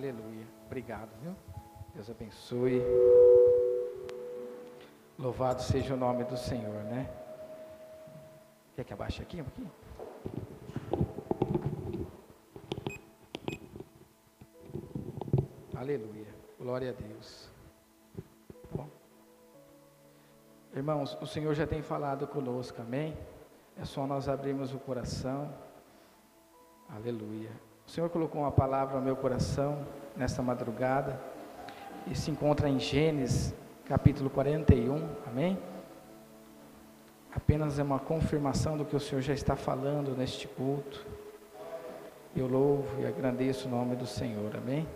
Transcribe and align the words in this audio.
Aleluia. 0.00 0.46
Obrigado, 0.64 1.10
viu? 1.20 1.36
Deus 1.94 2.08
abençoe. 2.08 2.80
Louvado 5.18 5.60
seja 5.60 5.92
o 5.92 5.96
nome 5.98 6.24
do 6.24 6.38
Senhor, 6.38 6.82
né? 6.84 7.06
Quer 8.74 8.84
que 8.84 8.94
abaixe 8.94 9.20
aqui 9.20 9.42
um 9.42 9.44
pouquinho? 9.44 9.70
Aleluia. 15.76 16.34
Glória 16.58 16.92
a 16.92 16.94
Deus. 16.94 17.50
Bom. 18.74 18.88
Irmãos, 20.74 21.18
o 21.20 21.26
Senhor 21.26 21.52
já 21.52 21.66
tem 21.66 21.82
falado 21.82 22.26
conosco, 22.26 22.80
amém? 22.80 23.14
É 23.76 23.84
só 23.84 24.06
nós 24.06 24.30
abrirmos 24.30 24.72
o 24.72 24.78
coração. 24.78 25.52
Aleluia. 26.88 27.50
O 27.90 27.92
Senhor 27.92 28.08
colocou 28.08 28.42
uma 28.42 28.52
palavra 28.52 29.00
no 29.00 29.04
meu 29.04 29.16
coração 29.16 29.84
nesta 30.16 30.40
madrugada 30.40 31.20
e 32.06 32.14
se 32.14 32.30
encontra 32.30 32.68
em 32.68 32.78
Gênesis, 32.78 33.52
capítulo 33.84 34.30
41, 34.30 35.08
amém? 35.26 35.58
Apenas 37.34 37.80
é 37.80 37.82
uma 37.82 37.98
confirmação 37.98 38.76
do 38.76 38.84
que 38.84 38.94
o 38.94 39.00
Senhor 39.00 39.20
já 39.22 39.34
está 39.34 39.56
falando 39.56 40.16
neste 40.16 40.46
culto. 40.46 41.04
Eu 42.36 42.46
louvo 42.46 43.02
e 43.02 43.06
agradeço 43.06 43.66
o 43.66 43.70
nome 43.72 43.96
do 43.96 44.06
Senhor, 44.06 44.56
amém? 44.56 44.86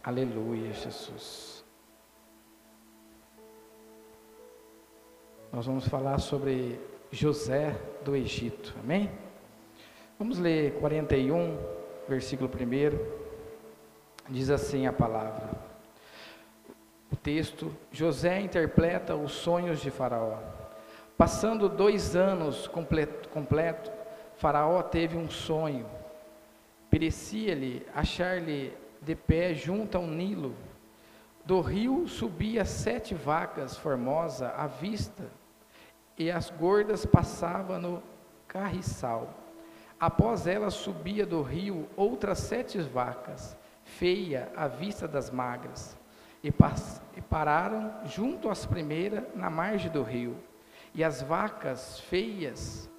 Aleluia, 0.00 0.72
Jesus. 0.72 1.64
Nós 5.52 5.66
vamos 5.66 5.88
falar 5.88 6.20
sobre 6.20 6.80
José 7.10 7.76
do 8.04 8.14
Egito, 8.14 8.72
amém? 8.78 9.10
Vamos 10.24 10.38
ler 10.38 10.72
41, 10.80 11.58
versículo 12.08 12.48
1. 12.48 14.32
Diz 14.32 14.48
assim 14.48 14.86
a 14.86 14.92
palavra. 14.92 15.50
O 17.12 17.14
texto: 17.16 17.70
José 17.92 18.40
interpreta 18.40 19.14
os 19.14 19.32
sonhos 19.32 19.82
de 19.82 19.90
Faraó. 19.90 20.38
Passando 21.18 21.68
dois 21.68 22.16
anos 22.16 22.66
completo, 22.66 23.28
completo 23.28 23.92
Faraó 24.38 24.82
teve 24.82 25.14
um 25.14 25.28
sonho. 25.28 25.84
Perecia-lhe 26.88 27.86
achar-lhe 27.94 28.72
de 29.02 29.14
pé 29.14 29.52
junto 29.52 29.98
ao 29.98 30.06
Nilo. 30.06 30.54
Do 31.44 31.60
rio 31.60 32.08
subia 32.08 32.64
sete 32.64 33.14
vacas 33.14 33.76
formosa 33.76 34.54
à 34.56 34.66
vista, 34.66 35.24
e 36.16 36.30
as 36.30 36.48
gordas 36.48 37.04
passavam 37.04 37.78
no 37.78 38.02
carriçal. 38.48 39.43
Após 39.98 40.46
ela 40.46 40.70
subia 40.70 41.24
do 41.24 41.42
rio 41.42 41.88
outras 41.96 42.38
sete 42.38 42.78
vacas, 42.78 43.56
feia 43.84 44.50
à 44.56 44.66
vista 44.66 45.06
das 45.06 45.30
magras, 45.30 45.96
e, 46.42 46.48
e 47.16 47.20
pararam 47.22 47.92
junto 48.04 48.50
às 48.50 48.66
primeiras 48.66 49.24
na 49.34 49.48
margem 49.48 49.90
do 49.90 50.02
rio. 50.02 50.36
E 50.94 51.02
as 51.02 51.22
vacas 51.22 52.00
feias 52.00 52.90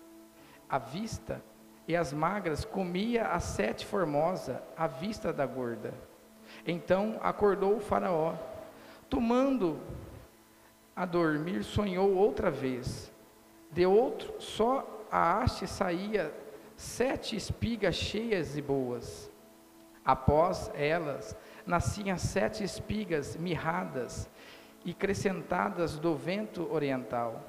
à 0.70 0.78
vista 0.78 1.42
e 1.88 1.96
as 1.96 2.12
magras 2.12 2.66
comia 2.66 3.28
a 3.28 3.40
sete 3.40 3.86
formosa 3.86 4.62
à 4.76 4.88
vista 4.88 5.32
da 5.32 5.46
gorda. 5.46 5.94
Então 6.66 7.20
acordou 7.22 7.78
o 7.78 7.80
faraó, 7.80 8.34
tomando 9.10 9.80
a 10.96 11.06
dormir, 11.06 11.64
sonhou 11.64 12.16
outra 12.16 12.50
vez. 12.50 13.12
De 13.72 13.86
outro, 13.86 14.34
só 14.40 15.06
a 15.12 15.40
haste 15.40 15.68
saía 15.68 16.34
sete 16.76 17.36
espigas 17.36 17.96
cheias 17.96 18.58
e 18.58 18.62
boas. 18.62 19.32
Após 20.04 20.70
elas, 20.76 21.36
nasciam 21.66 22.18
sete 22.18 22.64
espigas 22.64 23.36
mirradas 23.36 24.30
e 24.84 24.94
crescentadas 24.94 25.98
do 25.98 26.16
vento 26.16 26.72
oriental. 26.72 27.44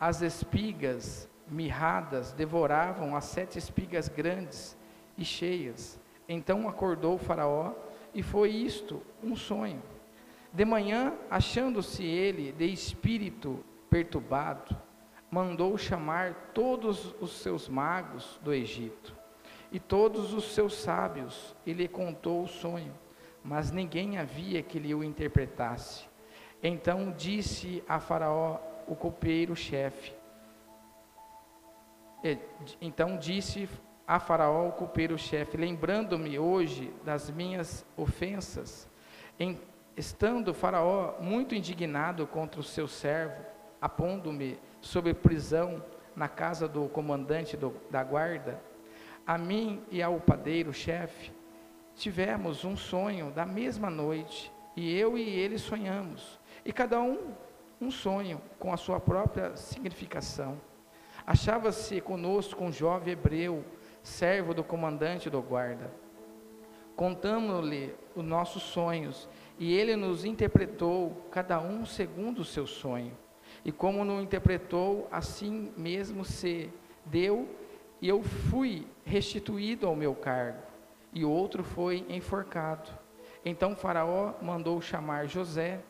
As 0.00 0.22
espigas 0.22 1.28
mirradas 1.46 2.32
devoravam 2.32 3.14
as 3.14 3.24
sete 3.24 3.58
espigas 3.58 4.08
grandes 4.08 4.76
e 5.16 5.24
cheias. 5.24 6.00
Então 6.28 6.68
acordou 6.68 7.18
Faraó 7.18 7.74
e 8.14 8.22
foi 8.22 8.50
isto 8.50 9.02
um 9.22 9.36
sonho. 9.36 9.82
De 10.52 10.64
manhã, 10.64 11.12
achando-se 11.30 12.04
ele 12.04 12.52
de 12.52 12.66
espírito 12.66 13.62
perturbado, 13.90 14.74
mandou 15.34 15.76
chamar 15.76 16.52
todos 16.54 17.12
os 17.20 17.32
seus 17.32 17.68
magos 17.68 18.38
do 18.40 18.54
Egito 18.54 19.12
e 19.72 19.80
todos 19.80 20.32
os 20.32 20.54
seus 20.54 20.74
sábios, 20.74 21.56
e 21.66 21.72
lhe 21.72 21.88
contou 21.88 22.44
o 22.44 22.46
sonho, 22.46 22.94
mas 23.42 23.72
ninguém 23.72 24.16
havia 24.16 24.62
que 24.62 24.78
lhe 24.78 24.94
o 24.94 25.02
interpretasse. 25.02 26.04
Então 26.62 27.10
disse 27.10 27.82
a 27.88 27.98
Faraó, 27.98 28.60
o 28.86 28.94
copeiro-chefe, 28.94 30.14
então 32.80 33.16
disse 33.16 33.68
a 34.06 34.20
Faraó, 34.20 34.68
o 34.68 34.72
copeiro-chefe, 34.72 35.56
lembrando-me 35.56 36.38
hoje 36.38 36.94
das 37.04 37.28
minhas 37.28 37.84
ofensas, 37.96 38.88
em, 39.40 39.60
estando 39.96 40.54
Faraó 40.54 41.20
muito 41.20 41.56
indignado 41.56 42.24
contra 42.24 42.60
o 42.60 42.64
seu 42.64 42.86
servo, 42.86 43.44
apondo-me 43.80 44.56
sob 44.84 45.14
prisão 45.14 45.82
na 46.14 46.28
casa 46.28 46.68
do 46.68 46.88
comandante 46.88 47.56
do, 47.56 47.74
da 47.90 48.04
guarda, 48.04 48.60
a 49.26 49.38
mim 49.38 49.82
e 49.90 50.02
ao 50.02 50.20
padeiro-chefe, 50.20 51.32
tivemos 51.94 52.64
um 52.64 52.76
sonho 52.76 53.30
da 53.30 53.46
mesma 53.46 53.88
noite, 53.88 54.52
e 54.76 54.94
eu 54.96 55.16
e 55.16 55.22
ele 55.22 55.58
sonhamos, 55.58 56.38
e 56.64 56.72
cada 56.72 57.00
um 57.00 57.32
um 57.80 57.90
sonho 57.90 58.40
com 58.58 58.72
a 58.72 58.76
sua 58.76 59.00
própria 59.00 59.56
significação. 59.56 60.60
Achava-se 61.26 62.00
conosco 62.00 62.62
um 62.62 62.70
jovem 62.70 63.14
hebreu, 63.14 63.64
servo 64.02 64.52
do 64.52 64.62
comandante 64.62 65.30
do 65.30 65.40
guarda. 65.40 65.90
Contamos-lhe 66.94 67.94
os 68.14 68.24
nossos 68.24 68.62
sonhos, 68.62 69.28
e 69.58 69.72
ele 69.72 69.96
nos 69.96 70.26
interpretou, 70.26 71.26
cada 71.30 71.58
um 71.58 71.86
segundo 71.86 72.40
o 72.40 72.44
seu 72.44 72.66
sonho. 72.66 73.23
E 73.64 73.72
como 73.72 74.04
não 74.04 74.20
interpretou, 74.20 75.08
assim 75.10 75.72
mesmo 75.76 76.24
se 76.24 76.70
deu, 77.06 77.48
e 78.00 78.08
eu 78.08 78.22
fui 78.22 78.86
restituído 79.04 79.86
ao 79.86 79.96
meu 79.96 80.14
cargo, 80.14 80.62
e 81.12 81.24
outro 81.24 81.64
foi 81.64 82.04
enforcado. 82.08 82.90
Então 83.44 83.74
Faraó 83.74 84.34
mandou 84.42 84.80
chamar 84.80 85.26
José, 85.26 85.80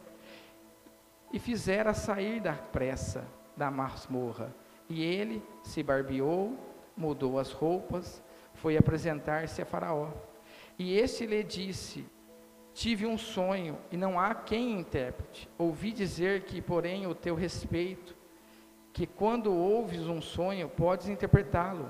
e 1.33 1.39
fizera 1.39 1.93
sair 1.93 2.41
da 2.41 2.53
pressa 2.53 3.27
da 3.57 3.69
masmorra 3.71 4.55
e 4.89 5.03
ele 5.03 5.43
se 5.63 5.83
barbeou, 5.83 6.57
mudou 6.97 7.39
as 7.39 7.51
roupas, 7.51 8.23
foi 8.55 8.77
apresentar-se 8.77 9.61
a 9.63 9.67
Faraó. 9.67 10.13
E 10.79 10.97
este 10.97 11.27
lhe 11.27 11.43
disse: 11.43 12.05
Tive 12.75 13.07
um 13.07 13.17
sonho 13.17 13.79
e 13.93 13.97
não 13.97 14.19
há 14.19 14.35
quem 14.35 14.81
intérprete. 14.81 15.49
Ouvi 15.57 15.93
dizer 15.93 16.43
que, 16.43 16.61
porém, 16.61 17.07
o 17.07 17.15
teu 17.15 17.37
respeito, 17.37 18.17
que 18.93 19.07
quando 19.07 19.55
ouves 19.55 20.09
um 20.09 20.21
sonho, 20.21 20.69
podes 20.69 21.09
interpretá-lo. 21.09 21.89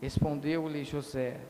Respondeu-lhe 0.00 0.84
José: 0.84 1.40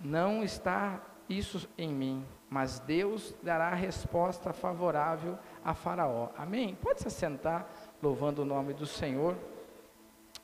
Não 0.00 0.44
está 0.44 1.02
isso 1.28 1.68
em 1.76 1.92
mim, 1.92 2.24
mas 2.48 2.78
Deus 2.78 3.34
dará 3.42 3.74
resposta 3.74 4.52
favorável 4.52 5.36
a 5.64 5.74
Faraó. 5.74 6.28
Amém? 6.36 6.76
Pode 6.76 7.00
se 7.00 7.08
assentar, 7.08 7.68
louvando 8.00 8.42
o 8.42 8.44
nome 8.44 8.74
do 8.74 8.86
Senhor. 8.86 9.36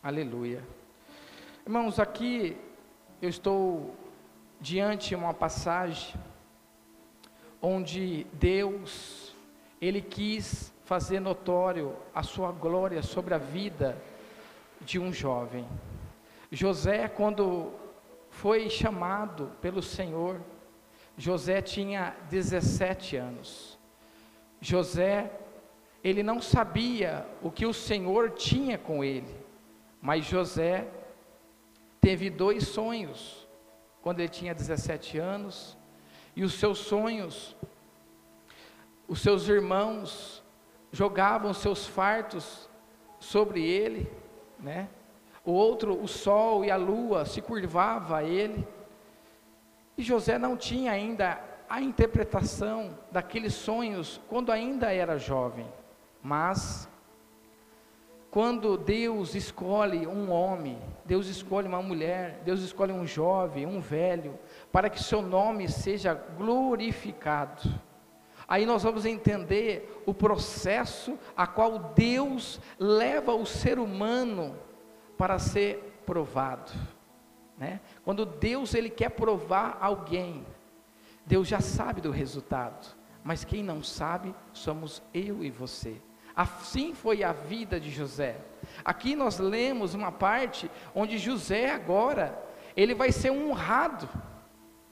Aleluia. 0.02 0.62
Irmãos, 1.64 2.00
aqui 2.00 2.56
eu 3.22 3.28
estou 3.28 3.94
diante 4.60 5.10
de 5.10 5.14
uma 5.14 5.32
passagem 5.32 6.14
onde 7.64 8.26
Deus, 8.34 9.34
Ele 9.80 10.02
quis 10.02 10.70
fazer 10.84 11.18
notório 11.18 11.96
a 12.14 12.22
sua 12.22 12.52
glória 12.52 13.02
sobre 13.02 13.32
a 13.32 13.38
vida 13.38 13.96
de 14.82 14.98
um 14.98 15.10
jovem. 15.10 15.66
José, 16.52 17.08
quando 17.08 17.72
foi 18.28 18.68
chamado 18.68 19.50
pelo 19.62 19.82
Senhor, 19.82 20.42
José 21.16 21.62
tinha 21.62 22.14
17 22.28 23.16
anos. 23.16 23.78
José, 24.60 25.32
ele 26.02 26.22
não 26.22 26.42
sabia 26.42 27.26
o 27.42 27.50
que 27.50 27.64
o 27.64 27.72
Senhor 27.72 28.32
tinha 28.32 28.76
com 28.76 29.02
ele. 29.02 29.34
Mas 30.02 30.26
José 30.26 30.86
teve 31.98 32.28
dois 32.28 32.68
sonhos 32.68 33.48
quando 34.02 34.20
ele 34.20 34.28
tinha 34.28 34.54
17 34.54 35.16
anos, 35.16 35.78
e 36.36 36.42
os 36.42 36.54
seus 36.54 36.78
sonhos, 36.78 37.56
os 39.06 39.20
seus 39.20 39.48
irmãos 39.48 40.42
jogavam 40.90 41.52
seus 41.52 41.86
fartos 41.86 42.68
sobre 43.18 43.62
ele, 43.62 44.10
né? 44.58 44.88
O 45.44 45.52
outro, 45.52 46.00
o 46.00 46.08
sol 46.08 46.64
e 46.64 46.70
a 46.70 46.76
lua 46.76 47.24
se 47.26 47.42
curvava 47.42 48.18
a 48.18 48.24
ele. 48.24 48.66
E 49.96 50.02
José 50.02 50.38
não 50.38 50.56
tinha 50.56 50.92
ainda 50.92 51.38
a 51.68 51.80
interpretação 51.80 52.98
daqueles 53.10 53.54
sonhos 53.54 54.20
quando 54.28 54.50
ainda 54.50 54.92
era 54.92 55.18
jovem, 55.18 55.66
mas 56.22 56.88
quando 58.30 58.76
Deus 58.76 59.34
escolhe 59.34 60.06
um 60.06 60.30
homem, 60.30 60.78
Deus 61.04 61.28
escolhe 61.28 61.68
uma 61.68 61.80
mulher, 61.80 62.40
Deus 62.44 62.62
escolhe 62.62 62.92
um 62.92 63.06
jovem, 63.06 63.64
um 63.64 63.80
velho, 63.80 64.36
para 64.74 64.90
que 64.90 65.00
seu 65.00 65.22
nome 65.22 65.68
seja 65.68 66.14
glorificado. 66.14 67.62
Aí 68.48 68.66
nós 68.66 68.82
vamos 68.82 69.06
entender 69.06 70.02
o 70.04 70.12
processo 70.12 71.16
a 71.36 71.46
qual 71.46 71.78
Deus 71.94 72.60
leva 72.76 73.32
o 73.32 73.46
ser 73.46 73.78
humano 73.78 74.58
para 75.16 75.38
ser 75.38 76.02
provado. 76.04 76.72
Né? 77.56 77.78
Quando 78.04 78.26
Deus 78.26 78.74
ele 78.74 78.90
quer 78.90 79.10
provar 79.10 79.78
alguém, 79.80 80.44
Deus 81.24 81.46
já 81.46 81.60
sabe 81.60 82.00
do 82.00 82.10
resultado, 82.10 82.96
mas 83.22 83.44
quem 83.44 83.62
não 83.62 83.80
sabe 83.80 84.34
somos 84.52 85.00
eu 85.14 85.44
e 85.44 85.52
você. 85.52 86.02
Assim 86.34 86.94
foi 86.94 87.22
a 87.22 87.32
vida 87.32 87.78
de 87.78 87.92
José. 87.92 88.40
Aqui 88.84 89.14
nós 89.14 89.38
lemos 89.38 89.94
uma 89.94 90.10
parte 90.10 90.68
onde 90.92 91.16
José 91.16 91.70
agora 91.70 92.36
ele 92.76 92.92
vai 92.92 93.12
ser 93.12 93.30
honrado 93.30 94.08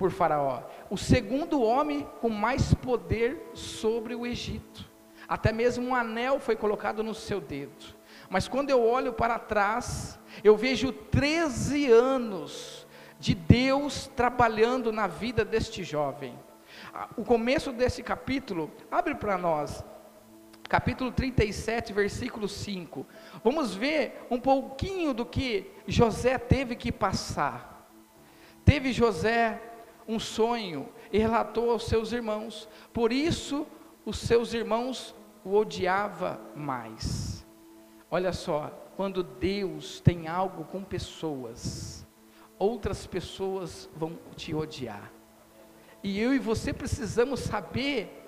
por 0.03 0.11
Faraó, 0.11 0.65
o 0.91 0.99
segundo 0.99 1.63
homem 1.63 2.05
com 2.21 2.29
mais 2.29 2.75
poder 2.75 3.41
sobre 3.55 4.17
o 4.17 4.27
Egito. 4.27 4.91
Até 5.29 5.53
mesmo 5.53 5.87
um 5.87 5.95
anel 5.95 6.41
foi 6.41 6.57
colocado 6.57 7.05
no 7.05 7.15
seu 7.15 7.41
dedo. 7.41 7.95
Mas 8.29 8.49
quando 8.49 8.71
eu 8.71 8.85
olho 8.85 9.13
para 9.13 9.39
trás, 9.39 10.19
eu 10.43 10.57
vejo 10.57 10.91
13 10.91 11.89
anos 11.89 12.85
de 13.21 13.33
Deus 13.33 14.11
trabalhando 14.17 14.91
na 14.91 15.07
vida 15.07 15.45
deste 15.45 15.85
jovem. 15.85 16.37
O 17.17 17.25
começo 17.25 17.71
desse 17.71 18.03
capítulo, 18.03 18.73
abre 18.91 19.15
para 19.15 19.39
nós, 19.39 19.85
capítulo 20.69 21.13
37, 21.13 21.93
versículo 21.93 22.49
5. 22.49 23.07
Vamos 23.45 23.73
ver 23.73 24.27
um 24.29 24.41
pouquinho 24.41 25.15
do 25.15 25.25
que 25.25 25.71
José 25.87 26.39
teve 26.39 26.75
que 26.75 26.91
passar. 26.91 27.89
Teve 28.65 28.93
José 28.93 29.61
um 30.07 30.19
sonho 30.19 30.89
e 31.13 31.19
relatou 31.19 31.71
aos 31.71 31.87
seus 31.87 32.13
irmãos, 32.13 32.69
por 32.93 33.13
isso 33.13 33.67
os 34.05 34.19
seus 34.19 34.53
irmãos 34.53 35.15
o 35.45 35.55
odiavam 35.55 36.39
mais. 36.55 37.47
Olha 38.11 38.33
só, 38.33 38.71
quando 38.97 39.23
Deus 39.23 40.01
tem 40.01 40.29
algo 40.29 40.65
com 40.65 40.83
pessoas, 40.83 42.07
outras 42.59 43.07
pessoas 43.07 43.89
vão 43.97 44.19
te 44.37 44.55
odiar. 44.55 45.11
E 46.03 46.21
eu 46.21 46.35
e 46.35 46.39
você 46.39 46.73
precisamos 46.73 47.41
saber 47.41 48.19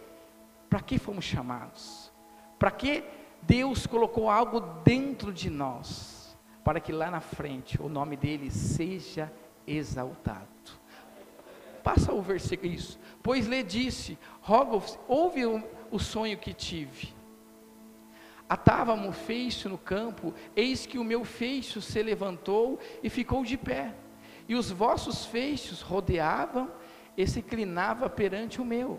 para 0.70 0.80
que 0.80 0.98
fomos 0.98 1.24
chamados, 1.24 2.12
para 2.58 2.70
que 2.70 3.04
Deus 3.42 3.86
colocou 3.86 4.30
algo 4.30 4.60
dentro 4.82 5.32
de 5.32 5.50
nós, 5.50 6.36
para 6.64 6.80
que 6.80 6.92
lá 6.92 7.10
na 7.10 7.20
frente 7.20 7.80
o 7.80 7.88
nome 7.88 8.16
dele 8.16 8.50
seja 8.50 9.30
exaltado. 9.66 10.53
Passa 11.84 12.14
o 12.14 12.22
versículo, 12.22 12.72
isso. 12.72 12.98
Pois 13.22 13.46
lhe 13.46 13.62
disse: 13.62 14.19
rogo, 14.40 14.82
ouve 15.06 15.44
o, 15.44 15.62
o 15.90 15.98
sonho 15.98 16.38
que 16.38 16.54
tive. 16.54 17.14
Atava-me 18.48 19.06
o 19.06 19.12
feixe 19.12 19.69
no 19.69 19.76
campo, 19.76 20.32
eis 20.56 20.86
que 20.86 20.98
o 20.98 21.04
meu 21.04 21.25
feixe 21.25 21.81
se 21.82 22.02
levantou 22.02 22.78
e 23.02 23.10
ficou 23.10 23.44
de 23.44 23.56
pé, 23.56 23.94
e 24.48 24.54
os 24.54 24.70
vossos 24.70 25.26
feixes 25.26 25.82
rodeavam 25.82 26.70
e 27.16 27.26
se 27.26 27.40
inclinava 27.40 28.08
perante 28.08 28.60
o 28.60 28.64
meu. 28.64 28.98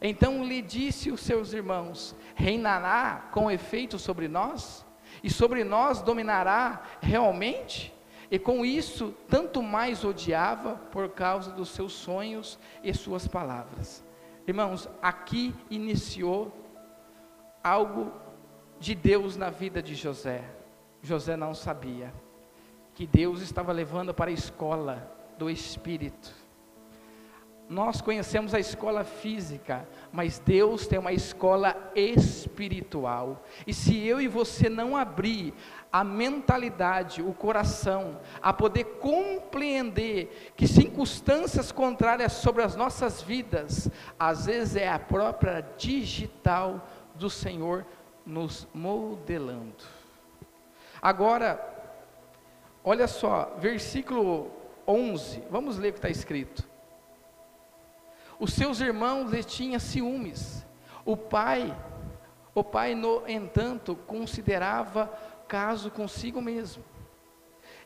Então 0.00 0.44
lhe 0.44 0.60
disse 0.60 1.10
os 1.10 1.20
seus 1.20 1.54
irmãos: 1.54 2.14
Reinará 2.34 3.28
com 3.32 3.50
efeito 3.50 3.98
sobre 3.98 4.28
nós? 4.28 4.84
E 5.22 5.30
sobre 5.30 5.64
nós 5.64 6.02
dominará 6.02 6.82
realmente? 7.00 7.94
E 8.32 8.38
com 8.38 8.64
isso, 8.64 9.14
tanto 9.28 9.62
mais 9.62 10.06
odiava 10.06 10.76
por 10.90 11.10
causa 11.10 11.50
dos 11.50 11.68
seus 11.68 11.92
sonhos 11.92 12.58
e 12.82 12.94
suas 12.94 13.28
palavras. 13.28 14.02
Irmãos, 14.48 14.88
aqui 15.02 15.54
iniciou 15.68 16.50
algo 17.62 18.10
de 18.80 18.94
Deus 18.94 19.36
na 19.36 19.50
vida 19.50 19.82
de 19.82 19.94
José. 19.94 20.42
José 21.02 21.36
não 21.36 21.54
sabia 21.54 22.10
que 22.94 23.06
Deus 23.06 23.42
estava 23.42 23.70
levando 23.70 24.14
para 24.14 24.30
a 24.30 24.34
escola 24.34 25.14
do 25.36 25.50
Espírito. 25.50 26.34
Nós 27.72 28.02
conhecemos 28.02 28.52
a 28.52 28.60
escola 28.60 29.02
física, 29.02 29.88
mas 30.12 30.38
Deus 30.38 30.86
tem 30.86 30.98
uma 30.98 31.10
escola 31.10 31.74
espiritual. 31.94 33.42
E 33.66 33.72
se 33.72 33.98
eu 34.06 34.20
e 34.20 34.28
você 34.28 34.68
não 34.68 34.94
abrir 34.94 35.54
a 35.90 36.04
mentalidade, 36.04 37.22
o 37.22 37.32
coração, 37.32 38.20
a 38.42 38.52
poder 38.52 38.84
compreender 39.00 40.52
que 40.54 40.68
circunstâncias 40.68 41.72
contrárias 41.72 42.34
sobre 42.34 42.62
as 42.62 42.76
nossas 42.76 43.22
vidas, 43.22 43.90
às 44.18 44.44
vezes 44.44 44.76
é 44.76 44.90
a 44.90 44.98
própria 44.98 45.66
digital 45.78 46.86
do 47.14 47.30
Senhor 47.30 47.86
nos 48.26 48.68
modelando. 48.74 49.82
Agora, 51.00 51.58
olha 52.84 53.08
só, 53.08 53.56
versículo 53.58 54.50
11, 54.86 55.42
vamos 55.50 55.78
ler 55.78 55.88
o 55.88 55.92
que 55.92 55.98
está 56.00 56.10
escrito. 56.10 56.70
Os 58.42 58.54
seus 58.54 58.80
irmãos 58.80 59.30
lhe 59.30 59.44
tinham 59.44 59.78
ciúmes. 59.78 60.66
O 61.04 61.16
pai, 61.16 61.72
o 62.52 62.64
pai, 62.64 62.92
no 62.92 63.22
entanto, 63.28 63.94
considerava 63.94 65.06
caso 65.46 65.92
consigo 65.92 66.42
mesmo. 66.42 66.82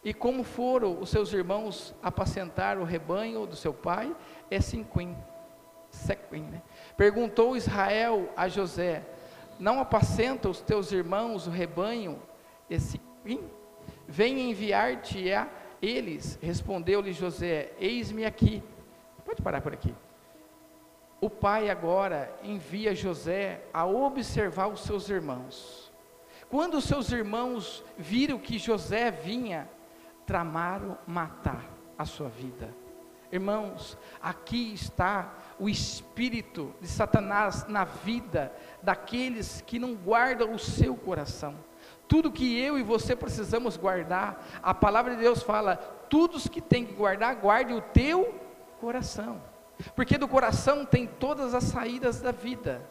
E 0.03 0.14
como 0.14 0.43
foram 0.43 0.99
os 0.99 1.11
seus 1.11 1.31
irmãos 1.31 1.94
apacentar 2.03 2.79
o 2.79 2.85
rebanho 2.85 3.47
do 3.47 3.55
seu 3.55 3.75
pai, 3.75 4.17
é. 4.50 4.58
Sequim, 4.58 6.41
né? 6.41 6.62
Perguntou 6.97 7.55
Israel 7.55 8.32
a 8.35 8.49
José: 8.49 9.05
não 9.59 9.79
apacenta 9.79 10.49
os 10.49 10.62
teus 10.62 10.91
irmãos 10.91 11.47
o 11.47 11.50
rebanho? 11.50 12.19
Esse 12.70 12.99
vem 14.09 14.49
enviar-te 14.50 15.31
a 15.35 15.50
eles. 15.82 16.38
Respondeu-lhe 16.41 17.12
José: 17.12 17.75
Eis-me 17.79 18.25
aqui. 18.25 18.62
Pode 19.23 19.43
parar 19.43 19.61
por 19.61 19.75
aqui. 19.75 19.94
O 21.26 21.31
pai 21.31 21.69
agora 21.69 22.32
envia 22.40 22.95
José 22.95 23.61
a 23.75 23.85
observar 23.85 24.68
os 24.68 24.83
seus 24.85 25.11
irmãos. 25.11 25.92
Quando 26.49 26.75
os 26.75 26.85
seus 26.85 27.11
irmãos 27.11 27.83
viram 27.99 28.38
que 28.38 28.61
José 28.61 29.11
vinha, 29.11 29.68
tramaram 30.25 30.97
matar 31.04 31.64
a 31.99 32.04
sua 32.04 32.28
vida. 32.28 32.73
Irmãos, 33.33 33.99
aqui 34.23 34.73
está 34.73 35.35
o 35.59 35.68
espírito 35.68 36.73
de 36.80 36.87
Satanás 36.87 37.66
na 37.66 37.83
vida 37.83 38.52
daqueles 38.80 39.61
que 39.62 39.80
não 39.80 39.97
guardam 39.97 40.54
o 40.54 40.61
seu 40.61 40.95
coração. 40.95 41.56
Tudo 42.06 42.30
que 42.30 42.56
eu 42.56 42.78
e 42.78 42.85
você 42.85 43.16
precisamos 43.16 43.76
guardar, 43.76 44.47
a 44.62 44.73
palavra 44.73 45.16
de 45.16 45.23
Deus 45.23 45.42
fala: 45.42 45.75
tudo 46.09 46.38
que 46.49 46.61
tem 46.61 46.87
que 46.87 46.92
guardar, 46.92 47.35
guarde 47.35 47.73
o 47.73 47.80
teu 47.80 48.33
coração, 48.78 49.42
porque 49.95 50.16
do 50.16 50.28
coração 50.28 50.85
tem 50.85 51.06
todas 51.06 51.54
as 51.54 51.64
saídas 51.64 52.21
da 52.21 52.33
vida. 52.33 52.83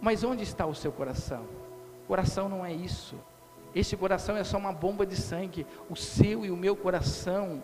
Mas 0.00 0.24
onde 0.24 0.42
está 0.42 0.66
o 0.66 0.74
seu 0.74 0.92
coração? 0.92 1.46
O 2.04 2.08
coração 2.08 2.48
não 2.48 2.64
é 2.64 2.72
isso. 2.72 3.16
Este 3.74 3.96
coração 3.96 4.36
é 4.36 4.44
só 4.44 4.58
uma 4.58 4.72
bomba 4.72 5.06
de 5.06 5.16
sangue. 5.16 5.66
O 5.88 5.96
seu 5.96 6.44
e 6.44 6.50
o 6.50 6.56
meu 6.56 6.76
coração 6.76 7.62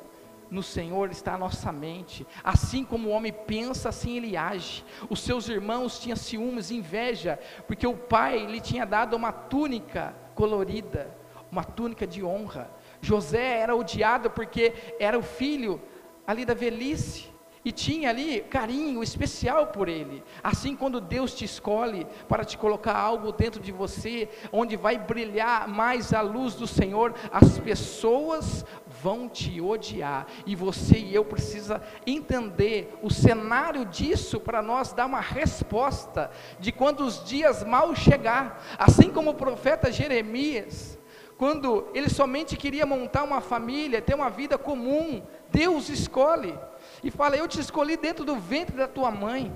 no 0.50 0.62
Senhor 0.62 1.10
está 1.10 1.34
a 1.34 1.38
nossa 1.38 1.70
mente. 1.70 2.26
Assim 2.42 2.84
como 2.84 3.08
o 3.08 3.12
homem 3.12 3.32
pensa, 3.32 3.88
assim 3.90 4.16
ele 4.16 4.37
age. 4.37 4.84
Os 5.08 5.20
seus 5.20 5.48
irmãos 5.48 5.98
tinham 5.98 6.16
ciúmes, 6.16 6.70
inveja, 6.70 7.38
porque 7.66 7.87
o 7.87 7.96
pai 7.96 8.46
lhe 8.46 8.60
tinha 8.60 8.87
dado 8.87 9.14
uma 9.14 9.32
túnica 9.32 10.14
colorida, 10.34 11.14
uma 11.50 11.64
túnica 11.64 12.06
de 12.06 12.25
honra. 12.25 12.70
José 13.00 13.60
era 13.60 13.76
odiado 13.76 14.30
porque 14.30 14.72
era 14.98 15.18
o 15.18 15.22
filho 15.22 15.80
ali 16.26 16.44
da 16.44 16.54
velhice 16.54 17.38
e 17.64 17.72
tinha 17.72 18.10
ali 18.10 18.40
carinho 18.40 19.02
especial 19.02 19.68
por 19.68 19.88
ele. 19.88 20.22
Assim, 20.42 20.76
quando 20.76 21.00
Deus 21.00 21.34
te 21.34 21.44
escolhe 21.44 22.06
para 22.28 22.44
te 22.44 22.56
colocar 22.56 22.96
algo 22.96 23.32
dentro 23.32 23.60
de 23.60 23.72
você, 23.72 24.28
onde 24.52 24.76
vai 24.76 24.98
brilhar 24.98 25.68
mais 25.68 26.12
a 26.12 26.20
luz 26.20 26.54
do 26.54 26.66
Senhor, 26.66 27.14
as 27.32 27.58
pessoas 27.58 28.64
vão 29.02 29.28
te 29.28 29.60
odiar. 29.60 30.26
E 30.46 30.54
você 30.54 30.98
e 30.98 31.14
eu 31.14 31.24
precisa 31.24 31.82
entender 32.06 32.96
o 33.02 33.10
cenário 33.10 33.84
disso 33.84 34.40
para 34.40 34.62
nós 34.62 34.92
dar 34.92 35.06
uma 35.06 35.20
resposta 35.20 36.30
de 36.58 36.72
quando 36.72 37.00
os 37.00 37.24
dias 37.24 37.64
mal 37.64 37.94
chegar. 37.94 38.62
Assim 38.78 39.10
como 39.10 39.30
o 39.30 39.34
profeta 39.34 39.92
Jeremias, 39.92 40.98
quando 41.36 41.86
ele 41.94 42.08
somente 42.08 42.56
queria 42.56 42.84
montar 42.84 43.22
uma 43.22 43.40
família, 43.40 44.02
ter 44.02 44.14
uma 44.14 44.28
vida 44.28 44.58
comum, 44.58 45.22
Deus 45.50 45.88
escolhe. 45.88 46.58
E 47.02 47.11
fala: 47.11 47.37
Eu 47.37 47.49
te 47.49 47.61
escolhi 47.61 47.97
dentro 47.97 48.25
do 48.25 48.37
ventre 48.37 48.76
da 48.76 48.88
tua 48.88 49.11
mãe. 49.11 49.52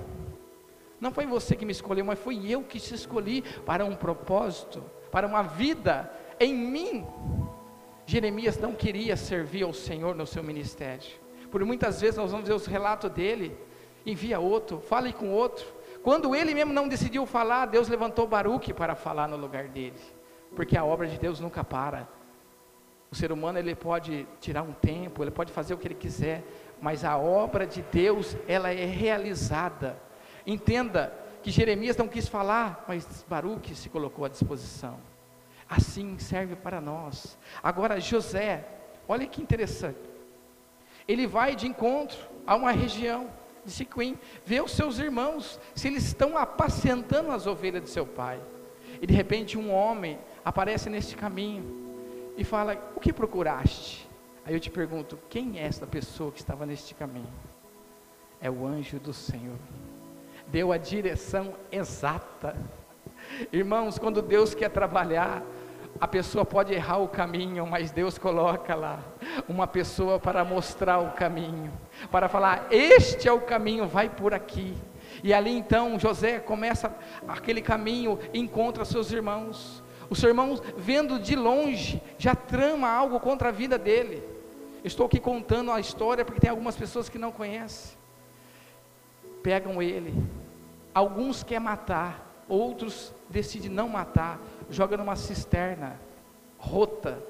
Não 0.99 1.11
foi 1.11 1.25
você 1.25 1.55
que 1.55 1.65
me 1.65 1.71
escolheu, 1.71 2.05
mas 2.05 2.19
foi 2.19 2.49
eu 2.49 2.63
que 2.63 2.79
te 2.79 2.93
escolhi 2.95 3.41
para 3.65 3.83
um 3.83 3.95
propósito, 3.95 4.83
para 5.11 5.27
uma 5.27 5.43
vida 5.43 6.09
em 6.39 6.53
mim. 6.53 7.05
Jeremias 8.05 8.57
não 8.57 8.73
queria 8.73 9.15
servir 9.15 9.63
ao 9.63 9.73
Senhor 9.73 10.15
no 10.15 10.25
seu 10.25 10.43
ministério. 10.43 11.11
Por 11.51 11.63
muitas 11.65 12.01
vezes 12.01 12.17
nós 12.17 12.31
vamos 12.31 12.47
ver 12.47 12.53
os 12.53 12.65
relatos 12.65 13.09
dele, 13.11 13.55
envia 14.05 14.39
outro, 14.39 14.79
fale 14.79 15.13
com 15.13 15.29
outro. 15.31 15.65
Quando 16.01 16.35
ele 16.35 16.53
mesmo 16.53 16.73
não 16.73 16.87
decidiu 16.87 17.25
falar, 17.25 17.65
Deus 17.67 17.87
levantou 17.87 18.27
Baruque 18.27 18.73
para 18.73 18.95
falar 18.95 19.27
no 19.27 19.37
lugar 19.37 19.67
dele, 19.67 19.99
porque 20.55 20.77
a 20.77 20.83
obra 20.83 21.07
de 21.07 21.17
Deus 21.17 21.39
nunca 21.39 21.63
para. 21.63 22.07
O 23.11 23.15
ser 23.15 23.31
humano 23.31 23.59
ele 23.59 23.75
pode 23.75 24.27
tirar 24.41 24.63
um 24.63 24.73
tempo, 24.73 25.23
ele 25.23 25.31
pode 25.31 25.51
fazer 25.51 25.73
o 25.73 25.77
que 25.77 25.87
ele 25.87 25.95
quiser, 25.95 26.43
mas 26.83 27.05
a 27.05 27.17
obra 27.17 27.65
de 27.65 27.81
Deus 27.81 28.35
ela 28.45 28.69
é 28.69 28.83
realizada. 28.83 29.97
Entenda 30.45 31.13
que 31.41 31.49
Jeremias 31.49 31.95
não 31.95 32.09
quis 32.09 32.27
falar, 32.27 32.83
mas 32.89 33.25
Baruque 33.29 33.73
se 33.73 33.87
colocou 33.87 34.25
à 34.25 34.27
disposição. 34.27 34.99
Assim 35.69 36.19
serve 36.19 36.57
para 36.57 36.81
nós. 36.81 37.39
Agora 37.63 38.01
José, 38.01 38.67
olha 39.07 39.25
que 39.25 39.41
interessante. 39.41 39.97
Ele 41.07 41.25
vai 41.25 41.55
de 41.55 41.67
encontro 41.67 42.19
a 42.45 42.53
uma 42.53 42.71
região 42.73 43.29
de 43.63 43.71
Siquim, 43.71 44.17
vê 44.45 44.59
os 44.59 44.71
seus 44.73 44.99
irmãos, 44.99 45.57
se 45.73 45.87
eles 45.87 46.03
estão 46.03 46.37
apacentando 46.37 47.31
as 47.31 47.47
ovelhas 47.47 47.83
de 47.83 47.89
seu 47.91 48.05
pai. 48.05 48.41
E 49.01 49.07
de 49.07 49.13
repente 49.13 49.57
um 49.57 49.73
homem 49.73 50.19
aparece 50.43 50.89
neste 50.89 51.15
caminho 51.15 51.63
e 52.35 52.43
fala: 52.43 52.77
O 52.93 52.99
que 52.99 53.13
procuraste? 53.13 54.02
Aí 54.45 54.53
eu 54.53 54.59
te 54.59 54.69
pergunto: 54.69 55.17
quem 55.29 55.59
é 55.59 55.63
esta 55.63 55.87
pessoa 55.87 56.31
que 56.31 56.39
estava 56.39 56.65
neste 56.65 56.93
caminho? 56.93 57.31
É 58.41 58.49
o 58.49 58.65
anjo 58.65 58.99
do 58.99 59.13
Senhor. 59.13 59.57
Deu 60.47 60.71
a 60.71 60.77
direção 60.77 61.53
exata. 61.71 62.55
Irmãos, 63.51 63.97
quando 63.97 64.21
Deus 64.21 64.53
quer 64.53 64.69
trabalhar, 64.69 65.41
a 65.99 66.07
pessoa 66.07 66.43
pode 66.43 66.73
errar 66.73 66.97
o 66.97 67.07
caminho, 67.07 67.65
mas 67.65 67.91
Deus 67.91 68.17
coloca 68.17 68.75
lá 68.75 68.99
uma 69.47 69.65
pessoa 69.65 70.19
para 70.19 70.43
mostrar 70.43 70.99
o 70.99 71.11
caminho, 71.11 71.71
para 72.11 72.27
falar: 72.27 72.67
este 72.69 73.27
é 73.27 73.31
o 73.31 73.41
caminho, 73.41 73.87
vai 73.87 74.09
por 74.09 74.33
aqui. 74.33 74.75
E 75.23 75.33
ali 75.33 75.51
então 75.51 75.97
José 75.97 76.39
começa 76.39 76.93
aquele 77.25 77.61
caminho, 77.61 78.19
encontra 78.33 78.83
seus 78.83 79.11
irmãos. 79.11 79.81
Os 80.09 80.19
seus 80.19 80.31
irmãos, 80.31 80.61
vendo 80.75 81.17
de 81.17 81.35
longe, 81.35 82.03
já 82.17 82.35
trama 82.35 82.89
algo 82.89 83.19
contra 83.21 83.49
a 83.49 83.51
vida 83.51 83.77
dele. 83.77 84.32
Estou 84.83 85.05
aqui 85.05 85.19
contando 85.19 85.71
a 85.71 85.79
história 85.79 86.25
porque 86.25 86.41
tem 86.41 86.49
algumas 86.49 86.75
pessoas 86.75 87.09
que 87.09 87.17
não 87.17 87.31
conhecem. 87.31 87.97
Pegam 89.41 89.81
ele, 89.81 90.13
alguns 90.93 91.43
quer 91.43 91.59
matar, 91.59 92.43
outros 92.47 93.13
decidem 93.29 93.69
não 93.69 93.89
matar, 93.89 94.39
joga 94.69 94.95
numa 94.95 95.15
cisterna 95.15 95.99
rota, 96.63 97.21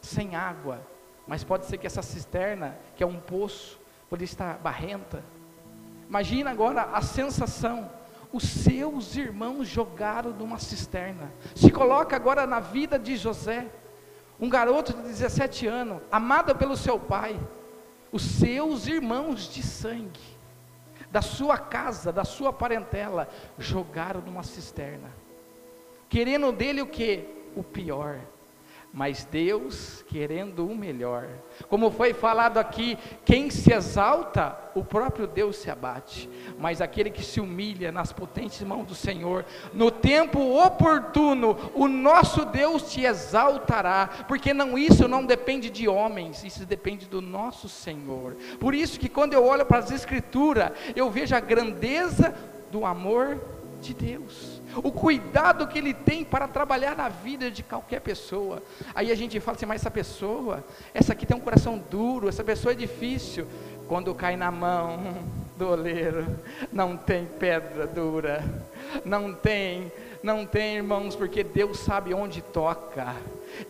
sem 0.00 0.36
água, 0.36 0.80
mas 1.26 1.42
pode 1.42 1.66
ser 1.66 1.76
que 1.76 1.88
essa 1.88 2.02
cisterna, 2.02 2.78
que 2.94 3.02
é 3.02 3.06
um 3.06 3.18
poço, 3.18 3.80
pode 4.08 4.22
estar 4.22 4.58
barrenta. 4.58 5.24
Imagina 6.08 6.50
agora 6.52 6.82
a 6.82 7.02
sensação. 7.02 7.90
Os 8.32 8.44
seus 8.44 9.16
irmãos 9.16 9.66
jogaram 9.66 10.30
numa 10.30 10.58
cisterna. 10.58 11.32
Se 11.54 11.70
coloca 11.70 12.14
agora 12.14 12.46
na 12.46 12.60
vida 12.60 12.96
de 12.96 13.16
José, 13.16 13.66
um 14.40 14.48
garoto 14.48 14.92
de 14.92 15.02
17 15.02 15.66
anos, 15.66 16.02
amado 16.10 16.54
pelo 16.56 16.76
seu 16.76 16.98
pai. 16.98 17.38
Os 18.12 18.22
seus 18.22 18.86
irmãos 18.86 19.52
de 19.52 19.62
sangue, 19.62 20.20
da 21.10 21.20
sua 21.20 21.58
casa, 21.58 22.12
da 22.12 22.24
sua 22.24 22.52
parentela, 22.52 23.28
jogaram 23.58 24.20
numa 24.20 24.42
cisterna 24.42 25.10
querendo 26.08 26.52
dele 26.52 26.82
o 26.82 26.86
que? 26.86 27.24
O 27.54 27.62
pior. 27.62 28.18
Mas 28.96 29.26
Deus 29.30 30.02
querendo 30.08 30.66
o 30.66 30.74
melhor. 30.74 31.28
Como 31.68 31.90
foi 31.90 32.14
falado 32.14 32.56
aqui, 32.56 32.96
quem 33.26 33.50
se 33.50 33.70
exalta, 33.70 34.58
o 34.74 34.82
próprio 34.82 35.26
Deus 35.26 35.56
se 35.56 35.70
abate. 35.70 36.30
Mas 36.58 36.80
aquele 36.80 37.10
que 37.10 37.22
se 37.22 37.38
humilha 37.38 37.92
nas 37.92 38.10
potentes 38.10 38.62
mãos 38.62 38.86
do 38.86 38.94
Senhor, 38.94 39.44
no 39.74 39.90
tempo 39.90 40.40
oportuno, 40.64 41.58
o 41.74 41.86
nosso 41.86 42.46
Deus 42.46 42.90
te 42.90 43.04
exaltará, 43.04 44.24
porque 44.26 44.54
não 44.54 44.78
isso 44.78 45.06
não 45.06 45.26
depende 45.26 45.68
de 45.68 45.86
homens, 45.86 46.42
isso 46.42 46.64
depende 46.64 47.04
do 47.04 47.20
nosso 47.20 47.68
Senhor. 47.68 48.34
Por 48.58 48.74
isso 48.74 48.98
que 48.98 49.10
quando 49.10 49.34
eu 49.34 49.44
olho 49.44 49.66
para 49.66 49.80
as 49.80 49.90
escrituras, 49.90 50.72
eu 50.96 51.10
vejo 51.10 51.36
a 51.36 51.40
grandeza 51.40 52.34
do 52.72 52.86
amor 52.86 53.38
de 53.78 53.92
Deus 53.92 54.55
o 54.76 54.92
cuidado 54.92 55.66
que 55.66 55.78
Ele 55.78 55.94
tem 55.94 56.24
para 56.24 56.46
trabalhar 56.48 56.96
na 56.96 57.08
vida 57.08 57.50
de 57.50 57.62
qualquer 57.62 58.00
pessoa. 58.00 58.62
Aí 58.94 59.10
a 59.10 59.14
gente 59.14 59.38
fala 59.40 59.56
assim, 59.56 59.66
mas 59.66 59.80
essa 59.80 59.90
pessoa, 59.90 60.64
essa 60.92 61.12
aqui 61.12 61.26
tem 61.26 61.36
um 61.36 61.40
coração 61.40 61.82
duro, 61.90 62.28
essa 62.28 62.44
pessoa 62.44 62.72
é 62.72 62.76
difícil. 62.76 63.46
Quando 63.88 64.14
cai 64.14 64.36
na 64.36 64.50
mão 64.50 65.16
do 65.56 65.68
oleiro, 65.68 66.26
não 66.72 66.96
tem 66.96 67.24
pedra 67.24 67.86
dura, 67.86 68.44
não 69.04 69.32
tem, 69.32 69.92
não 70.22 70.44
tem 70.44 70.76
irmãos, 70.76 71.14
porque 71.14 71.44
Deus 71.44 71.78
sabe 71.78 72.12
onde 72.12 72.42
toca. 72.42 73.14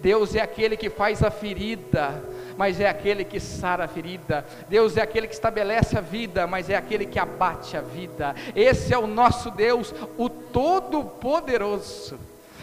Deus 0.01 0.35
é 0.35 0.41
aquele 0.41 0.77
que 0.77 0.89
faz 0.89 1.23
a 1.23 1.31
ferida, 1.31 2.23
mas 2.57 2.81
é 2.81 2.89
aquele 2.89 3.25
que 3.25 3.39
sara 3.39 3.85
a 3.85 3.89
ferida. 3.89 4.45
Deus 4.69 4.97
é 4.97 5.03
aquele 5.03 5.27
que 5.27 5.35
estabelece 5.35 5.97
a 5.97 6.01
vida, 6.01 6.47
mas 6.47 6.71
é 6.71 6.77
aquele 6.77 7.07
que 7.07 7.19
abate 7.19 7.77
a 7.77 7.81
vida. 7.81 8.35
Esse 8.55 8.93
é 8.95 8.99
o 8.99 9.07
nosso 9.07 9.51
Deus, 9.51 9.95
o 10.17 10.29
Todo-Poderoso. 10.29 12.19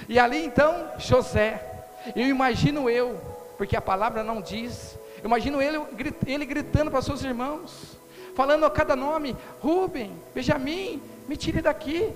E 0.09 0.19
ali 0.19 0.43
então, 0.43 0.91
José, 0.97 1.61
eu 2.15 2.27
imagino 2.27 2.89
eu, 2.89 3.19
porque 3.57 3.75
a 3.75 3.81
palavra 3.81 4.23
não 4.23 4.41
diz, 4.41 4.97
imagino 5.23 5.61
ele, 5.61 5.79
ele 6.25 6.45
gritando 6.45 6.91
para 6.91 7.01
seus 7.01 7.23
irmãos, 7.23 7.97
falando 8.35 8.65
a 8.65 8.71
cada 8.71 8.95
nome: 8.95 9.35
Rubem, 9.61 10.11
Benjamim, 10.33 11.01
me 11.27 11.37
tire 11.37 11.61
daqui. 11.61 12.11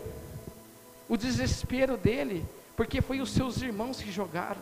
O 1.09 1.15
desespero 1.15 1.95
dele, 1.95 2.45
porque 2.75 2.99
foi 2.99 3.21
os 3.21 3.31
seus 3.31 3.61
irmãos 3.61 4.01
que 4.01 4.11
jogaram 4.11 4.59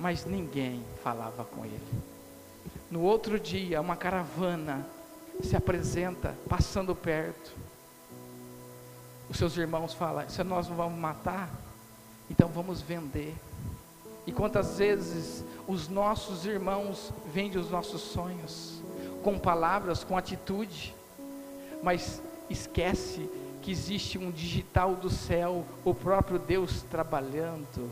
mas 0.00 0.24
ninguém 0.24 0.82
falava 1.04 1.44
com 1.44 1.64
ele. 1.64 1.80
No 2.90 3.02
outro 3.02 3.38
dia, 3.38 3.80
uma 3.80 3.94
caravana 3.94 4.86
se 5.42 5.54
apresenta, 5.54 6.34
passando 6.48 6.94
perto. 6.94 7.52
Os 9.28 9.36
seus 9.36 9.56
irmãos 9.56 9.92
falam: 9.92 10.28
se 10.28 10.42
nós 10.42 10.68
não 10.68 10.76
vamos 10.76 10.98
matar, 10.98 11.50
então 12.30 12.48
vamos 12.48 12.80
vender. 12.80 13.34
E 14.26 14.32
quantas 14.32 14.78
vezes 14.78 15.44
os 15.68 15.88
nossos 15.88 16.46
irmãos 16.46 17.12
vendem 17.32 17.60
os 17.60 17.70
nossos 17.70 18.00
sonhos, 18.00 18.80
com 19.22 19.38
palavras, 19.38 20.02
com 20.02 20.16
atitude, 20.16 20.94
mas 21.82 22.22
esquece 22.48 23.28
que 23.60 23.70
existe 23.70 24.16
um 24.18 24.30
digital 24.30 24.94
do 24.94 25.10
céu, 25.10 25.64
o 25.84 25.94
próprio 25.94 26.38
Deus 26.38 26.82
trabalhando 26.90 27.90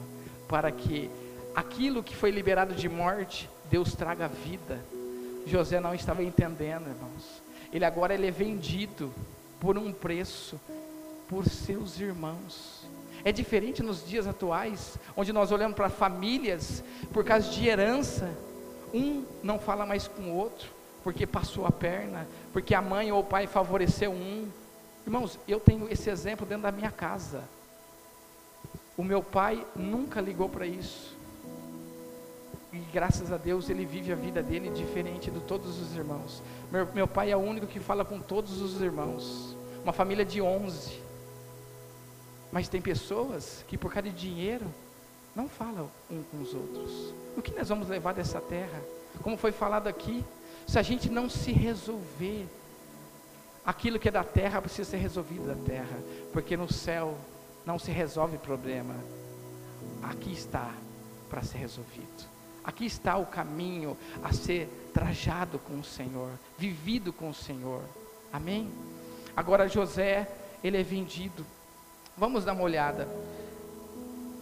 para 0.48 0.72
que 0.72 1.10
aquilo 1.58 2.04
que 2.04 2.14
foi 2.14 2.30
liberado 2.30 2.72
de 2.72 2.88
morte, 2.88 3.50
Deus 3.68 3.92
traga 3.92 4.28
vida. 4.28 4.78
José 5.44 5.80
não 5.80 5.92
estava 5.92 6.22
entendendo, 6.22 6.88
irmãos. 6.88 7.42
Ele 7.72 7.84
agora 7.84 8.14
ele 8.14 8.28
é 8.28 8.30
vendido 8.30 9.12
por 9.58 9.76
um 9.76 9.92
preço 9.92 10.58
por 11.28 11.48
seus 11.48 11.98
irmãos. 11.98 12.86
É 13.24 13.32
diferente 13.32 13.82
nos 13.82 14.06
dias 14.06 14.28
atuais, 14.28 14.96
onde 15.16 15.32
nós 15.32 15.50
olhamos 15.50 15.74
para 15.74 15.88
famílias 15.88 16.84
por 17.12 17.24
causa 17.24 17.50
de 17.50 17.66
herança. 17.66 18.32
Um 18.94 19.24
não 19.42 19.58
fala 19.58 19.84
mais 19.84 20.06
com 20.06 20.22
o 20.22 20.36
outro, 20.36 20.70
porque 21.02 21.26
passou 21.26 21.66
a 21.66 21.72
perna, 21.72 22.28
porque 22.52 22.72
a 22.72 22.80
mãe 22.80 23.10
ou 23.10 23.18
o 23.18 23.24
pai 23.24 23.48
favoreceu 23.48 24.12
um. 24.12 24.48
Irmãos, 25.04 25.40
eu 25.48 25.58
tenho 25.58 25.92
esse 25.92 26.08
exemplo 26.08 26.46
dentro 26.46 26.62
da 26.62 26.72
minha 26.72 26.92
casa. 26.92 27.42
O 28.96 29.02
meu 29.02 29.24
pai 29.24 29.66
nunca 29.74 30.20
ligou 30.20 30.48
para 30.48 30.64
isso. 30.64 31.17
E 32.72 32.78
graças 32.92 33.32
a 33.32 33.38
Deus 33.38 33.70
ele 33.70 33.86
vive 33.86 34.12
a 34.12 34.16
vida 34.16 34.42
dele 34.42 34.68
diferente 34.70 35.30
de 35.30 35.40
todos 35.40 35.80
os 35.80 35.96
irmãos. 35.96 36.42
Meu, 36.70 36.86
meu 36.92 37.08
pai 37.08 37.30
é 37.30 37.36
o 37.36 37.40
único 37.40 37.66
que 37.66 37.80
fala 37.80 38.04
com 38.04 38.20
todos 38.20 38.60
os 38.60 38.80
irmãos. 38.82 39.56
Uma 39.82 39.92
família 39.92 40.24
de 40.24 40.42
11. 40.42 41.00
Mas 42.52 42.68
tem 42.68 42.80
pessoas 42.80 43.64
que 43.66 43.78
por 43.78 43.92
causa 43.92 44.10
de 44.10 44.14
dinheiro 44.14 44.66
não 45.34 45.48
falam 45.48 45.90
um 46.10 46.22
com 46.24 46.42
os 46.42 46.52
outros. 46.52 47.14
O 47.36 47.42
que 47.42 47.52
nós 47.52 47.68
vamos 47.68 47.88
levar 47.88 48.12
dessa 48.12 48.40
terra? 48.40 48.82
Como 49.22 49.36
foi 49.36 49.52
falado 49.52 49.86
aqui, 49.86 50.22
se 50.66 50.78
a 50.78 50.82
gente 50.82 51.08
não 51.08 51.30
se 51.30 51.52
resolver, 51.52 52.46
aquilo 53.64 53.98
que 53.98 54.08
é 54.08 54.12
da 54.12 54.24
terra 54.24 54.60
precisa 54.60 54.90
ser 54.90 54.98
resolvido 54.98 55.46
da 55.46 55.54
terra, 55.54 55.98
porque 56.34 56.54
no 56.56 56.70
céu 56.70 57.16
não 57.64 57.78
se 57.78 57.90
resolve 57.90 58.36
problema. 58.36 58.94
Aqui 60.02 60.32
está 60.32 60.70
para 61.30 61.42
ser 61.42 61.58
resolvido 61.58 62.27
Aqui 62.68 62.84
está 62.84 63.16
o 63.16 63.24
caminho 63.24 63.96
a 64.22 64.30
ser 64.30 64.90
trajado 64.92 65.58
com 65.58 65.80
o 65.80 65.82
Senhor, 65.82 66.28
vivido 66.58 67.14
com 67.14 67.30
o 67.30 67.34
Senhor. 67.34 67.80
Amém? 68.30 68.70
Agora 69.34 69.66
José, 69.66 70.30
ele 70.62 70.78
é 70.78 70.82
vendido. 70.82 71.46
Vamos 72.14 72.44
dar 72.44 72.52
uma 72.52 72.62
olhada. 72.62 73.08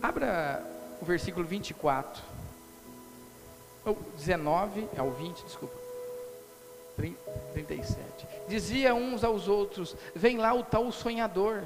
Abra 0.03 0.61
o 1.01 1.05
versículo 1.05 1.47
24. 1.47 2.21
Ou 3.85 3.97
19 4.17 4.89
ao 4.99 5.13
20, 5.13 5.45
desculpa. 5.45 5.77
37. 7.53 8.27
Dizia 8.49 8.93
uns 8.93 9.23
aos 9.23 9.47
outros: 9.47 9.95
Vem 10.17 10.37
lá 10.37 10.53
o 10.53 10.65
tal 10.65 10.91
sonhador. 10.91 11.63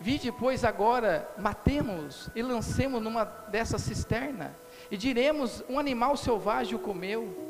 Vide, 0.00 0.32
pois, 0.32 0.64
agora, 0.64 1.28
matemos 1.36 2.30
e 2.34 2.40
lancemos 2.42 3.02
numa 3.02 3.24
dessa 3.24 3.78
cisterna, 3.78 4.54
e 4.90 4.96
diremos: 4.96 5.62
Um 5.68 5.78
animal 5.78 6.16
selvagem 6.16 6.74
o 6.74 6.78
comeu. 6.78 7.44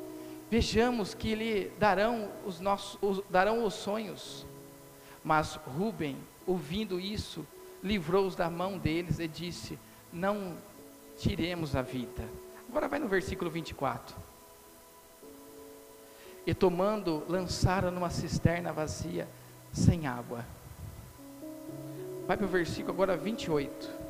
Vejamos 0.51 1.13
que 1.13 1.35
lhe 1.35 1.69
darão 1.79 2.31
os, 2.45 2.61
nossos, 2.61 2.99
os, 3.03 3.23
darão 3.29 3.65
os 3.65 3.75
sonhos. 3.75 4.47
Mas 5.25 5.55
Rubem, 5.57 6.17
ouvindo 6.47 7.01
isso, 7.01 7.45
livrou-os 7.83 8.37
da 8.37 8.49
mão 8.49 8.79
deles 8.79 9.19
e 9.19 9.27
disse: 9.27 9.79
Não 10.13 10.57
tiremos 11.19 11.75
a 11.75 11.83
vida. 11.83 12.23
Agora 12.69 12.89
vai 12.89 12.99
no 12.99 13.09
versículo 13.09 13.51
24. 13.51 14.17
E 16.47 16.55
tomando, 16.55 17.25
lançaram 17.29 17.91
numa 17.91 18.09
cisterna 18.09 18.73
vazia, 18.73 19.29
sem 19.73 20.07
água. 20.07 20.45
Vai 22.27 22.37
para 22.37 22.47
o 22.47 22.49
versículo 22.49 22.93
agora 22.93 23.17
28. 23.17 24.06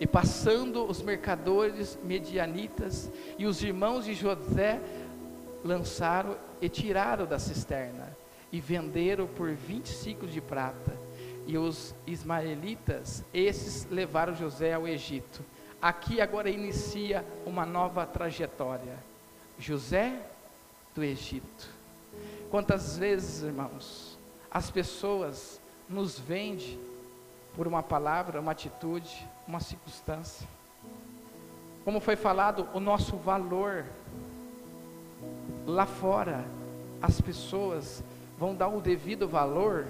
E 0.00 0.06
passando 0.06 0.84
os 0.86 1.02
mercadores 1.02 1.98
medianitas 2.02 3.10
e 3.38 3.44
os 3.44 3.62
irmãos 3.62 4.06
de 4.06 4.14
José 4.14 4.80
lançaram 5.62 6.36
e 6.58 6.70
tiraram 6.70 7.26
da 7.26 7.38
cisterna 7.38 8.16
e 8.50 8.60
venderam 8.60 9.26
por 9.26 9.50
20 9.50 9.88
ciclos 9.88 10.32
de 10.32 10.40
prata. 10.40 10.96
E 11.46 11.58
os 11.58 11.94
ismaelitas, 12.06 13.22
esses 13.32 13.86
levaram 13.90 14.34
José 14.34 14.72
ao 14.72 14.88
Egito. 14.88 15.44
Aqui 15.80 16.20
agora 16.20 16.48
inicia 16.48 17.24
uma 17.44 17.66
nova 17.66 18.06
trajetória. 18.06 18.96
José 19.58 20.18
do 20.94 21.04
Egito. 21.04 21.68
Quantas 22.50 22.96
vezes, 22.96 23.42
irmãos, 23.42 24.18
as 24.50 24.70
pessoas 24.70 25.60
nos 25.88 26.18
vende 26.18 26.78
por 27.54 27.66
uma 27.66 27.82
palavra, 27.82 28.40
uma 28.40 28.52
atitude, 28.52 29.26
uma 29.50 29.60
circunstância. 29.60 30.46
Como 31.84 32.00
foi 32.00 32.14
falado, 32.14 32.68
o 32.72 32.78
nosso 32.78 33.16
valor 33.16 33.84
lá 35.66 35.86
fora, 35.86 36.44
as 37.02 37.20
pessoas 37.20 38.02
vão 38.38 38.54
dar 38.54 38.68
o 38.68 38.80
devido 38.80 39.28
valor 39.28 39.86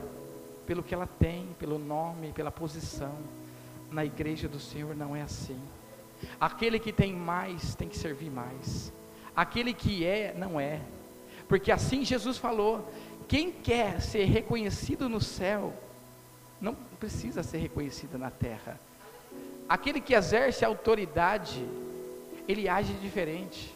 pelo 0.67 0.83
que 0.83 0.95
ela 0.95 1.07
tem, 1.07 1.49
pelo 1.59 1.79
nome, 1.79 2.33
pela 2.33 2.51
posição. 2.51 3.15
Na 3.91 4.05
igreja 4.05 4.49
do 4.49 4.59
Senhor 4.59 4.97
não 4.97 5.15
é 5.15 5.23
assim. 5.23 5.61
Aquele 6.41 6.79
que 6.79 6.93
tem 6.93 7.13
mais 7.13 7.75
tem 7.75 7.89
que 7.89 7.99
servir 7.99 8.31
mais. 8.31 8.93
Aquele 9.37 9.75
que 9.75 10.07
é, 10.07 10.35
não 10.37 10.59
é. 10.59 10.81
Porque 11.49 11.71
assim 11.71 12.03
Jesus 12.03 12.39
falou: 12.39 12.91
quem 13.29 13.53
quer 13.53 14.01
ser 14.01 14.25
reconhecido 14.25 15.09
no 15.09 15.21
céu, 15.21 15.75
não 16.61 16.75
precisa 16.75 17.43
ser 17.43 17.59
reconhecido 17.59 18.17
na 18.17 18.31
terra. 18.31 18.81
Aquele 19.71 20.01
que 20.01 20.15
exerce 20.15 20.65
autoridade, 20.65 21.65
ele 22.49 22.69
age 22.69 22.93
diferente. 22.95 23.73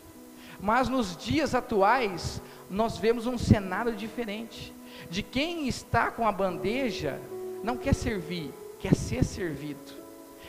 Mas 0.59 0.89
nos 0.89 1.17
dias 1.17 1.55
atuais, 1.55 2.43
nós 2.69 2.99
vemos 2.99 3.29
um 3.29 3.39
cenário 3.39 3.95
diferente. 3.95 4.75
De 5.09 5.23
quem 5.23 5.69
está 5.69 6.11
com 6.11 6.27
a 6.27 6.33
bandeja, 6.33 7.21
não 7.63 7.77
quer 7.77 7.95
servir, 7.95 8.53
quer 8.81 8.93
ser 8.97 9.25
servido. 9.25 9.93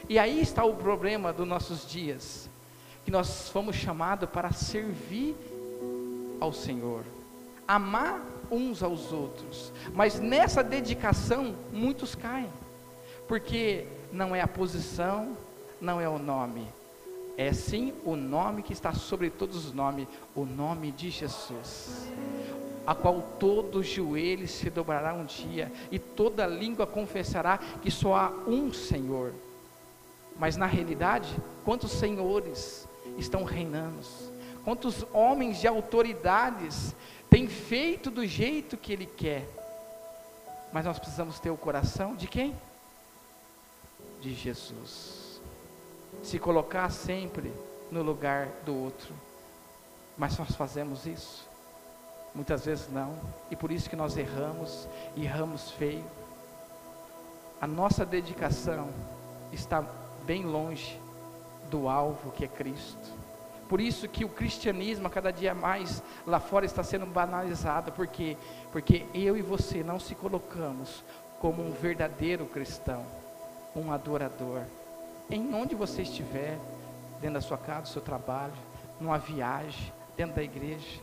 E 0.10 0.18
aí 0.18 0.42
está 0.42 0.64
o 0.64 0.78
problema 0.78 1.32
dos 1.32 1.48
nossos 1.48 1.88
dias, 1.88 2.50
que 3.04 3.12
nós 3.12 3.48
fomos 3.50 3.76
chamados 3.76 4.28
para 4.28 4.52
servir 4.52 5.36
ao 6.40 6.52
Senhor, 6.52 7.04
amar 7.68 8.20
uns 8.50 8.82
aos 8.82 9.14
outros. 9.14 9.72
Mas 9.94 10.20
nessa 10.20 10.64
dedicação, 10.64 11.56
muitos 11.72 12.16
caem, 12.16 12.50
porque 13.28 13.86
não 14.12 14.36
é 14.36 14.42
a 14.42 14.48
posição, 14.48 15.38
não 15.80 16.00
é 16.00 16.08
o 16.08 16.18
nome, 16.18 16.68
é 17.38 17.52
sim 17.52 17.94
o 18.06 18.16
nome 18.16 18.64
que 18.64 18.74
está 18.74 18.94
sobre 18.94 19.30
todos 19.30 19.66
os 19.66 19.74
nomes, 19.74 20.08
o 20.36 20.46
nome 20.46 20.92
de 20.92 21.10
Jesus, 21.10 22.08
a 22.88 22.96
qual 22.96 23.22
todo 23.40 23.84
joelho 23.84 24.48
se 24.48 24.70
dobrará 24.70 25.14
um 25.14 25.26
dia 25.26 25.72
e 25.92 26.00
toda 26.00 26.48
língua 26.48 26.88
confessará 26.88 27.58
que 27.82 27.92
só 27.92 28.16
há 28.16 28.30
um 28.48 28.72
Senhor. 28.72 29.34
Mas 30.38 30.56
na 30.56 30.66
realidade, 30.66 31.36
quantos 31.64 31.92
senhores 31.92 32.88
estão 33.18 33.44
reinando? 33.44 34.00
Quantos 34.64 35.06
homens 35.14 35.60
de 35.60 35.68
autoridades 35.68 36.96
tem 37.30 37.48
feito 37.48 38.10
do 38.10 38.26
jeito 38.26 38.78
que 38.78 38.94
Ele 38.94 39.06
quer. 39.06 39.46
Mas 40.72 40.86
nós 40.86 40.98
precisamos 40.98 41.38
ter 41.38 41.50
o 41.50 41.58
coração 41.58 42.16
de 42.16 42.28
quem? 42.28 42.56
De 44.26 44.34
Jesus. 44.34 45.40
Se 46.24 46.40
colocar 46.40 46.90
sempre 46.90 47.54
no 47.92 48.02
lugar 48.02 48.48
do 48.66 48.76
outro. 48.76 49.14
Mas 50.18 50.36
nós 50.40 50.56
fazemos 50.56 51.06
isso? 51.06 51.48
Muitas 52.34 52.66
vezes 52.66 52.90
não. 52.92 53.16
E 53.52 53.56
por 53.56 53.72
isso 53.72 53.88
que 53.88 53.96
nós 53.96 54.18
erramos, 54.18 54.88
erramos 55.16 55.70
feio. 55.70 56.04
A 57.62 57.68
nossa 57.68 58.04
dedicação 58.04 58.90
está 59.54 59.86
bem 60.26 60.44
longe 60.44 61.00
do 61.70 61.88
alvo 61.88 62.32
que 62.32 62.46
é 62.46 62.48
Cristo. 62.48 63.14
Por 63.70 63.80
isso 63.80 64.10
que 64.10 64.26
o 64.26 64.30
cristianismo, 64.30 65.06
a 65.06 65.12
cada 65.12 65.30
dia 65.30 65.54
mais 65.54 66.02
lá 66.26 66.40
fora, 66.40 66.66
está 66.66 66.84
sendo 66.84 67.06
banalizado. 67.06 67.92
Por 67.92 68.08
quê? 68.08 68.36
Porque 68.72 69.06
eu 69.14 69.38
e 69.38 69.44
você 69.44 69.84
não 69.84 70.00
se 70.00 70.16
colocamos 70.16 71.04
como 71.40 71.64
um 71.64 71.72
verdadeiro 71.74 72.48
cristão, 72.48 73.06
um 73.76 73.92
adorador. 73.92 74.62
Em 75.30 75.54
onde 75.54 75.76
você 75.76 76.04
estiver, 76.04 76.58
dentro 77.20 77.36
da 77.36 77.42
sua 77.42 77.58
casa, 77.58 77.82
do 77.82 77.88
seu 77.90 78.02
trabalho, 78.02 78.54
numa 79.00 79.18
viagem, 79.18 79.92
dentro 80.16 80.36
da 80.36 80.44
igreja, 80.44 81.02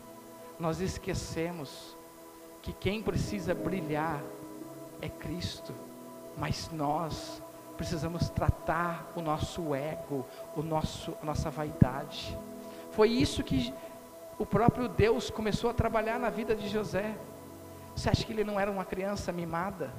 nós 0.58 0.80
esquecemos 0.80 1.96
que 2.62 2.72
quem 2.72 3.02
precisa 3.02 3.54
brilhar 3.54 4.22
é 5.00 5.08
Cristo, 5.08 5.74
mas 6.38 6.70
nós 6.72 7.42
precisamos 7.76 8.30
tratar 8.30 9.10
o 9.16 9.20
nosso 9.20 9.74
ego, 9.74 10.24
o 10.56 10.62
nosso, 10.62 11.16
a 11.20 11.26
nossa 11.26 11.50
vaidade. 11.50 12.38
Foi 12.92 13.08
isso 13.08 13.42
que 13.42 13.74
o 14.38 14.46
próprio 14.46 14.88
Deus 14.88 15.30
começou 15.30 15.68
a 15.68 15.74
trabalhar 15.74 16.18
na 16.18 16.30
vida 16.30 16.54
de 16.54 16.68
José. 16.68 17.14
Você 17.94 18.08
acha 18.08 18.24
que 18.24 18.32
ele 18.32 18.44
não 18.44 18.58
era 18.58 18.70
uma 18.70 18.84
criança 18.84 19.32
mimada? 19.32 19.92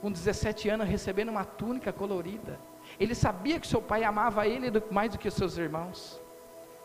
Com 0.00 0.10
17 0.10 0.68
anos 0.68 0.88
recebendo 0.88 1.28
uma 1.28 1.44
túnica 1.44 1.92
colorida. 1.92 2.58
Ele 2.98 3.14
sabia 3.14 3.60
que 3.60 3.66
seu 3.66 3.82
pai 3.82 4.02
amava 4.04 4.46
ele 4.46 4.70
mais 4.90 5.12
do 5.12 5.18
que 5.18 5.28
os 5.28 5.34
seus 5.34 5.56
irmãos. 5.58 6.20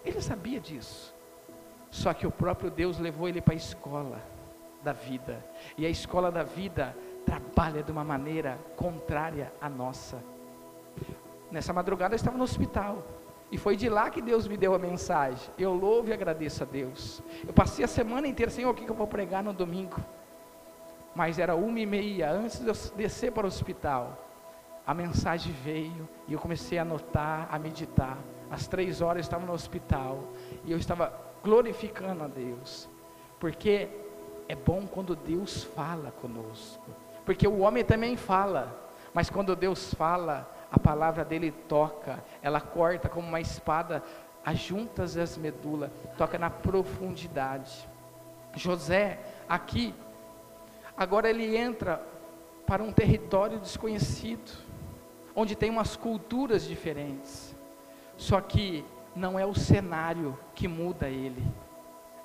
Ele 0.04 0.22
sabia 0.22 0.60
disso. 0.60 1.16
Só 1.90 2.14
que 2.14 2.28
o 2.28 2.32
próprio 2.32 2.70
Deus 2.70 3.00
levou 3.00 3.28
ele 3.30 3.42
para 3.42 3.54
a 3.54 3.58
escola 3.58 4.22
da 4.84 4.92
vida. 4.92 5.44
E 5.78 5.86
a 5.86 5.90
escola 5.90 6.32
da 6.32 6.44
vida 6.44 6.96
trabalha 7.26 7.82
de 7.82 7.92
uma 7.92 8.04
maneira 8.04 8.60
contrária 8.76 9.52
à 9.60 9.70
nossa. 9.70 10.22
Nessa 11.50 11.74
madrugada 11.74 12.14
eu 12.14 12.18
estava 12.18 12.38
no 12.38 12.44
hospital. 12.44 13.04
E 13.52 13.58
foi 13.58 13.76
de 13.76 13.88
lá 13.88 14.10
que 14.10 14.22
Deus 14.22 14.48
me 14.48 14.58
deu 14.58 14.76
a 14.76 14.80
mensagem. 14.80 15.50
Eu 15.58 15.74
louvo 15.74 16.10
e 16.10 16.14
agradeço 16.14 16.64
a 16.64 16.66
Deus. 16.66 17.22
Eu 17.48 17.54
passei 17.54 17.86
a 17.86 17.88
semana 17.88 18.28
inteira, 18.28 18.52
Senhor, 18.52 18.72
o 18.72 18.74
que 18.74 18.88
eu 18.88 18.96
vou 18.96 19.08
pregar 19.08 19.44
no 19.44 19.54
domingo? 19.54 19.96
Mas 21.16 21.40
era 21.40 21.56
uma 21.56 21.80
e 21.80 21.86
meia, 21.86 22.30
antes 22.30 22.60
de 22.60 22.68
eu 22.68 22.76
descer 22.96 23.32
para 23.32 23.46
o 23.46 23.48
hospital. 23.48 24.22
A 24.86 24.94
mensagem 24.94 25.52
veio 25.64 26.08
e 26.28 26.34
eu 26.34 26.40
comecei 26.40 26.78
a 26.78 26.84
anotar, 26.84 27.48
a 27.50 27.58
meditar. 27.58 28.18
Às 28.52 28.68
três 28.68 29.02
horas 29.02 29.18
eu 29.18 29.22
estava 29.22 29.46
no 29.46 29.54
hospital 29.54 30.20
e 30.64 30.72
eu 30.72 30.78
estava 30.78 31.12
glorificando 31.44 32.24
a 32.24 32.28
Deus. 32.28 32.88
Porque 33.40 33.88
é 34.48 34.56
bom 34.56 34.86
quando 34.86 35.16
Deus 35.16 35.64
fala 35.64 36.12
conosco. 36.12 36.86
Porque 37.26 37.48
o 37.48 37.60
homem 37.60 37.84
também 37.84 38.16
fala, 38.16 38.92
mas 39.14 39.30
quando 39.30 39.56
Deus 39.56 39.94
fala, 39.94 40.52
a 40.72 40.78
palavra 40.78 41.26
dele 41.26 41.52
toca, 41.52 42.24
ela 42.42 42.62
corta 42.62 43.10
como 43.10 43.28
uma 43.28 43.42
espada 43.42 44.04
as 44.46 44.60
juntas 44.60 45.16
e 45.16 45.20
as 45.20 45.36
medulas, 45.38 45.90
toca 46.18 46.38
na 46.38 46.52
profundidade. 46.52 47.90
José, 48.54 49.20
aqui, 49.50 49.94
agora 50.98 51.30
ele 51.30 51.56
entra 51.56 52.02
para 52.66 52.84
um 52.84 52.92
território 52.92 53.60
desconhecido, 53.60 54.52
onde 55.36 55.56
tem 55.56 55.70
umas 55.70 55.96
culturas 55.96 56.66
diferentes. 56.66 57.56
Só 58.18 58.40
que 58.42 58.86
não 59.16 59.38
é 59.38 59.46
o 59.46 59.54
cenário 59.54 60.38
que 60.54 60.68
muda 60.68 61.08
ele, 61.10 61.44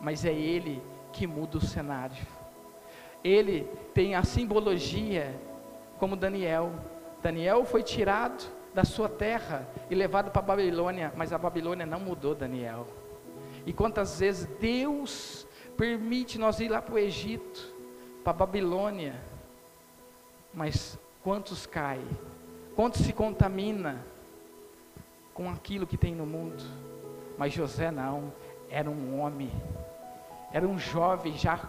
mas 0.00 0.24
é 0.24 0.32
ele 0.32 0.82
que 1.12 1.26
muda 1.26 1.58
o 1.58 1.60
cenário. 1.60 2.26
Ele 3.22 3.68
tem 3.92 4.14
a 4.14 4.22
simbologia 4.22 5.38
como 5.98 6.16
Daniel. 6.16 6.72
Daniel 7.22 7.64
foi 7.64 7.82
tirado 7.82 8.44
da 8.72 8.84
sua 8.84 9.08
terra 9.08 9.68
e 9.90 9.94
levado 9.94 10.30
para 10.30 10.40
a 10.40 10.44
Babilônia, 10.44 11.12
mas 11.16 11.32
a 11.32 11.38
Babilônia 11.38 11.84
não 11.84 12.00
mudou 12.00 12.34
Daniel. 12.34 12.86
E 13.66 13.72
quantas 13.72 14.18
vezes 14.18 14.46
Deus 14.58 15.46
permite 15.76 16.38
nós 16.38 16.60
ir 16.60 16.68
lá 16.68 16.80
para 16.80 16.94
o 16.94 16.98
Egito, 16.98 17.69
para 18.22 18.32
Babilônia, 18.32 19.14
mas 20.52 20.98
quantos 21.22 21.66
caem? 21.66 22.06
Quantos 22.76 23.02
se 23.02 23.12
contamina 23.12 24.04
com 25.34 25.50
aquilo 25.50 25.86
que 25.86 25.96
tem 25.96 26.14
no 26.14 26.26
mundo? 26.26 26.62
Mas 27.38 27.52
José 27.52 27.90
não, 27.90 28.32
era 28.68 28.90
um 28.90 29.20
homem, 29.20 29.50
era 30.52 30.66
um 30.66 30.78
jovem 30.78 31.36
já 31.36 31.60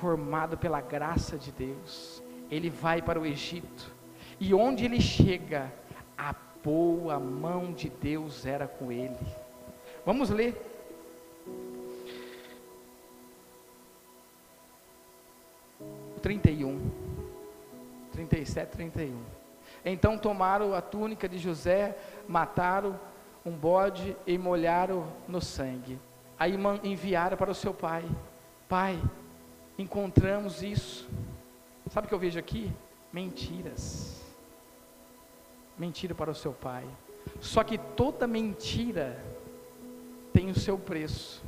formado 0.00 0.56
pela 0.56 0.80
graça 0.80 1.36
de 1.36 1.52
Deus. 1.52 2.22
Ele 2.50 2.70
vai 2.70 3.02
para 3.02 3.20
o 3.20 3.26
Egito, 3.26 3.92
e 4.40 4.54
onde 4.54 4.84
ele 4.84 5.00
chega, 5.00 5.72
a 6.16 6.34
boa 6.64 7.18
mão 7.18 7.72
de 7.72 7.88
Deus 7.88 8.46
era 8.46 8.66
com 8.66 8.90
ele. 8.90 9.18
Vamos 10.04 10.30
ler. 10.30 10.67
Trinta 16.28 16.50
e 16.50 16.62
um, 16.62 16.90
trinta 18.12 18.36
e 18.36 18.44
sete, 18.44 18.72
trinta 18.72 19.02
e 19.02 19.08
um. 19.08 19.24
Então 19.82 20.18
tomaram 20.18 20.74
a 20.74 20.82
túnica 20.82 21.26
de 21.26 21.38
José, 21.38 21.96
mataram 22.28 23.00
um 23.46 23.50
bode 23.50 24.14
e 24.26 24.36
molharam 24.36 25.10
no 25.26 25.40
sangue. 25.40 25.98
Aí 26.38 26.54
enviaram 26.84 27.34
para 27.34 27.50
o 27.50 27.54
seu 27.54 27.72
pai: 27.72 28.04
Pai, 28.68 29.02
encontramos 29.78 30.62
isso. 30.62 31.08
Sabe 31.88 32.04
o 32.04 32.08
que 32.10 32.14
eu 32.14 32.18
vejo 32.18 32.38
aqui? 32.38 32.70
Mentiras. 33.10 34.22
Mentira 35.78 36.14
para 36.14 36.30
o 36.30 36.34
seu 36.34 36.52
pai. 36.52 36.84
Só 37.40 37.64
que 37.64 37.78
toda 37.78 38.26
mentira 38.26 39.18
tem 40.34 40.50
o 40.50 40.54
seu 40.54 40.76
preço. 40.76 41.42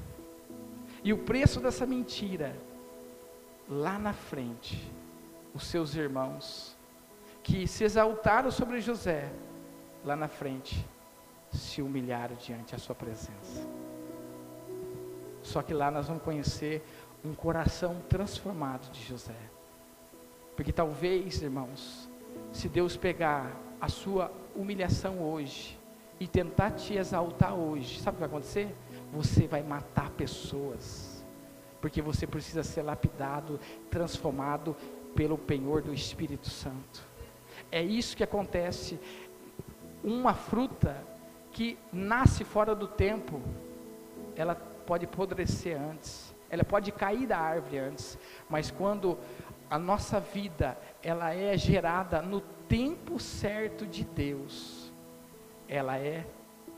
E 1.05 1.12
o 1.12 1.19
preço 1.19 1.61
dessa 1.61 1.85
mentira, 1.85 2.57
lá 3.71 3.99
na 3.99 4.13
frente, 4.13 4.93
os 5.55 5.65
seus 5.65 5.95
irmãos, 5.95 6.77
que 7.43 7.69
se 7.69 7.85
exaltaram 7.85 8.51
sobre 8.51 8.81
José, 8.81 9.33
lá 10.05 10.17
na 10.17 10.27
frente, 10.27 10.85
se 11.53 11.81
humilharam 11.81 12.35
diante 12.35 12.73
da 12.73 12.79
sua 12.79 12.95
presença. 12.95 13.67
Só 15.43 15.63
que 15.63 15.73
lá 15.73 15.91
nós 15.91 16.09
vamos 16.09 16.23
conhecer 16.23 16.85
um 17.25 17.33
coração 17.33 18.03
transformado 18.09 18.91
de 18.91 19.03
José. 19.03 19.37
Porque 20.57 20.73
talvez, 20.73 21.41
irmãos, 21.41 22.09
se 22.53 22.69
Deus 22.69 22.97
pegar 22.97 23.57
a 23.81 23.89
sua 23.89 24.31
humilhação 24.55 25.23
hoje 25.23 25.79
e 26.19 26.27
tentar 26.27 26.73
te 26.73 26.95
exaltar 26.95 27.55
hoje, 27.55 28.01
sabe 28.01 28.17
o 28.17 28.17
que 28.17 28.21
vai 28.21 28.29
acontecer? 28.29 28.75
Você 29.13 29.47
vai 29.47 29.63
matar 29.63 30.11
pessoas. 30.11 31.10
Porque 31.81 32.03
você 32.03 32.27
precisa 32.27 32.62
ser 32.62 32.83
lapidado, 32.83 33.59
transformado 33.90 34.77
pelo 35.14 35.38
penhor 35.38 35.83
do 35.83 35.93
Espírito 35.93 36.49
Santo. 36.49 37.05
É 37.71 37.83
isso 37.83 38.16
que 38.16 38.25
acontece. 38.25 38.99
Uma 40.03 40.35
fruta 40.35 40.97
que 41.53 41.79
nasce 41.93 42.45
fora 42.45 42.75
do 42.75 42.87
tempo, 42.87 43.40
ela 44.37 44.55
pode 44.55 45.05
apodrecer 45.05 45.81
antes, 45.81 46.35
ela 46.49 46.64
pode 46.64 46.90
cair 46.93 47.27
da 47.27 47.38
árvore 47.38 47.79
antes, 47.79 48.19
mas 48.49 48.71
quando 48.71 49.19
a 49.69 49.79
nossa 49.79 50.19
vida 50.19 50.77
ela 51.03 51.35
é 51.35 51.57
gerada 51.57 52.21
no 52.21 52.40
tempo 52.40 53.19
certo 53.21 53.87
de 53.87 54.05
Deus, 54.05 54.93
ela 55.69 55.97
é 55.99 56.27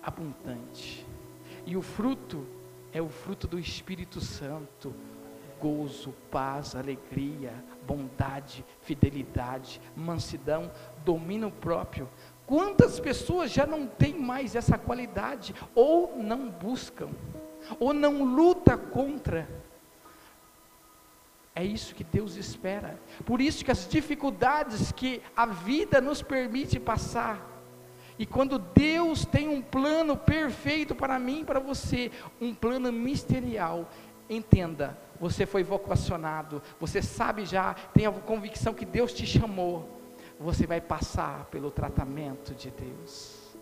abundante. 0.02 1.06
E 1.64 1.76
o 1.76 1.82
fruto 1.82 2.46
é 2.92 3.00
o 3.00 3.08
fruto 3.08 3.46
do 3.46 3.58
Espírito 3.58 4.20
Santo, 4.20 4.94
gozo, 5.60 6.12
paz, 6.30 6.74
alegria, 6.74 7.52
bondade, 7.86 8.64
fidelidade, 8.80 9.80
mansidão, 9.96 10.70
domínio 11.04 11.50
próprio. 11.50 12.08
Quantas 12.46 12.98
pessoas 13.00 13.50
já 13.50 13.66
não 13.66 13.86
têm 13.86 14.18
mais 14.18 14.54
essa 14.54 14.76
qualidade 14.76 15.54
ou 15.74 16.16
não 16.16 16.50
buscam? 16.50 17.08
ou 17.78 17.92
não 17.92 18.24
luta 18.24 18.76
contra. 18.76 19.48
É 21.54 21.62
isso 21.64 21.94
que 21.94 22.04
Deus 22.04 22.36
espera. 22.36 22.98
Por 23.26 23.40
isso 23.40 23.64
que 23.64 23.70
as 23.70 23.86
dificuldades 23.86 24.90
que 24.90 25.20
a 25.36 25.44
vida 25.46 26.00
nos 26.00 26.22
permite 26.22 26.80
passar, 26.80 27.46
e 28.22 28.26
quando 28.26 28.56
Deus 28.56 29.26
tem 29.26 29.48
um 29.48 29.60
plano 29.60 30.16
perfeito 30.16 30.94
para 30.94 31.18
mim 31.18 31.40
e 31.40 31.44
para 31.44 31.58
você, 31.58 32.08
um 32.40 32.54
plano 32.54 32.92
misterial, 32.92 33.90
entenda, 34.30 34.96
você 35.18 35.44
foi 35.44 35.64
vocacionado, 35.64 36.62
você 36.78 37.02
sabe 37.02 37.44
já, 37.44 37.74
tem 37.92 38.06
a 38.06 38.12
convicção 38.12 38.74
que 38.74 38.84
Deus 38.84 39.12
te 39.12 39.26
chamou, 39.26 40.00
você 40.38 40.68
vai 40.68 40.80
passar 40.80 41.46
pelo 41.46 41.68
tratamento 41.68 42.54
de 42.54 42.70
Deus. 42.70 43.56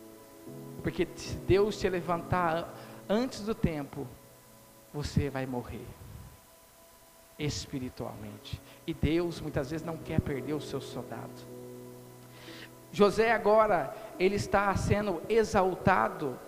Porque 0.82 1.08
se 1.16 1.36
Deus 1.36 1.80
te 1.80 1.88
levantar 1.88 2.70
antes 3.08 3.40
do 3.40 3.54
tempo, 3.54 4.06
você 4.92 5.30
vai 5.30 5.46
morrer 5.46 5.86
espiritualmente. 7.38 8.60
E 8.86 8.92
Deus 8.92 9.40
muitas 9.40 9.70
vezes 9.70 9.86
não 9.86 9.96
quer 9.96 10.20
perder 10.20 10.52
o 10.52 10.60
seu 10.60 10.82
soldado. 10.82 11.48
José 12.92 13.32
agora, 13.32 13.94
ele 14.20 14.36
está 14.36 14.76
sendo 14.76 15.22
exaltado 15.30 16.38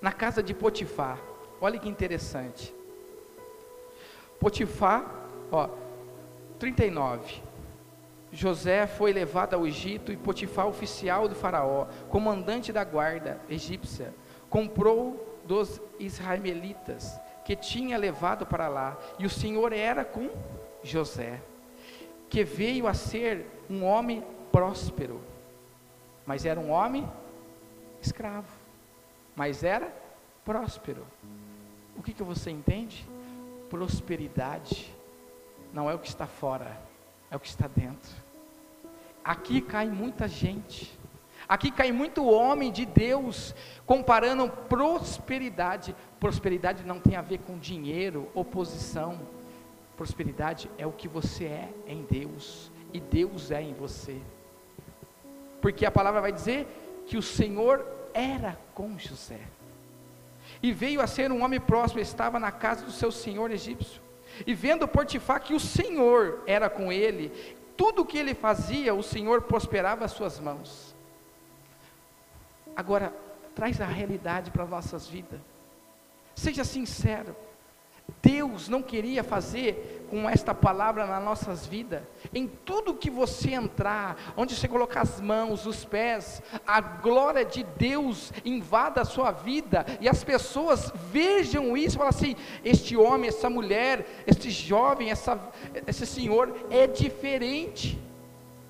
na 0.00 0.10
casa 0.12 0.42
de 0.42 0.54
Potifar. 0.54 1.20
Olha 1.60 1.78
que 1.78 1.90
interessante. 1.90 2.74
Potifar, 4.40 5.28
ó, 5.52 5.68
39. 6.58 7.42
José 8.32 8.86
foi 8.86 9.12
levado 9.12 9.54
ao 9.54 9.66
Egito 9.66 10.10
e 10.10 10.16
Potifar, 10.16 10.66
oficial 10.66 11.28
do 11.28 11.34
faraó, 11.34 11.86
comandante 12.08 12.72
da 12.72 12.82
guarda 12.82 13.40
egípcia, 13.48 14.14
comprou 14.48 15.38
dos 15.44 15.80
israelitas 15.98 17.20
que 17.44 17.54
tinha 17.54 17.96
levado 17.96 18.44
para 18.44 18.68
lá, 18.68 18.98
e 19.18 19.26
o 19.26 19.30
Senhor 19.30 19.72
era 19.72 20.04
com 20.04 20.30
José, 20.82 21.40
que 22.28 22.42
veio 22.42 22.86
a 22.86 22.94
ser 22.94 23.46
um 23.70 23.84
homem 23.84 24.24
próspero, 24.50 25.20
mas 26.26 26.44
era 26.44 26.58
um 26.58 26.70
homem 26.70 27.08
escravo, 28.02 28.50
mas 29.34 29.62
era 29.62 29.92
próspero. 30.44 31.06
O 31.96 32.02
que, 32.02 32.12
que 32.12 32.22
você 32.22 32.50
entende? 32.50 33.08
Prosperidade 33.70 34.94
não 35.72 35.90
é 35.90 35.94
o 35.94 35.98
que 35.98 36.08
está 36.08 36.26
fora, 36.26 36.78
é 37.30 37.36
o 37.36 37.40
que 37.40 37.48
está 37.48 37.66
dentro. 37.68 38.12
Aqui 39.24 39.60
cai 39.60 39.88
muita 39.88 40.28
gente 40.28 40.96
Aqui 41.48 41.70
cai 41.70 41.92
muito 41.92 42.26
homem 42.26 42.72
de 42.72 42.84
Deus 42.84 43.54
comparando 43.84 44.48
prosperidade. 44.48 45.94
Prosperidade 46.18 46.84
não 46.84 46.98
tem 46.98 47.14
a 47.14 47.22
ver 47.22 47.38
com 47.38 47.56
dinheiro, 47.56 48.28
oposição. 48.34 49.20
Prosperidade 49.96 50.68
é 50.76 50.86
o 50.86 50.92
que 50.92 51.06
você 51.06 51.44
é 51.44 51.72
em 51.86 52.02
Deus 52.02 52.70
e 52.92 52.98
Deus 52.98 53.50
é 53.52 53.62
em 53.62 53.74
você. 53.74 54.20
Porque 55.66 55.84
a 55.84 55.90
palavra 55.90 56.20
vai 56.20 56.30
dizer 56.30 56.64
que 57.08 57.16
o 57.16 57.22
Senhor 57.22 57.84
era 58.14 58.56
com 58.72 58.96
José. 58.96 59.40
E 60.62 60.72
veio 60.72 61.00
a 61.00 61.08
ser 61.08 61.32
um 61.32 61.42
homem 61.42 61.58
próspero, 61.58 62.00
estava 62.00 62.38
na 62.38 62.52
casa 62.52 62.84
do 62.84 62.92
seu 62.92 63.10
senhor 63.10 63.50
egípcio. 63.50 64.00
E 64.46 64.54
vendo 64.54 64.86
Portifá 64.86 65.40
que 65.40 65.54
o 65.54 65.58
Senhor 65.58 66.44
era 66.46 66.70
com 66.70 66.92
ele, 66.92 67.32
tudo 67.76 68.02
o 68.02 68.06
que 68.06 68.16
ele 68.16 68.32
fazia, 68.32 68.94
o 68.94 69.02
Senhor 69.02 69.42
prosperava 69.42 70.04
as 70.04 70.12
suas 70.12 70.38
mãos. 70.38 70.94
Agora, 72.76 73.12
traz 73.52 73.80
a 73.80 73.86
realidade 73.86 74.52
para 74.52 74.62
as 74.62 74.70
nossas 74.70 75.08
vidas. 75.08 75.40
Seja 76.36 76.62
sincero. 76.62 77.34
Deus 78.22 78.68
não 78.68 78.84
queria 78.84 79.24
fazer 79.24 79.95
com 80.10 80.28
esta 80.28 80.54
palavra 80.54 81.06
nas 81.06 81.22
nossas 81.22 81.66
vidas. 81.66 82.02
Em 82.34 82.46
tudo 82.46 82.94
que 82.94 83.10
você 83.10 83.52
entrar, 83.52 84.34
onde 84.36 84.54
você 84.54 84.68
colocar 84.68 85.02
as 85.02 85.20
mãos, 85.20 85.66
os 85.66 85.84
pés, 85.84 86.42
a 86.66 86.80
glória 86.80 87.44
de 87.44 87.64
Deus 87.76 88.32
invada 88.44 89.00
a 89.00 89.04
sua 89.04 89.30
vida 89.30 89.84
e 90.00 90.08
as 90.08 90.24
pessoas 90.24 90.92
vejam 91.10 91.76
isso 91.76 91.96
e 91.96 91.98
falam 91.98 92.10
assim: 92.10 92.36
este 92.64 92.96
homem, 92.96 93.28
essa 93.28 93.50
mulher, 93.50 94.24
este 94.26 94.50
jovem, 94.50 95.10
essa, 95.10 95.38
esse 95.86 96.06
senhor 96.06 96.54
é 96.70 96.86
diferente. 96.86 97.98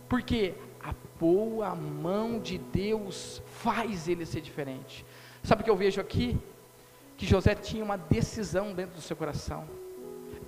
Porque 0.09 0.55
a 0.83 0.95
boa 1.19 1.75
mão 1.75 2.39
de 2.39 2.59
Deus 2.59 3.43
faz 3.47 4.09
ele 4.09 4.25
ser 4.25 4.41
diferente. 4.41 5.05
Sabe 5.43 5.63
o 5.63 5.65
que 5.65 5.71
eu 5.71 5.77
vejo 5.77 6.01
aqui? 6.01 6.39
Que 7.17 7.27
José 7.27 7.55
tinha 7.55 7.83
uma 7.83 7.97
decisão 7.97 8.73
dentro 8.73 8.97
do 8.97 9.01
seu 9.01 9.17
coração 9.17 9.86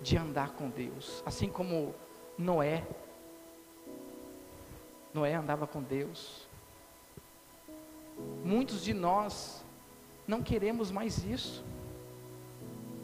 de 0.03 0.17
andar 0.17 0.53
com 0.53 0.69
Deus, 0.69 1.23
assim 1.27 1.49
como 1.49 1.95
Noé. 2.37 2.85
Noé 5.13 5.35
andava 5.35 5.67
com 5.67 5.83
Deus. 5.83 6.49
Muitos 8.45 8.83
de 8.83 8.95
nós 8.95 9.65
não 10.27 10.43
queremos 10.43 10.91
mais 10.91 11.25
isso. 11.25 11.65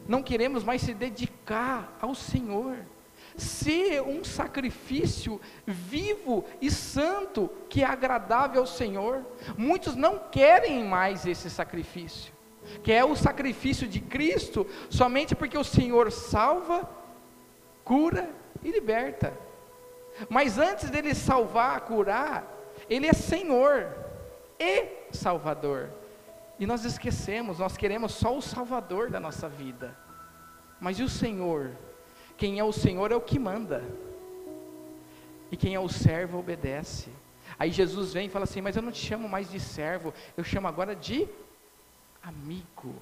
Não 0.07 0.21
queremos 0.21 0.63
mais 0.63 0.81
se 0.81 0.93
dedicar 0.93 1.97
ao 1.99 2.13
Senhor. 2.13 2.77
Ser 3.35 4.01
um 4.01 4.23
sacrifício 4.23 5.41
vivo 5.65 6.45
e 6.61 6.69
santo 6.69 7.49
que 7.67 7.81
é 7.81 7.85
agradável 7.85 8.61
ao 8.61 8.67
Senhor. 8.67 9.25
Muitos 9.57 9.95
não 9.95 10.19
querem 10.19 10.83
mais 10.85 11.25
esse 11.25 11.49
sacrifício, 11.49 12.31
que 12.83 12.91
é 12.91 13.03
o 13.03 13.15
sacrifício 13.15 13.87
de 13.87 13.99
Cristo, 13.99 14.67
somente 14.89 15.35
porque 15.35 15.57
o 15.57 15.63
Senhor 15.63 16.11
salva, 16.11 16.89
cura 17.83 18.29
e 18.63 18.71
liberta. 18.71 19.33
Mas 20.29 20.57
antes 20.57 20.89
dele 20.89 21.13
salvar, 21.13 21.81
curar, 21.81 22.45
ele 22.89 23.07
é 23.07 23.13
Senhor 23.13 23.87
e 24.59 24.87
Salvador. 25.11 25.89
E 26.57 26.65
nós 26.65 26.85
esquecemos, 26.85 27.59
nós 27.59 27.75
queremos 27.75 28.13
só 28.13 28.35
o 28.35 28.41
Salvador 28.41 29.09
da 29.09 29.19
nossa 29.19 29.49
vida. 29.49 29.95
Mas 30.79 30.99
e 30.99 31.03
o 31.03 31.09
Senhor? 31.09 31.71
Quem 32.37 32.59
é 32.59 32.63
o 32.63 32.71
Senhor 32.71 33.11
é 33.11 33.15
o 33.15 33.21
que 33.21 33.37
manda. 33.37 33.83
E 35.51 35.57
quem 35.57 35.75
é 35.75 35.79
o 35.79 35.89
servo 35.89 36.39
obedece. 36.39 37.09
Aí 37.57 37.71
Jesus 37.71 38.13
vem 38.13 38.27
e 38.27 38.29
fala 38.29 38.43
assim: 38.43 38.61
Mas 38.61 38.75
eu 38.75 38.81
não 38.81 38.91
te 38.91 39.05
chamo 39.05 39.27
mais 39.27 39.49
de 39.49 39.59
servo, 39.59 40.13
eu 40.35 40.43
chamo 40.43 40.67
agora 40.67 40.95
de 40.95 41.27
amigo. 42.25 42.95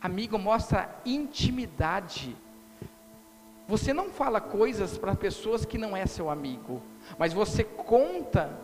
Amigo 0.00 0.38
mostra 0.38 0.94
intimidade. 1.04 2.36
Você 3.68 3.92
não 3.92 4.10
fala 4.10 4.40
coisas 4.40 4.98
para 4.98 5.14
pessoas 5.14 5.64
que 5.64 5.78
não 5.78 5.96
é 5.96 6.06
seu 6.06 6.28
amigo, 6.28 6.82
mas 7.18 7.32
você 7.32 7.64
conta 7.64 8.58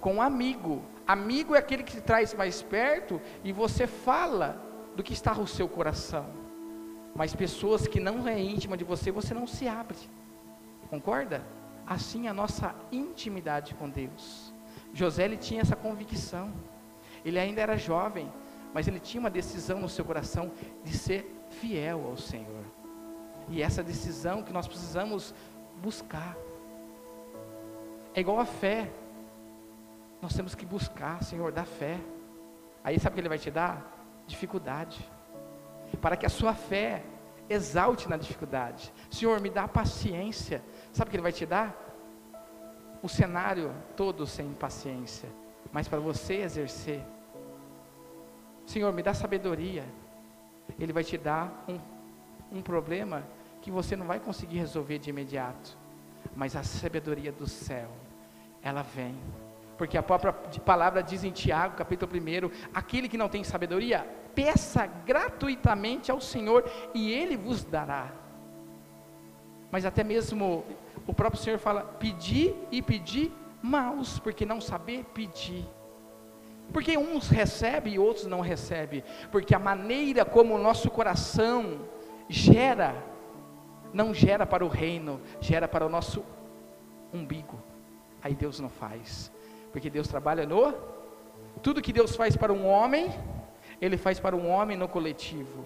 com 0.00 0.20
amigo. 0.20 0.82
Amigo 1.06 1.54
é 1.54 1.58
aquele 1.58 1.82
que 1.82 1.92
te 1.92 2.00
traz 2.00 2.34
mais 2.34 2.62
perto 2.62 3.20
e 3.42 3.52
você 3.52 3.86
fala 3.86 4.60
do 4.96 5.02
que 5.02 5.12
está 5.12 5.34
no 5.34 5.46
seu 5.46 5.68
coração. 5.68 6.26
Mas 7.14 7.34
pessoas 7.34 7.86
que 7.86 8.00
não 8.00 8.26
é 8.26 8.38
íntima 8.38 8.76
de 8.76 8.84
você, 8.84 9.10
você 9.10 9.34
não 9.34 9.46
se 9.46 9.68
abre. 9.68 9.98
Concorda? 10.88 11.42
Assim 11.86 12.26
é 12.26 12.30
a 12.30 12.34
nossa 12.34 12.74
intimidade 12.90 13.74
com 13.74 13.88
Deus. 13.88 14.52
José 14.94 15.24
ele 15.24 15.36
tinha 15.36 15.62
essa 15.62 15.76
convicção. 15.76 16.52
Ele 17.24 17.38
ainda 17.38 17.60
era 17.60 17.76
jovem, 17.76 18.30
mas 18.72 18.88
ele 18.88 19.00
tinha 19.00 19.20
uma 19.20 19.30
decisão 19.30 19.80
no 19.80 19.88
seu 19.88 20.04
coração 20.04 20.50
de 20.82 20.96
ser 20.96 21.30
fiel 21.60 22.06
ao 22.06 22.16
Senhor. 22.16 22.64
E 23.48 23.62
essa 23.62 23.82
decisão 23.82 24.42
que 24.42 24.52
nós 24.52 24.66
precisamos 24.66 25.34
buscar. 25.82 26.36
É 28.14 28.20
igual 28.20 28.38
a 28.38 28.44
fé. 28.44 28.90
Nós 30.20 30.34
temos 30.34 30.54
que 30.54 30.64
buscar, 30.64 31.22
Senhor, 31.22 31.52
da 31.52 31.64
fé. 31.64 31.98
Aí 32.84 32.98
sabe 32.98 33.12
o 33.12 33.14
que 33.14 33.20
Ele 33.20 33.28
vai 33.28 33.38
te 33.38 33.50
dar? 33.50 34.22
Dificuldade. 34.26 35.08
Para 36.00 36.16
que 36.16 36.24
a 36.24 36.30
sua 36.30 36.54
fé 36.54 37.02
exalte 37.48 38.08
na 38.08 38.16
dificuldade. 38.16 38.92
Senhor, 39.10 39.40
me 39.40 39.50
dá 39.50 39.68
paciência. 39.68 40.62
Sabe 40.92 41.08
o 41.08 41.10
que 41.10 41.16
Ele 41.16 41.22
vai 41.22 41.32
te 41.32 41.44
dar? 41.44 41.76
O 43.02 43.08
cenário 43.08 43.74
todo 43.96 44.26
sem 44.26 44.52
paciência. 44.54 45.28
Mas 45.72 45.88
para 45.88 45.98
você 45.98 46.34
exercer. 46.34 47.04
Senhor, 48.66 48.92
me 48.92 49.02
dá 49.02 49.12
sabedoria. 49.14 49.84
Ele 50.78 50.92
vai 50.92 51.04
te 51.04 51.18
dar 51.18 51.64
um, 51.68 52.58
um 52.58 52.62
problema 52.62 53.24
que 53.60 53.70
você 53.70 53.96
não 53.96 54.06
vai 54.06 54.18
conseguir 54.18 54.58
resolver 54.58 54.98
de 54.98 55.10
imediato. 55.10 55.76
Mas 56.34 56.56
a 56.56 56.62
sabedoria 56.62 57.32
do 57.32 57.46
céu, 57.46 57.90
ela 58.62 58.82
vem 58.82 59.16
porque 59.82 59.98
a 59.98 60.02
própria 60.02 60.32
palavra 60.64 61.02
diz 61.02 61.24
em 61.24 61.32
Tiago, 61.32 61.74
capítulo 61.74 62.12
1, 62.12 62.68
aquele 62.72 63.08
que 63.08 63.18
não 63.18 63.28
tem 63.28 63.42
sabedoria, 63.42 64.06
peça 64.32 64.86
gratuitamente 64.86 66.08
ao 66.08 66.20
Senhor 66.20 66.64
e 66.94 67.10
Ele 67.12 67.36
vos 67.36 67.64
dará. 67.64 68.12
Mas 69.72 69.84
até 69.84 70.04
mesmo 70.04 70.64
o 71.04 71.12
próprio 71.12 71.42
Senhor 71.42 71.58
fala: 71.58 71.82
pedir 71.82 72.54
e 72.70 72.80
pedir 72.80 73.32
maus, 73.60 74.20
porque 74.20 74.46
não 74.46 74.60
saber 74.60 75.04
pedir. 75.06 75.66
Porque 76.72 76.96
uns 76.96 77.28
recebem 77.28 77.94
e 77.94 77.98
outros 77.98 78.26
não 78.26 78.40
recebem, 78.40 79.04
porque 79.30 79.54
a 79.54 79.58
maneira 79.58 80.24
como 80.24 80.54
o 80.54 80.58
nosso 80.58 80.90
coração 80.90 81.80
gera, 82.28 82.94
não 83.92 84.14
gera 84.14 84.46
para 84.46 84.64
o 84.64 84.68
reino, 84.68 85.20
gera 85.40 85.68
para 85.68 85.86
o 85.86 85.88
nosso 85.88 86.24
umbigo. 87.12 87.58
Aí 88.22 88.34
Deus 88.34 88.58
não 88.58 88.70
faz. 88.70 89.30
Porque 89.70 89.90
Deus 89.90 90.08
trabalha 90.08 90.46
no. 90.46 90.74
Tudo 91.62 91.82
que 91.82 91.92
Deus 91.92 92.16
faz 92.16 92.36
para 92.36 92.52
um 92.52 92.66
homem, 92.66 93.12
Ele 93.80 93.96
faz 93.96 94.18
para 94.18 94.34
um 94.34 94.48
homem 94.48 94.76
no 94.76 94.88
coletivo. 94.88 95.64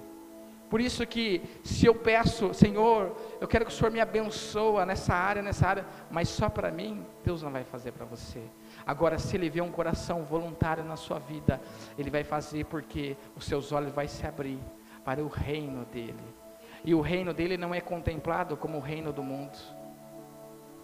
Por 0.69 0.81
isso 0.81 1.07
que 1.07 1.43
se 1.63 1.87
eu 1.87 1.95
peço, 1.95 2.53
Senhor, 2.53 3.17
eu 3.41 3.47
quero 3.47 3.65
que 3.65 3.71
o 3.71 3.75
Senhor 3.75 3.91
me 3.93 4.01
abençoe 4.01 4.85
nessa 4.85 5.15
área, 5.15 5.41
nessa 5.41 5.69
área, 5.69 5.87
mas 6.11 6.29
só 6.29 6.49
para 6.49 6.73
mim, 6.73 7.07
Deus 7.25 7.43
não 7.43 7.53
vai 7.53 7.63
fazer 7.63 7.93
para 7.93 8.05
você. 8.05 8.43
Agora, 8.87 9.19
se 9.19 9.37
Ele 9.37 9.51
vê 9.51 9.61
um 9.61 9.73
coração 9.73 10.23
voluntário 10.23 10.85
na 10.85 10.95
sua 10.95 11.19
vida, 11.19 11.61
Ele 11.99 12.09
vai 12.09 12.23
fazer 12.23 12.65
porque 12.67 13.17
os 13.35 13.45
seus 13.45 13.73
olhos 13.73 13.93
vão 13.93 14.07
se 14.07 14.25
abrir 14.25 14.61
para 15.05 15.23
o 15.25 15.29
reino 15.29 15.85
dEle. 15.87 16.15
E 16.85 16.95
o 16.95 17.01
reino 17.01 17.35
dEle 17.35 17.57
não 17.57 17.75
é 17.75 17.81
contemplado 17.81 18.57
como 18.57 18.79
o 18.79 18.81
reino 18.81 19.13
do 19.13 19.25
mundo, 19.25 19.59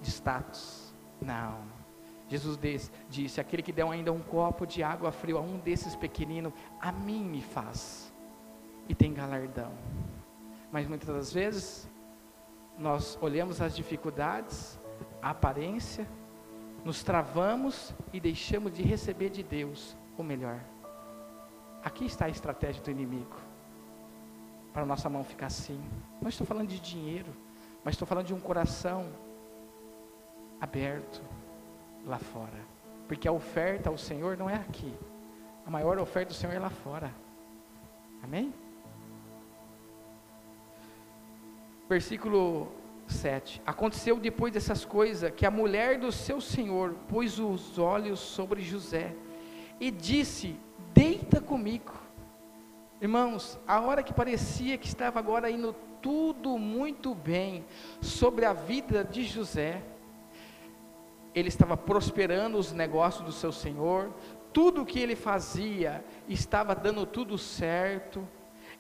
de 0.01 0.11
status. 0.11 0.93
Não. 1.21 1.61
Jesus 2.29 2.59
disse: 3.09 3.41
Aquele 3.41 3.63
que 3.63 3.73
der 3.73 3.87
ainda 3.87 4.11
um 4.11 4.21
copo 4.21 4.67
de 4.67 4.83
água 4.83 5.13
fria 5.13 5.37
a 5.37 5.41
um 5.41 5.59
desses 5.59 5.95
pequeninos, 5.95 6.53
a 6.81 6.91
mim 6.91 7.23
me 7.23 7.41
faz, 7.41 8.13
e 8.89 8.95
tem 8.95 9.15
galardão. 9.15 9.73
Mas 10.73 10.89
muitas 10.89 11.15
das 11.15 11.33
vezes, 11.33 11.89
nós 12.79 13.19
olhamos 13.21 13.61
as 13.61 13.77
dificuldades, 13.77 14.81
a 15.21 15.31
aparência, 15.31 16.09
nos 16.85 17.03
travamos 17.03 17.95
e 18.13 18.21
deixamos 18.21 18.73
de 18.73 18.83
receber 18.83 19.31
de 19.31 19.43
Deus 19.43 19.97
o 20.17 20.23
melhor. 20.23 20.61
Aqui 21.85 22.05
está 22.05 22.27
a 22.27 22.29
estratégia 22.29 22.83
do 22.83 22.91
inimigo, 22.91 23.37
para 24.73 24.83
a 24.83 24.87
nossa 24.87 25.09
mão 25.09 25.25
ficar 25.25 25.47
assim. 25.47 25.81
Não 26.21 26.29
estou 26.29 26.47
falando 26.47 26.69
de 26.69 26.81
dinheiro, 26.81 27.33
mas 27.85 27.95
estou 27.95 28.07
falando 28.07 28.27
de 28.27 28.35
um 28.35 28.41
coração 28.41 29.07
aberto 30.61 31.21
lá 32.07 32.19
fora. 32.19 32.73
Porque 33.09 33.27
a 33.27 33.33
oferta 33.33 33.91
ao 33.91 33.99
Senhor 33.99 34.37
não 34.37 34.49
é 34.49 34.57
aqui. 34.57 34.95
A 35.67 35.71
maior 35.71 35.99
oferta 35.99 36.33
do 36.33 36.35
Senhor 36.35 36.55
é 36.55 36.59
lá 36.59 36.71
fora. 36.71 37.13
Amém? 38.23 38.55
Versículo 41.89 42.73
7. 43.07 43.63
Aconteceu 43.67 44.19
depois 44.19 44.53
dessas 44.53 44.85
coisas 44.85 45.31
que 45.31 45.47
a 45.47 45.51
mulher 45.51 45.99
do 45.99 46.11
seu 46.13 46.41
senhor 46.41 46.95
pôs 47.09 47.39
os 47.39 47.79
olhos 47.79 48.21
sobre 48.21 48.63
José 48.63 49.15
e 49.81 49.91
disse: 49.91 50.57
Deita 50.95 51.41
comigo. 51.41 51.93
Irmãos, 53.01 53.59
a 53.67 53.81
hora 53.81 54.03
que 54.03 54.15
parecia 54.15 54.79
que 54.79 54.87
estava 54.87 55.19
agora 55.19 55.51
indo 55.51 55.75
tudo 56.01 56.57
muito 56.59 57.15
bem 57.15 57.65
sobre 58.01 58.45
a 58.45 58.53
vida 58.53 59.05
de 59.05 59.25
José, 59.25 59.83
ele 61.35 61.49
estava 61.49 61.77
prosperando 61.77 62.59
os 62.59 62.73
negócios 62.73 63.25
do 63.25 63.33
seu 63.33 63.51
senhor, 63.51 64.13
tudo 64.53 64.83
o 64.83 64.87
que 64.87 65.01
ele 65.01 65.17
fazia 65.17 66.05
estava 66.29 66.75
dando 66.75 67.07
tudo 67.07 67.39
certo, 67.39 68.29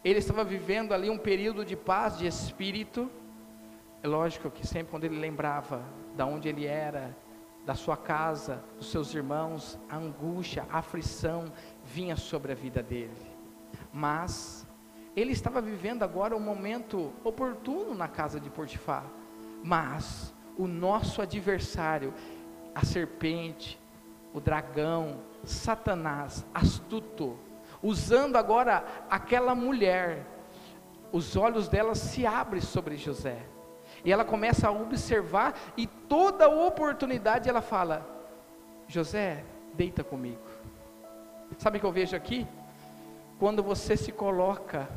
ele 0.04 0.18
estava 0.18 0.44
vivendo 0.44 0.92
ali 0.92 1.08
um 1.08 1.18
período 1.18 1.64
de 1.64 1.76
paz 1.76 2.18
de 2.18 2.26
espírito. 2.26 3.10
É 4.02 4.08
lógico 4.08 4.50
que 4.50 4.66
sempre 4.66 4.90
quando 4.90 5.04
ele 5.04 5.18
lembrava 5.18 5.84
da 6.16 6.26
onde 6.26 6.48
ele 6.48 6.66
era, 6.66 7.16
da 7.64 7.74
sua 7.74 7.96
casa, 7.96 8.62
dos 8.76 8.90
seus 8.90 9.14
irmãos, 9.14 9.78
a 9.88 9.96
angústia, 9.96 10.66
a 10.70 10.78
aflição 10.78 11.44
vinha 11.84 12.16
sobre 12.16 12.50
a 12.50 12.54
vida 12.54 12.82
dele. 12.82 13.14
Mas 13.92 14.66
ele 15.14 15.30
estava 15.30 15.60
vivendo 15.60 16.02
agora 16.02 16.36
um 16.36 16.40
momento 16.40 17.12
oportuno 17.22 17.94
na 17.94 18.08
casa 18.08 18.40
de 18.40 18.50
Portifar. 18.50 19.04
Mas 19.62 20.34
o 20.58 20.66
nosso 20.66 21.22
adversário, 21.22 22.12
a 22.74 22.84
serpente, 22.84 23.78
o 24.34 24.40
dragão, 24.40 25.20
Satanás, 25.44 26.44
astuto, 26.52 27.38
usando 27.80 28.34
agora 28.34 28.84
aquela 29.08 29.54
mulher, 29.54 30.26
os 31.12 31.36
olhos 31.36 31.68
dela 31.68 31.94
se 31.94 32.26
abrem 32.26 32.60
sobre 32.60 32.96
José, 32.96 33.51
e 34.04 34.12
ela 34.12 34.24
começa 34.24 34.68
a 34.68 34.72
observar, 34.72 35.58
e 35.76 35.86
toda 35.86 36.48
oportunidade 36.48 37.48
ela 37.48 37.62
fala: 37.62 38.06
José, 38.88 39.44
deita 39.74 40.02
comigo. 40.02 40.42
Sabe 41.58 41.76
o 41.76 41.80
que 41.80 41.86
eu 41.86 41.92
vejo 41.92 42.16
aqui? 42.16 42.46
quando 43.42 43.60
você 43.60 43.96
se 43.96 44.12
coloca 44.12 44.88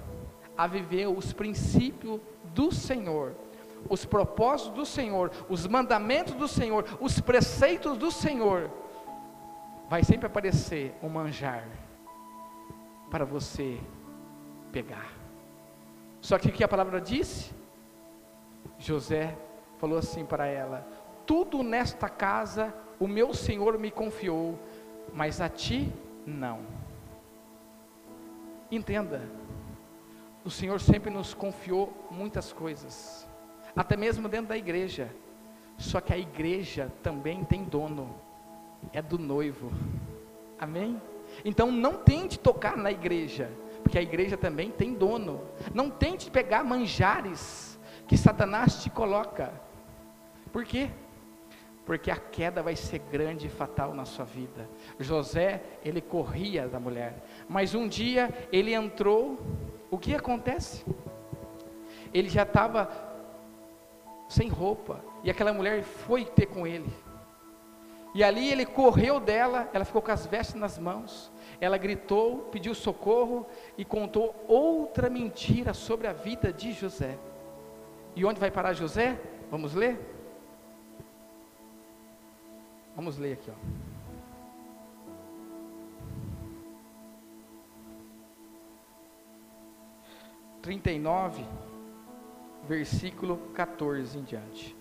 a 0.55 0.67
viver 0.67 1.07
os 1.07 1.33
princípios 1.33 2.21
do 2.53 2.71
Senhor, 2.71 3.33
os 3.89 4.05
propósitos 4.05 4.75
do 4.75 4.85
Senhor, 4.85 5.31
os 5.49 5.65
mandamentos 5.65 6.35
do 6.35 6.47
Senhor, 6.47 6.85
os 7.01 7.19
preceitos 7.19 7.97
do 7.97 8.11
Senhor, 8.11 8.69
vai 9.89 10.03
sempre 10.03 10.27
aparecer 10.27 10.93
um 11.01 11.09
manjar 11.09 11.67
para 13.09 13.25
você 13.25 13.79
pegar. 14.71 15.11
Só 16.21 16.37
que 16.37 16.49
o 16.49 16.51
que 16.51 16.63
a 16.63 16.67
palavra 16.67 17.01
disse? 17.01 17.51
José 18.79 19.35
falou 19.77 19.97
assim 19.97 20.25
para 20.25 20.47
ela: 20.47 20.87
Tudo 21.25 21.63
nesta 21.63 22.09
casa 22.09 22.73
o 22.99 23.07
meu 23.07 23.33
Senhor 23.33 23.77
me 23.77 23.91
confiou, 23.91 24.57
mas 25.13 25.41
a 25.41 25.49
ti 25.49 25.91
não. 26.25 26.61
Entenda, 28.71 29.29
o 30.43 30.49
Senhor 30.49 30.79
sempre 30.79 31.09
nos 31.09 31.33
confiou 31.33 32.07
muitas 32.09 32.51
coisas, 32.51 33.27
até 33.75 33.95
mesmo 33.95 34.27
dentro 34.27 34.47
da 34.47 34.57
igreja. 34.57 35.09
Só 35.77 35.99
que 35.99 36.13
a 36.13 36.17
igreja 36.17 36.91
também 37.03 37.43
tem 37.43 37.63
dono, 37.63 38.15
é 38.93 39.01
do 39.01 39.17
noivo. 39.17 39.71
Amém? 40.57 41.01
Então 41.43 41.69
não 41.69 41.97
tente 41.97 42.39
tocar 42.39 42.77
na 42.77 42.91
igreja, 42.91 43.51
porque 43.83 43.97
a 43.97 44.01
igreja 44.01 44.37
também 44.37 44.71
tem 44.71 44.93
dono. 44.93 45.41
Não 45.73 45.89
tente 45.89 46.31
pegar 46.31 46.63
manjares 46.63 47.74
que 48.07 48.17
Satanás 48.17 48.83
te 48.83 48.89
coloca. 48.89 49.51
Por 50.51 50.63
quê? 50.63 50.89
Porque 51.85 52.09
a 52.09 52.17
queda 52.17 52.63
vai 52.63 52.75
ser 52.75 52.99
grande 52.99 53.47
e 53.47 53.49
fatal 53.49 53.93
na 53.93 54.05
sua 54.05 54.25
vida. 54.25 54.69
José, 54.99 55.61
ele 55.83 56.01
corria 56.01 56.67
da 56.67 56.79
mulher, 56.79 57.23
mas 57.47 57.75
um 57.75 57.87
dia 57.87 58.33
ele 58.51 58.73
entrou, 58.73 59.39
o 59.91 59.97
que 59.97 60.15
acontece? 60.15 60.85
Ele 62.13 62.29
já 62.29 62.43
estava 62.43 62.89
sem 64.27 64.49
roupa, 64.49 65.03
e 65.23 65.29
aquela 65.29 65.53
mulher 65.53 65.83
foi 65.83 66.25
ter 66.25 66.47
com 66.47 66.65
ele. 66.65 66.91
E 68.15 68.23
ali 68.23 68.49
ele 68.49 68.65
correu 68.65 69.19
dela, 69.19 69.69
ela 69.73 69.83
ficou 69.83 70.01
com 70.01 70.09
as 70.09 70.25
vestes 70.25 70.55
nas 70.55 70.79
mãos. 70.79 71.29
Ela 71.59 71.77
gritou, 71.77 72.43
pediu 72.49 72.73
socorro 72.73 73.45
e 73.77 73.83
contou 73.83 74.33
outra 74.47 75.09
mentira 75.09 75.73
sobre 75.73 76.07
a 76.07 76.13
vida 76.13 76.53
de 76.53 76.71
José. 76.71 77.17
E 78.15 78.23
onde 78.23 78.39
vai 78.39 78.49
parar 78.49 78.73
José? 78.73 79.19
Vamos 79.51 79.73
ler? 79.73 79.99
Vamos 82.95 83.17
ler 83.17 83.33
aqui, 83.33 83.51
ó. 83.51 83.85
Trinta 90.61 90.89
e 90.89 90.97
nove, 90.97 91.45
versículo 92.67 93.37
14 93.53 94.17
em 94.17 94.23
diante. 94.23 94.75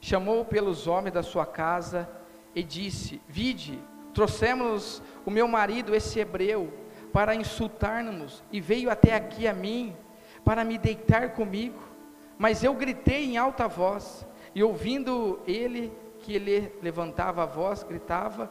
Chamou 0.00 0.44
pelos 0.44 0.86
homens 0.86 1.14
da 1.14 1.22
sua 1.22 1.46
casa 1.46 2.08
e 2.54 2.62
disse: 2.62 3.20
Vide, 3.26 3.80
trouxemos 4.14 5.02
o 5.24 5.30
meu 5.30 5.48
marido, 5.48 5.94
esse 5.94 6.20
hebreu, 6.20 6.72
para 7.12 7.34
insultar-nos, 7.34 8.44
e 8.52 8.60
veio 8.60 8.90
até 8.90 9.14
aqui 9.14 9.48
a 9.48 9.54
mim, 9.54 9.96
para 10.44 10.62
me 10.62 10.78
deitar 10.78 11.32
comigo. 11.32 11.95
Mas 12.38 12.62
eu 12.62 12.74
gritei 12.74 13.24
em 13.24 13.36
alta 13.36 13.66
voz, 13.66 14.26
e 14.54 14.62
ouvindo 14.62 15.40
ele 15.46 15.92
que 16.20 16.34
ele 16.34 16.72
levantava 16.82 17.42
a 17.42 17.46
voz, 17.46 17.82
gritava, 17.82 18.50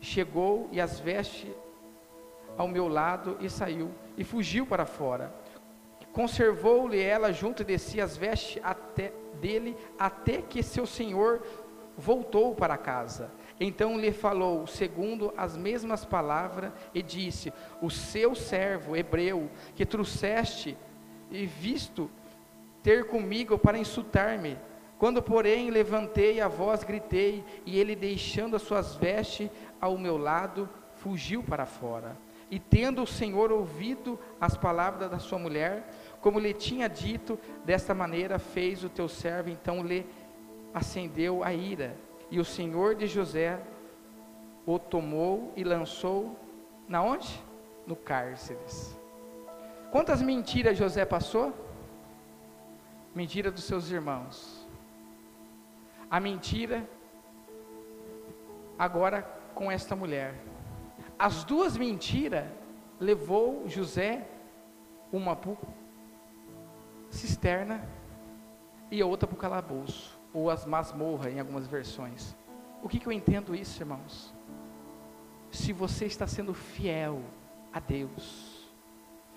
chegou 0.00 0.68
e 0.72 0.80
as 0.80 1.00
vestes 1.00 1.50
ao 2.56 2.68
meu 2.68 2.88
lado 2.88 3.36
e 3.40 3.48
saiu, 3.48 3.90
e 4.16 4.24
fugiu 4.24 4.66
para 4.66 4.86
fora. 4.86 5.34
Conservou-lhe 6.12 7.00
ela 7.00 7.32
junto 7.32 7.62
de 7.62 7.78
si 7.78 8.00
as 8.00 8.16
vestes 8.16 8.62
até, 8.64 9.12
dele, 9.40 9.76
até 9.98 10.40
que 10.40 10.62
seu 10.62 10.86
senhor 10.86 11.42
voltou 11.96 12.54
para 12.54 12.78
casa. 12.78 13.30
Então 13.60 13.98
lhe 13.98 14.12
falou, 14.12 14.66
segundo 14.66 15.32
as 15.36 15.56
mesmas 15.56 16.04
palavras, 16.04 16.72
e 16.94 17.02
disse: 17.02 17.52
O 17.80 17.90
seu 17.90 18.34
servo 18.34 18.96
hebreu, 18.96 19.50
que 19.74 19.84
trouxeste 19.84 20.76
e 21.30 21.46
visto 21.46 22.10
ter 22.86 23.04
comigo 23.04 23.58
para 23.58 23.76
insultar-me. 23.76 24.56
Quando, 24.96 25.20
porém, 25.20 25.70
levantei 25.70 26.40
a 26.40 26.46
voz, 26.46 26.84
gritei, 26.84 27.44
e 27.66 27.80
ele, 27.80 27.96
deixando 27.96 28.54
as 28.54 28.62
suas 28.62 28.94
vestes 28.94 29.50
ao 29.80 29.98
meu 29.98 30.16
lado, 30.16 30.68
fugiu 30.94 31.42
para 31.42 31.66
fora. 31.66 32.16
E 32.48 32.60
tendo 32.60 33.02
o 33.02 33.06
Senhor 33.06 33.50
ouvido 33.50 34.16
as 34.40 34.56
palavras 34.56 35.10
da 35.10 35.18
sua 35.18 35.36
mulher, 35.36 35.92
como 36.20 36.38
lhe 36.38 36.54
tinha 36.54 36.88
dito, 36.88 37.36
desta 37.64 37.92
maneira 37.92 38.38
fez 38.38 38.84
o 38.84 38.88
teu 38.88 39.08
servo, 39.08 39.50
então 39.50 39.82
lhe 39.82 40.06
acendeu 40.72 41.42
a 41.42 41.52
ira. 41.52 41.96
E 42.30 42.38
o 42.38 42.44
Senhor 42.44 42.94
de 42.94 43.08
José 43.08 43.58
o 44.64 44.78
tomou 44.78 45.52
e 45.56 45.64
lançou 45.64 46.38
na 46.86 47.02
onde? 47.02 47.42
No 47.84 47.96
cárceres. 47.96 48.96
Quantas 49.90 50.22
mentiras 50.22 50.78
José 50.78 51.04
passou? 51.04 51.65
Mentira 53.16 53.50
dos 53.50 53.64
seus 53.64 53.90
irmãos. 53.90 54.68
A 56.10 56.20
mentira 56.20 56.86
agora 58.78 59.22
com 59.54 59.72
esta 59.72 59.96
mulher. 59.96 60.34
As 61.18 61.42
duas 61.42 61.78
mentiras 61.78 62.44
levou 63.00 63.66
José 63.66 64.28
uma 65.10 65.34
para 65.34 65.56
cisterna 67.08 67.82
e 68.90 69.00
a 69.00 69.06
outra 69.06 69.26
para 69.26 69.34
o 69.34 69.38
calabouço 69.38 70.20
ou 70.30 70.50
as 70.50 70.66
masmorras 70.66 71.32
em 71.32 71.40
algumas 71.40 71.66
versões. 71.66 72.36
O 72.82 72.88
que, 72.88 72.98
que 72.98 73.06
eu 73.06 73.12
entendo 73.12 73.54
isso, 73.54 73.82
irmãos? 73.82 74.34
Se 75.50 75.72
você 75.72 76.04
está 76.04 76.26
sendo 76.26 76.52
fiel 76.52 77.22
a 77.72 77.80
Deus, 77.80 78.70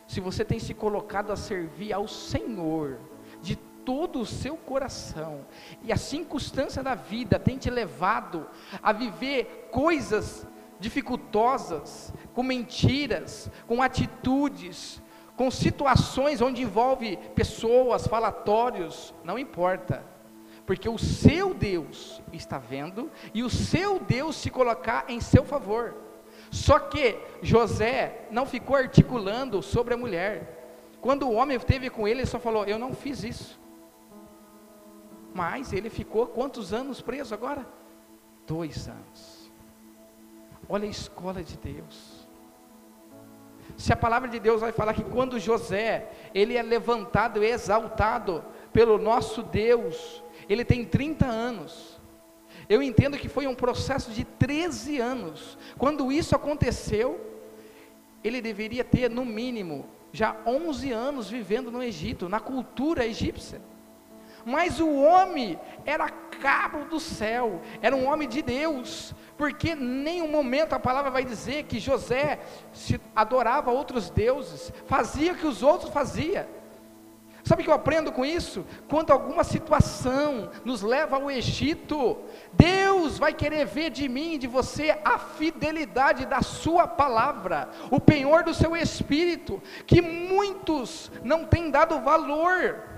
se 0.06 0.20
você 0.20 0.44
tem 0.44 0.60
se 0.60 0.74
colocado 0.74 1.32
a 1.32 1.38
servir 1.38 1.94
ao 1.94 2.10
Senhor 2.10 3.00
de 3.42 3.69
todo 3.90 4.20
o 4.20 4.26
seu 4.26 4.56
coração, 4.56 5.44
e 5.82 5.92
a 5.92 5.98
circunstância 5.98 6.84
da 6.84 6.94
vida 6.94 7.40
tem 7.40 7.58
te 7.58 7.72
levado 7.72 8.46
a 8.84 8.94
viver 8.94 9.70
coisas 9.72 10.46
dificultosas, 10.80 12.14
com 12.36 12.44
mentiras, 12.44 13.50
com 13.66 13.82
atitudes, 13.82 15.02
com 15.36 15.50
situações 15.50 16.40
onde 16.40 16.62
envolve 16.62 17.18
pessoas, 17.34 18.06
falatórios, 18.06 19.12
não 19.24 19.40
importa 19.40 20.06
porque 20.68 20.88
o 20.88 21.00
seu 21.00 21.52
Deus 21.52 22.22
está 22.32 22.60
vendo 22.60 23.10
e 23.34 23.42
o 23.42 23.50
seu 23.50 24.00
Deus 24.00 24.36
se 24.36 24.52
colocar 24.52 25.06
em 25.08 25.20
seu 25.20 25.44
favor. 25.44 25.96
Só 26.52 26.78
que 26.78 27.18
José 27.42 28.28
não 28.30 28.46
ficou 28.46 28.76
articulando 28.76 29.64
sobre 29.64 29.96
a 29.96 29.98
mulher. 29.98 30.60
Quando 31.02 31.28
o 31.28 31.34
homem 31.34 31.58
esteve 31.58 31.90
com 31.90 32.08
ele, 32.08 32.20
ele 32.20 32.28
só 32.28 32.38
falou: 32.38 32.66
Eu 32.66 32.78
não 32.78 32.94
fiz 32.94 33.24
isso. 33.24 33.59
Mas 35.34 35.74
ele 35.74 35.90
ficou 35.90 36.28
quantos 36.28 36.74
anos 36.74 37.02
preso 37.02 37.34
agora? 37.34 37.68
Dois 38.48 38.88
anos. 38.88 39.52
Olha 40.68 40.86
a 40.86 40.92
escola 40.92 41.44
de 41.44 41.58
Deus. 41.58 42.28
Se 43.78 43.94
a 43.94 43.96
palavra 43.96 44.28
de 44.28 44.40
Deus 44.40 44.62
vai 44.62 44.72
falar 44.72 44.94
que 44.94 45.04
quando 45.04 45.40
José, 45.40 46.12
ele 46.34 46.58
é 46.58 46.62
levantado 46.62 47.44
e 47.44 47.48
exaltado 47.48 48.44
pelo 48.74 48.98
nosso 48.98 49.42
Deus, 49.44 50.24
ele 50.48 50.66
tem 50.66 50.84
30 50.84 51.26
anos. 51.26 52.00
Eu 52.68 52.84
entendo 52.84 53.18
que 53.18 53.30
foi 53.30 53.48
um 53.48 53.56
processo 53.56 54.12
de 54.12 54.24
13 54.24 55.00
anos. 55.00 55.58
Quando 55.78 56.12
isso 56.12 56.36
aconteceu, 56.36 57.20
ele 58.24 58.42
deveria 58.42 58.84
ter, 58.84 59.10
no 59.10 59.26
mínimo, 59.26 59.88
já 60.12 60.36
11 60.46 60.92
anos 60.92 61.30
vivendo 61.30 61.72
no 61.72 61.82
Egito, 61.82 62.28
na 62.28 62.40
cultura 62.40 63.06
egípcia. 63.06 63.62
Mas 64.46 64.80
o 64.80 64.90
homem 64.94 65.60
era 65.86 66.10
cabo 66.10 66.86
do 66.86 67.00
céu, 67.00 67.62
era 67.82 67.96
um 67.96 68.08
homem 68.08 68.28
de 68.28 68.42
Deus, 68.42 69.14
porque 69.38 69.76
nenhum 69.76 70.30
momento 70.30 70.74
a 70.74 70.80
palavra 70.80 71.12
vai 71.12 71.24
dizer 71.24 71.64
que 71.64 71.80
José 71.80 72.40
adorava 73.16 73.72
outros 73.72 74.10
deuses, 74.10 74.72
fazia 74.86 75.34
o 75.34 75.36
que 75.36 75.48
os 75.48 75.62
outros 75.62 75.92
faziam. 75.92 76.46
Sabe 77.44 77.62
o 77.62 77.66
que 77.66 77.72
eu 77.72 77.76
aprendo 77.76 78.12
com 78.12 78.26
isso? 78.26 78.66
Quando 78.88 79.12
alguma 79.12 79.44
situação 79.44 80.52
nos 80.64 80.82
leva 80.82 81.16
ao 81.16 81.32
Egito, 81.32 82.18
Deus 82.54 83.18
vai 83.18 83.34
querer 83.34 83.66
ver 83.66 83.90
de 83.90 84.08
mim 84.08 84.38
de 84.38 84.46
você 84.46 84.98
a 85.04 85.18
fidelidade 85.18 86.26
da 86.26 86.42
Sua 86.42 86.88
palavra, 86.88 87.70
o 87.90 88.00
penhor 88.00 88.44
do 88.44 88.54
seu 88.54 88.76
espírito, 88.76 89.62
que 89.88 90.02
muitos 90.02 91.12
não 91.24 91.46
têm 91.46 91.72
dado 91.72 92.00
valor. 92.02 92.89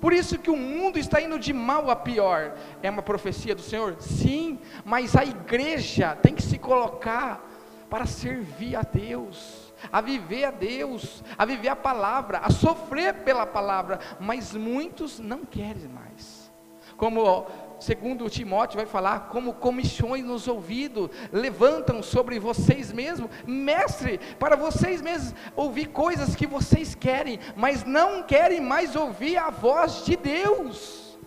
Por 0.00 0.12
isso 0.12 0.38
que 0.38 0.50
o 0.50 0.56
mundo 0.56 0.98
está 0.98 1.20
indo 1.20 1.38
de 1.38 1.52
mal 1.52 1.90
a 1.90 1.96
pior. 1.96 2.54
É 2.82 2.90
uma 2.90 3.02
profecia 3.02 3.54
do 3.54 3.62
Senhor? 3.62 3.96
Sim, 4.00 4.58
mas 4.84 5.16
a 5.16 5.24
igreja 5.24 6.16
tem 6.16 6.34
que 6.34 6.42
se 6.42 6.58
colocar 6.58 7.48
para 7.88 8.06
servir 8.06 8.76
a 8.76 8.82
Deus 8.82 9.70
a 9.90 10.00
viver 10.00 10.44
a 10.44 10.50
Deus, 10.50 11.22
a 11.38 11.44
viver 11.44 11.68
a 11.68 11.76
palavra, 11.76 12.38
a 12.38 12.50
sofrer 12.50 13.14
pela 13.24 13.46
palavra, 13.46 13.98
mas 14.18 14.54
muitos 14.54 15.18
não 15.18 15.44
querem 15.44 15.88
mais. 15.88 16.50
Como 16.96 17.46
segundo 17.80 18.28
Timóteo 18.28 18.76
vai 18.76 18.86
falar, 18.86 19.28
como 19.28 19.54
comissões 19.54 20.24
nos 20.24 20.46
ouvidos 20.46 21.10
levantam 21.32 22.02
sobre 22.02 22.38
vocês 22.38 22.92
mesmos, 22.92 23.30
mestre, 23.46 24.20
para 24.38 24.54
vocês 24.54 25.00
mesmos 25.00 25.34
ouvir 25.56 25.86
coisas 25.86 26.36
que 26.36 26.46
vocês 26.46 26.94
querem, 26.94 27.40
mas 27.56 27.84
não 27.84 28.22
querem 28.22 28.60
mais 28.60 28.94
ouvir 28.94 29.38
a 29.38 29.50
voz 29.50 30.04
de 30.04 30.16
Deus. 30.16 31.18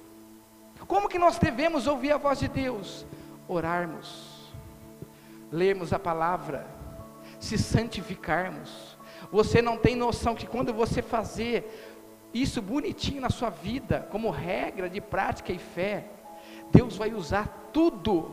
Como 0.87 1.09
que 1.09 1.17
nós 1.17 1.39
devemos 1.39 1.87
ouvir 1.87 2.11
a 2.11 2.17
voz 2.17 2.39
de 2.39 2.47
Deus? 2.47 3.05
Orarmos, 3.47 4.53
lermos 5.51 5.91
a 5.91 5.99
palavra, 5.99 6.67
se 7.39 7.57
santificarmos. 7.57 8.97
Você 9.31 9.61
não 9.61 9.77
tem 9.77 9.95
noção 9.95 10.35
que 10.35 10.45
quando 10.45 10.73
você 10.73 11.01
fazer 11.01 11.91
isso 12.33 12.61
bonitinho 12.61 13.21
na 13.21 13.29
sua 13.29 13.49
vida, 13.49 14.07
como 14.11 14.29
regra 14.29 14.89
de 14.89 14.99
prática 14.99 15.51
e 15.51 15.57
fé, 15.57 16.05
Deus 16.73 16.97
vai 16.97 17.13
usar 17.13 17.69
tudo 17.71 18.31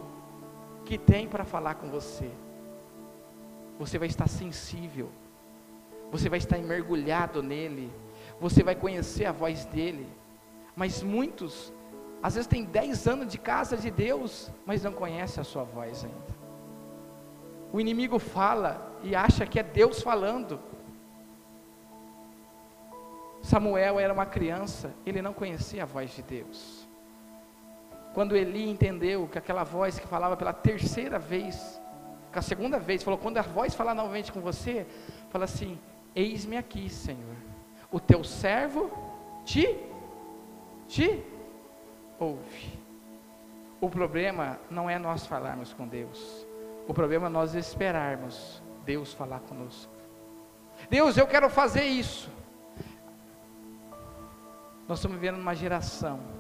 que 0.86 0.96
tem 0.96 1.28
para 1.28 1.44
falar 1.44 1.74
com 1.74 1.90
você. 1.90 2.30
Você 3.78 3.98
vai 3.98 4.08
estar 4.08 4.28
sensível, 4.28 5.10
você 6.10 6.28
vai 6.28 6.38
estar 6.38 6.58
mergulhado 6.58 7.42
nele, 7.42 7.92
você 8.40 8.62
vai 8.62 8.74
conhecer 8.74 9.26
a 9.26 9.32
voz 9.32 9.66
dele. 9.66 10.08
Mas 10.74 11.02
muitos, 11.02 11.70
às 12.22 12.34
vezes, 12.34 12.48
têm 12.48 12.64
10 12.64 13.06
anos 13.06 13.30
de 13.30 13.38
casa 13.38 13.76
de 13.76 13.90
Deus, 13.90 14.50
mas 14.64 14.82
não 14.82 14.92
conhecem 14.92 15.40
a 15.40 15.44
sua 15.44 15.62
voz 15.62 16.02
ainda. 16.02 16.40
O 17.72 17.78
inimigo 17.78 18.18
fala 18.18 18.98
e 19.02 19.14
acha 19.14 19.46
que 19.46 19.60
é 19.60 19.62
Deus 19.62 20.02
falando. 20.02 20.58
Samuel 23.42 24.00
era 24.00 24.12
uma 24.12 24.26
criança, 24.26 24.92
ele 25.04 25.20
não 25.20 25.34
conhecia 25.34 25.82
a 25.82 25.86
voz 25.86 26.10
de 26.10 26.22
Deus. 26.22 26.89
Quando 28.12 28.36
Eli 28.36 28.68
entendeu 28.68 29.28
que 29.28 29.38
aquela 29.38 29.62
voz 29.62 29.98
que 29.98 30.06
falava 30.06 30.36
pela 30.36 30.52
terceira 30.52 31.18
vez, 31.18 31.80
que 32.32 32.38
a 32.38 32.42
segunda 32.42 32.78
vez, 32.78 33.02
falou: 33.02 33.18
quando 33.18 33.38
a 33.38 33.42
voz 33.42 33.74
falar 33.74 33.94
novamente 33.94 34.32
com 34.32 34.40
você, 34.40 34.86
fala 35.30 35.44
assim: 35.44 35.78
Eis-me 36.14 36.56
aqui, 36.56 36.88
Senhor, 36.88 37.36
o 37.90 38.00
teu 38.00 38.24
servo 38.24 38.90
te, 39.44 39.78
te 40.88 41.22
ouve. 42.18 42.80
O 43.80 43.88
problema 43.88 44.58
não 44.70 44.90
é 44.90 44.98
nós 44.98 45.26
falarmos 45.26 45.72
com 45.72 45.86
Deus, 45.86 46.46
o 46.88 46.92
problema 46.92 47.26
é 47.26 47.30
nós 47.30 47.54
esperarmos 47.54 48.60
Deus 48.84 49.14
falar 49.14 49.40
conosco. 49.40 49.92
Deus, 50.88 51.16
eu 51.16 51.26
quero 51.26 51.48
fazer 51.48 51.84
isso. 51.84 52.30
Nós 54.88 54.98
estamos 54.98 55.18
vivendo 55.18 55.38
uma 55.38 55.54
geração 55.54 56.39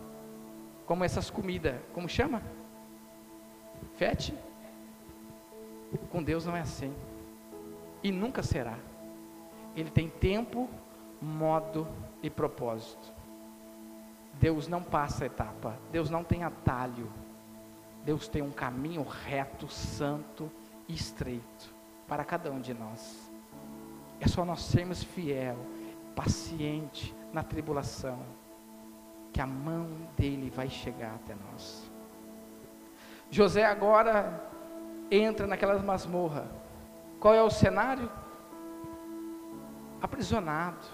como 0.90 1.04
essas 1.04 1.30
comidas, 1.30 1.80
como 1.94 2.08
chama? 2.08 2.42
Fete? 3.94 4.34
Com 6.10 6.20
Deus 6.20 6.46
não 6.46 6.56
é 6.56 6.62
assim. 6.62 6.92
E 8.02 8.10
nunca 8.10 8.42
será. 8.42 8.76
Ele 9.76 9.88
tem 9.88 10.08
tempo, 10.08 10.68
modo 11.22 11.86
e 12.20 12.28
propósito. 12.28 13.12
Deus 14.34 14.66
não 14.66 14.82
passa 14.82 15.26
etapa. 15.26 15.78
Deus 15.92 16.10
não 16.10 16.24
tem 16.24 16.42
atalho. 16.42 17.08
Deus 18.04 18.26
tem 18.26 18.42
um 18.42 18.50
caminho 18.50 19.04
reto, 19.04 19.68
santo 19.68 20.50
e 20.88 20.94
estreito 20.94 21.72
para 22.08 22.24
cada 22.24 22.50
um 22.50 22.60
de 22.60 22.74
nós. 22.74 23.30
É 24.18 24.26
só 24.26 24.44
nós 24.44 24.62
sermos 24.62 25.04
fiel, 25.04 25.56
paciente 26.16 27.14
na 27.32 27.44
tribulação 27.44 28.39
que 29.32 29.40
a 29.40 29.46
mão 29.46 29.88
dele 30.16 30.50
vai 30.50 30.68
chegar 30.68 31.14
até 31.14 31.34
nós. 31.34 31.90
José 33.30 33.64
agora 33.64 34.42
entra 35.10 35.46
naquelas 35.46 35.82
masmorra. 35.82 36.50
Qual 37.20 37.34
é 37.34 37.42
o 37.42 37.50
cenário? 37.50 38.10
Aprisionado. 40.02 40.86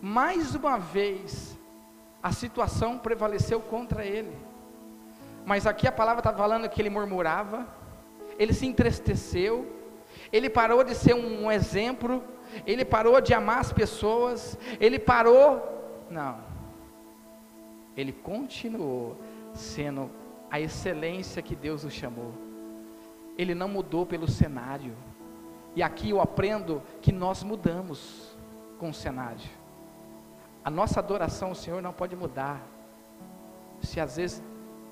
Mais 0.00 0.54
uma 0.54 0.78
vez, 0.78 1.58
a 2.22 2.32
situação 2.32 2.98
prevaleceu 2.98 3.60
contra 3.60 4.04
ele. 4.04 4.36
Mas 5.44 5.66
aqui 5.66 5.86
a 5.86 5.92
palavra 5.92 6.20
está 6.20 6.32
falando 6.32 6.68
que 6.68 6.80
ele 6.82 6.90
murmurava, 6.90 7.66
ele 8.38 8.52
se 8.52 8.66
entristeceu, 8.66 9.72
ele 10.32 10.50
parou 10.50 10.84
de 10.84 10.94
ser 10.94 11.14
um 11.14 11.50
exemplo, 11.50 12.22
ele 12.66 12.84
parou 12.84 13.20
de 13.20 13.32
amar 13.32 13.60
as 13.60 13.72
pessoas, 13.72 14.58
ele 14.80 14.98
parou. 14.98 16.06
Não 16.10 16.47
ele 17.98 18.12
continuou 18.12 19.16
sendo 19.52 20.08
a 20.48 20.60
excelência 20.60 21.42
que 21.42 21.56
Deus 21.56 21.82
o 21.82 21.90
chamou. 21.90 22.32
Ele 23.36 23.56
não 23.56 23.68
mudou 23.68 24.06
pelo 24.06 24.28
cenário. 24.28 24.96
E 25.74 25.82
aqui 25.82 26.10
eu 26.10 26.20
aprendo 26.20 26.80
que 27.02 27.10
nós 27.10 27.42
mudamos 27.42 28.38
com 28.78 28.90
o 28.90 28.94
cenário. 28.94 29.50
A 30.64 30.70
nossa 30.70 31.00
adoração 31.00 31.48
ao 31.48 31.54
Senhor 31.56 31.82
não 31.82 31.92
pode 31.92 32.14
mudar. 32.14 32.62
Se 33.80 33.98
às 33.98 34.16
vezes 34.16 34.44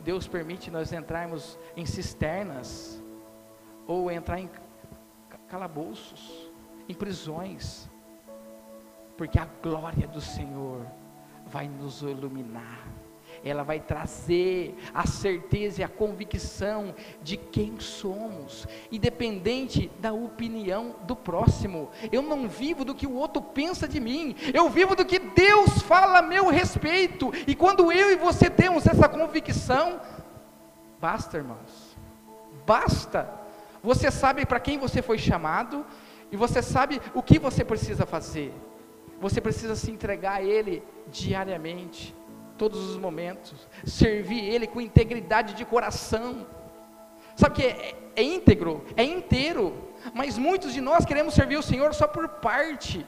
Deus 0.03 0.27
permite 0.27 0.69
nós 0.69 0.93
entrarmos 0.93 1.57
em 1.77 1.87
cisternas, 1.87 3.01
ou 3.87 4.11
entrar 4.11 4.41
em 4.41 4.51
calabouços, 5.47 6.51
em 6.89 6.95
prisões, 6.95 7.89
porque 9.17 9.39
a 9.39 9.47
glória 9.63 10.09
do 10.09 10.21
Senhor 10.21 10.85
vai 11.47 11.69
nos 11.69 12.03
iluminar 12.03 12.97
ela 13.45 13.63
vai 13.63 13.81
trazer 13.81 14.77
a 14.93 15.07
certeza 15.07 15.81
e 15.81 15.85
a 15.85 15.89
convicção 15.89 16.95
de 17.23 17.37
quem 17.37 17.79
somos, 17.79 18.67
independente 18.91 19.91
da 20.01 20.13
opinião 20.13 20.97
do 21.07 21.15
próximo. 21.15 21.91
Eu 22.11 22.23
não 22.23 22.49
vivo 22.49 22.85
do 22.85 22.95
que 22.95 23.07
o 23.07 23.15
outro 23.15 23.41
pensa 23.41 23.87
de 23.87 24.01
mim, 24.01 24.35
eu 24.53 24.69
vivo 24.69 24.95
do 24.97 25.05
que 25.05 25.19
Deus 25.19 25.83
fala 25.83 26.19
a 26.19 26.23
meu 26.23 26.49
respeito, 26.49 27.33
e 27.47 27.55
quando 27.55 27.93
eu 27.93 28.11
e 28.11 28.17
você 28.17 28.51
temos 28.51 28.87
essa 28.87 29.09
convicção, 29.09 30.01
basta, 31.01 31.37
irmãos, 31.37 31.97
basta. 32.67 33.31
Você 33.83 34.11
sabe 34.11 34.45
para 34.45 34.59
quem 34.59 34.79
você 34.79 35.01
foi 35.01 35.19
chamado, 35.19 35.87
e 36.33 36.37
você 36.37 36.61
sabe 36.61 37.01
o 37.15 37.23
que 37.23 37.39
você 37.39 37.65
precisa 37.65 38.05
fazer. 38.05 38.53
Você 39.21 39.41
precisa 39.41 39.75
se 39.75 39.91
entregar 39.91 40.35
a 40.35 40.43
Ele 40.43 40.83
diariamente 41.09 42.15
todos 42.57 42.91
os 42.91 42.97
momentos, 42.97 43.55
servir 43.85 44.45
Ele 44.45 44.67
com 44.67 44.81
integridade 44.81 45.55
de 45.55 45.65
coração. 45.65 46.47
Sabe 47.35 47.55
que 47.57 47.63
é, 47.63 47.95
é, 48.17 48.23
íntegro, 48.23 48.85
é 48.97 49.05
inteiro, 49.05 49.75
mas 50.15 50.39
muitos 50.39 50.73
de 50.73 50.81
nós 50.81 51.05
queremos 51.05 51.35
servir 51.35 51.57
o 51.57 51.63
Senhor 51.63 51.95
só 51.95 52.09
por 52.09 52.29
parte. 52.29 53.07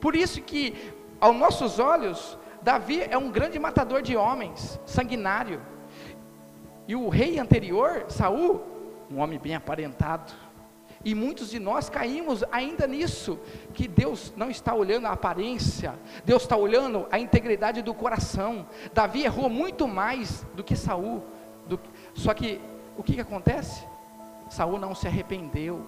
Por 0.00 0.16
isso 0.16 0.42
que, 0.42 0.92
aos 1.20 1.36
nossos 1.36 1.78
olhos, 1.78 2.36
Davi 2.60 3.02
é 3.08 3.16
um 3.16 3.30
grande 3.30 3.58
matador 3.58 4.02
de 4.02 4.16
homens, 4.16 4.80
sanguinário. 4.84 5.60
E 6.88 6.96
o 6.96 7.08
rei 7.08 7.38
anterior, 7.38 8.06
Saul, 8.08 8.62
um 9.10 9.20
homem 9.20 9.38
bem 9.38 9.54
aparentado, 9.54 10.32
e 11.04 11.14
muitos 11.14 11.50
de 11.50 11.58
nós 11.58 11.88
caímos 11.88 12.42
ainda 12.50 12.86
nisso, 12.86 13.38
que 13.72 13.86
Deus 13.86 14.32
não 14.36 14.50
está 14.50 14.74
olhando 14.74 15.06
a 15.06 15.12
aparência, 15.12 15.94
Deus 16.24 16.42
está 16.42 16.56
olhando 16.56 17.06
a 17.10 17.18
integridade 17.18 17.82
do 17.82 17.94
coração. 17.94 18.66
Davi 18.92 19.22
errou 19.22 19.48
muito 19.48 19.86
mais 19.86 20.44
do 20.54 20.64
que 20.64 20.74
Saul. 20.74 21.24
Do, 21.66 21.78
só 22.14 22.34
que 22.34 22.60
o 22.96 23.02
que, 23.02 23.14
que 23.14 23.20
acontece? 23.20 23.86
Saul 24.50 24.78
não 24.78 24.94
se 24.94 25.06
arrependeu. 25.06 25.86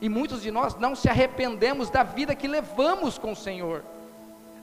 E 0.00 0.08
muitos 0.08 0.42
de 0.42 0.50
nós 0.50 0.76
não 0.76 0.94
se 0.94 1.08
arrependemos 1.08 1.90
da 1.90 2.02
vida 2.02 2.34
que 2.34 2.46
levamos 2.46 3.18
com 3.18 3.32
o 3.32 3.36
Senhor. 3.36 3.84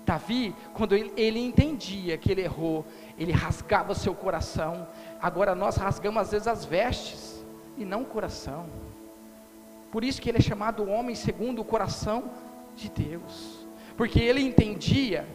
Davi, 0.05 0.55
quando 0.73 0.95
ele, 0.95 1.11
ele 1.15 1.39
entendia 1.39 2.17
que 2.17 2.31
ele 2.31 2.41
errou, 2.41 2.85
ele 3.17 3.31
rasgava 3.31 3.93
seu 3.93 4.15
coração. 4.15 4.87
Agora 5.21 5.53
nós 5.53 5.75
rasgamos 5.75 6.21
às 6.21 6.31
vezes 6.31 6.47
as 6.47 6.65
vestes 6.65 7.43
e 7.77 7.85
não 7.85 8.01
o 8.01 8.05
coração. 8.05 8.65
Por 9.91 10.03
isso 10.03 10.21
que 10.21 10.29
ele 10.29 10.37
é 10.37 10.41
chamado 10.41 10.89
homem 10.89 11.13
segundo 11.13 11.61
o 11.61 11.65
coração 11.65 12.31
de 12.75 12.89
Deus. 12.89 13.67
Porque 13.97 14.19
ele 14.19 14.41
entendia 14.41 15.27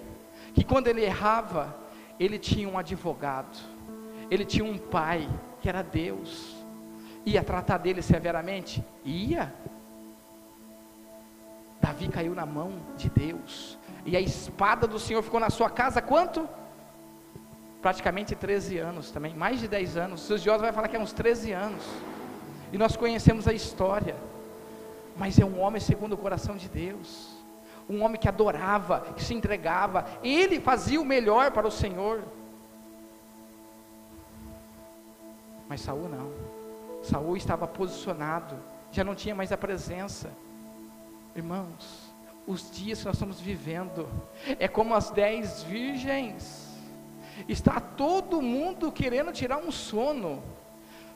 que 0.54 0.64
quando 0.64 0.88
ele 0.88 1.04
errava, 1.04 1.76
ele 2.18 2.38
tinha 2.38 2.66
um 2.66 2.78
advogado, 2.78 3.58
ele 4.30 4.44
tinha 4.44 4.64
um 4.64 4.78
pai, 4.78 5.28
que 5.60 5.68
era 5.68 5.82
Deus. 5.82 6.56
Ia 7.26 7.42
tratar 7.42 7.78
dele 7.78 8.00
severamente? 8.00 8.82
Ia. 9.04 9.52
Davi 11.80 12.08
caiu 12.08 12.34
na 12.34 12.46
mão 12.46 12.80
de 12.96 13.10
Deus. 13.10 13.78
E 14.06 14.16
a 14.16 14.20
espada 14.20 14.86
do 14.86 14.98
Senhor 14.98 15.22
ficou 15.22 15.38
na 15.38 15.50
sua 15.50 15.68
casa 15.68 16.00
quanto? 16.00 16.48
Praticamente 17.82 18.34
13 18.34 18.78
anos 18.78 19.10
também, 19.10 19.34
mais 19.34 19.60
de 19.60 19.68
10 19.68 19.96
anos. 19.96 20.20
Os 20.20 20.30
estudiosos 20.30 20.62
vão 20.62 20.72
falar 20.72 20.88
que 20.88 20.96
é 20.96 21.00
uns 21.00 21.12
13 21.12 21.52
anos. 21.52 21.84
E 22.72 22.78
nós 22.78 22.96
conhecemos 22.96 23.46
a 23.46 23.52
história. 23.52 24.16
Mas 25.18 25.38
é 25.38 25.44
um 25.44 25.60
homem 25.60 25.80
segundo 25.80 26.12
o 26.12 26.18
coração 26.18 26.56
de 26.56 26.68
Deus, 26.68 27.34
um 27.88 28.02
homem 28.02 28.20
que 28.20 28.28
adorava, 28.28 29.00
que 29.16 29.22
se 29.22 29.34
entregava, 29.34 30.06
ele 30.22 30.60
fazia 30.60 31.00
o 31.00 31.04
melhor 31.04 31.52
para 31.52 31.66
o 31.66 31.70
Senhor. 31.70 32.22
Mas 35.68 35.80
Saul 35.80 36.08
não. 36.08 36.30
Saul 37.02 37.36
estava 37.36 37.66
posicionado, 37.66 38.56
já 38.90 39.04
não 39.04 39.14
tinha 39.14 39.34
mais 39.34 39.52
a 39.52 39.56
presença. 39.56 40.30
Irmãos, 41.34 42.12
os 42.46 42.70
dias 42.70 43.00
que 43.00 43.06
nós 43.06 43.16
estamos 43.16 43.40
vivendo 43.40 44.08
é 44.58 44.68
como 44.68 44.94
as 44.94 45.10
dez 45.10 45.62
virgens. 45.62 46.66
Está 47.48 47.80
todo 47.80 48.42
mundo 48.42 48.90
querendo 48.90 49.32
tirar 49.32 49.58
um 49.58 49.70
sono. 49.70 50.42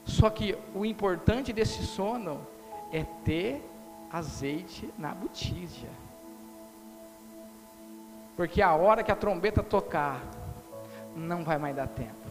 Só 0.04 0.30
que 0.30 0.56
o 0.74 0.84
importante 0.84 1.52
desse 1.52 1.84
sono 1.84 2.46
é 2.92 3.04
ter 3.24 3.69
azeite 4.12 4.92
na 4.98 5.14
botija. 5.14 5.88
Porque 8.36 8.62
a 8.62 8.74
hora 8.74 9.02
que 9.02 9.12
a 9.12 9.16
trombeta 9.16 9.62
tocar, 9.62 10.20
não 11.14 11.44
vai 11.44 11.58
mais 11.58 11.76
dar 11.76 11.86
tempo. 11.86 12.30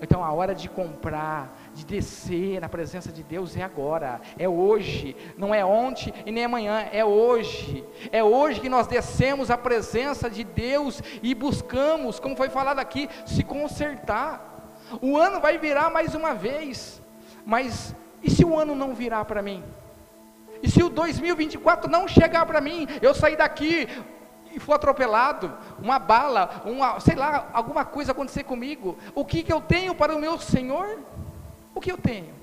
Então 0.00 0.22
a 0.22 0.30
hora 0.30 0.54
de 0.54 0.68
comprar, 0.68 1.56
de 1.74 1.84
descer 1.84 2.60
na 2.60 2.68
presença 2.68 3.10
de 3.10 3.22
Deus 3.22 3.56
é 3.56 3.62
agora, 3.62 4.20
é 4.38 4.48
hoje, 4.48 5.16
não 5.38 5.54
é 5.54 5.64
ontem 5.64 6.12
e 6.26 6.30
nem 6.30 6.44
amanhã, 6.44 6.86
é 6.92 7.04
hoje. 7.04 7.82
É 8.12 8.22
hoje 8.22 8.60
que 8.60 8.68
nós 8.68 8.86
descemos 8.86 9.50
a 9.50 9.56
presença 9.56 10.28
de 10.28 10.44
Deus 10.44 11.02
e 11.22 11.34
buscamos, 11.34 12.20
como 12.20 12.36
foi 12.36 12.50
falado 12.50 12.78
aqui, 12.78 13.08
se 13.24 13.42
consertar. 13.42 14.70
O 15.00 15.16
ano 15.16 15.40
vai 15.40 15.56
virar 15.56 15.90
mais 15.90 16.14
uma 16.14 16.34
vez, 16.34 17.00
mas 17.44 17.94
e 18.22 18.30
se 18.30 18.44
o 18.44 18.58
ano 18.58 18.74
não 18.74 18.94
virar 18.94 19.24
para 19.24 19.40
mim? 19.40 19.64
E 20.62 20.70
se 20.70 20.82
o 20.82 20.88
2024 20.88 21.90
não 21.90 22.08
chegar 22.08 22.46
para 22.46 22.60
mim, 22.60 22.86
eu 23.02 23.14
sair 23.14 23.36
daqui 23.36 23.88
e 24.52 24.58
for 24.58 24.72
atropelado, 24.72 25.52
uma 25.78 25.98
bala, 25.98 26.62
uma, 26.64 26.98
sei 26.98 27.14
lá, 27.14 27.48
alguma 27.52 27.84
coisa 27.84 28.12
acontecer 28.12 28.44
comigo, 28.44 28.96
o 29.14 29.24
que, 29.24 29.42
que 29.42 29.52
eu 29.52 29.60
tenho 29.60 29.94
para 29.94 30.16
o 30.16 30.18
meu 30.18 30.38
Senhor? 30.38 31.00
O 31.74 31.80
que 31.80 31.92
eu 31.92 31.98
tenho? 31.98 32.34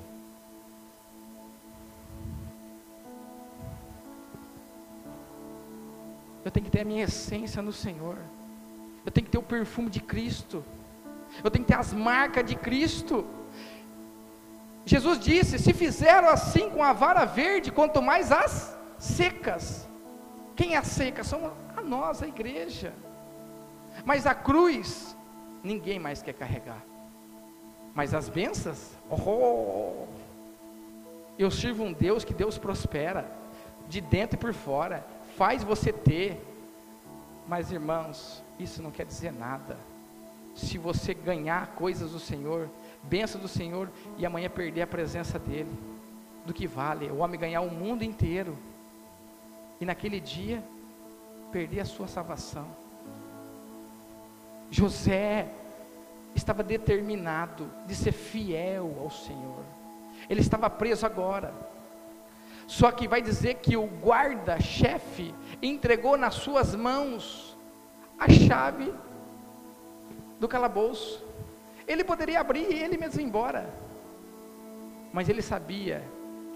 Eu 6.45 6.51
tenho 6.51 6.65
que 6.65 6.71
ter 6.71 6.81
a 6.81 6.85
minha 6.85 7.03
essência 7.03 7.61
no 7.61 7.71
Senhor. 7.71 8.17
Eu 9.05 9.11
tenho 9.11 9.25
que 9.25 9.31
ter 9.31 9.37
o 9.37 9.43
perfume 9.43 9.89
de 9.89 9.99
Cristo. 9.99 10.63
Eu 11.43 11.49
tenho 11.49 11.65
que 11.65 11.71
ter 11.71 11.79
as 11.79 11.93
marcas 11.93 12.45
de 12.45 12.55
Cristo. 12.55 13.25
Jesus 14.85 15.19
disse: 15.19 15.57
Se 15.57 15.73
fizeram 15.73 16.29
assim 16.29 16.69
com 16.69 16.83
a 16.83 16.93
vara 16.93 17.25
verde, 17.25 17.71
quanto 17.71 18.01
mais 18.01 18.31
as 18.31 18.77
secas. 18.97 19.87
Quem 20.55 20.75
é 20.75 20.77
a 20.77 20.83
seca? 20.83 21.23
São 21.23 21.53
a 21.75 21.81
nós, 21.81 22.21
a 22.21 22.27
igreja. 22.27 22.93
Mas 24.05 24.25
a 24.25 24.33
cruz, 24.33 25.15
ninguém 25.63 25.99
mais 25.99 26.21
quer 26.21 26.33
carregar. 26.33 26.83
Mas 27.93 28.13
as 28.13 28.27
bênçãos, 28.27 28.91
oh, 29.09 30.07
eu 31.37 31.51
sirvo 31.51 31.83
um 31.83 31.93
Deus 31.93 32.23
que 32.23 32.33
Deus 32.33 32.57
prospera, 32.57 33.29
de 33.87 34.01
dentro 34.01 34.35
e 34.35 34.39
por 34.39 34.53
fora, 34.53 35.05
faz 35.37 35.63
você 35.63 35.93
ter. 35.93 36.43
Mas 37.47 37.71
irmãos, 37.71 38.43
isso 38.59 38.81
não 38.81 38.91
quer 38.91 39.05
dizer 39.05 39.31
nada. 39.31 39.77
Se 40.55 40.77
você 40.77 41.13
ganhar 41.13 41.67
coisas 41.75 42.11
do 42.11 42.19
Senhor, 42.19 42.69
bênção 43.03 43.39
do 43.39 43.47
Senhor 43.47 43.89
e 44.17 44.25
amanhã 44.25 44.49
perder 44.49 44.83
a 44.83 44.87
presença 44.87 45.37
dEle. 45.37 45.71
Do 46.45 46.53
que 46.53 46.67
vale 46.67 47.09
o 47.09 47.17
homem 47.17 47.39
ganhar 47.39 47.61
o 47.61 47.71
mundo 47.71 48.03
inteiro 48.03 48.57
e 49.79 49.85
naquele 49.85 50.19
dia 50.19 50.63
perder 51.51 51.81
a 51.81 51.85
sua 51.85 52.07
salvação. 52.07 52.67
José 54.69 55.47
estava 56.35 56.63
determinado 56.63 57.69
de 57.85 57.95
ser 57.95 58.11
fiel 58.11 58.97
ao 58.99 59.11
Senhor. 59.11 59.63
Ele 60.29 60.41
estava 60.41 60.69
preso 60.69 61.05
agora. 61.05 61.53
Só 62.65 62.91
que 62.91 63.07
vai 63.07 63.21
dizer 63.21 63.55
que 63.55 63.77
o 63.77 63.85
guarda-chefe 63.85 65.33
entregou 65.61 66.17
nas 66.17 66.35
suas 66.35 66.73
mãos 66.73 67.55
a 68.17 68.29
chave 68.29 68.93
do 70.39 70.47
calabouço. 70.47 71.23
Ele 71.87 72.03
poderia 72.03 72.39
abrir 72.39 72.71
e 72.71 72.79
ele 72.79 72.97
mesmo 72.97 73.19
ir 73.21 73.25
embora. 73.25 73.69
Mas 75.11 75.29
ele 75.29 75.41
sabia 75.41 76.03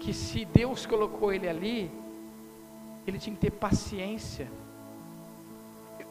que 0.00 0.12
se 0.12 0.44
Deus 0.44 0.86
colocou 0.86 1.32
ele 1.32 1.48
ali, 1.48 1.90
ele 3.06 3.18
tinha 3.18 3.34
que 3.34 3.40
ter 3.40 3.50
paciência. 3.50 4.48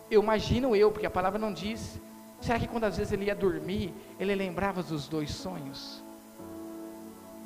Eu 0.10 0.22
imagino 0.22 0.76
eu, 0.76 0.92
porque 0.92 1.06
a 1.06 1.12
palavra 1.12 1.40
não 1.40 1.52
diz. 1.52 2.00
Será 2.40 2.60
que 2.60 2.68
quando 2.68 2.86
às 2.86 2.98
vezes 2.98 3.12
ele 3.14 3.26
ia 3.26 3.36
dormir, 3.36 3.94
ele 4.20 4.34
lembrava 4.36 4.82
dos 4.84 5.08
dois 5.08 5.32
sonhos? 5.32 6.04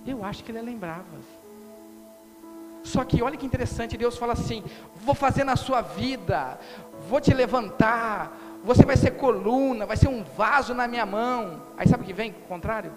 Eu 0.06 0.24
acho 0.24 0.44
que 0.44 0.52
ele 0.52 0.62
lembrava. 0.62 1.18
Só 2.84 3.04
que 3.04 3.22
olha 3.22 3.38
que 3.38 3.46
interessante, 3.46 3.98
Deus 3.98 4.18
fala 4.18 4.34
assim: 4.34 4.64
vou 4.96 5.14
fazer 5.14 5.44
na 5.44 5.56
sua 5.56 5.82
vida, 5.82 6.60
vou 7.08 7.22
te 7.22 7.34
levantar, 7.34 8.36
você 8.64 8.86
vai 8.86 8.96
ser 8.96 9.12
coluna, 9.12 9.86
vai 9.86 9.98
ser 9.98 10.08
um 10.08 10.24
vaso 10.24 10.74
na 10.74 10.88
minha 10.88 11.06
mão. 11.06 11.62
Aí 11.78 11.88
sabe 11.88 12.04
o 12.04 12.06
que 12.06 12.14
vem? 12.14 12.32
Contrário? 12.48 12.92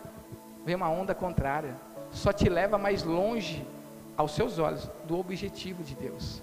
Vem 0.64 0.74
uma 0.74 0.88
onda 0.88 1.14
contrária. 1.14 1.74
Só 2.10 2.32
te 2.32 2.48
leva 2.48 2.76
mais 2.78 3.02
longe 3.02 3.66
aos 4.16 4.32
seus 4.32 4.58
olhos 4.58 4.88
do 5.06 5.18
objetivo 5.18 5.82
de 5.82 5.94
Deus. 5.94 6.42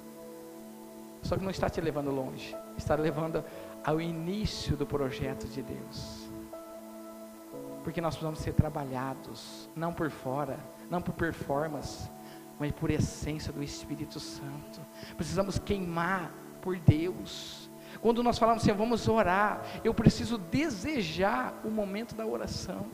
Só 1.22 1.38
que 1.38 1.44
não 1.44 1.52
está 1.52 1.70
te 1.70 1.80
levando 1.80 2.10
longe, 2.10 2.56
está 2.78 2.96
levando 2.96 3.44
ao 3.84 4.02
início 4.02 4.76
do 4.76 4.86
projeto 4.86 5.48
de 5.48 5.62
Deus. 5.62 6.28
Porque 7.84 8.02
nós 8.02 8.16
precisamos 8.16 8.40
ser 8.40 8.54
trabalhados, 8.54 9.70
não 9.76 9.94
por 9.94 10.10
fora, 10.10 10.60
não 10.90 11.02
por 11.02 11.14
performance, 11.14 12.10
mas 12.60 12.72
por 12.72 12.90
essência 12.90 13.54
do 13.54 13.64
Espírito 13.64 14.20
Santo. 14.20 14.82
Precisamos 15.16 15.58
queimar 15.60 16.32
por 16.62 16.78
Deus 16.78 17.61
quando 18.02 18.24
nós 18.24 18.40
falamos 18.40 18.64
assim, 18.64 18.74
vamos 18.74 19.08
orar, 19.08 19.62
eu 19.84 19.94
preciso 19.94 20.38
desejar 20.38 21.54
o 21.64 21.70
momento 21.70 22.16
da 22.16 22.26
oração. 22.26 22.86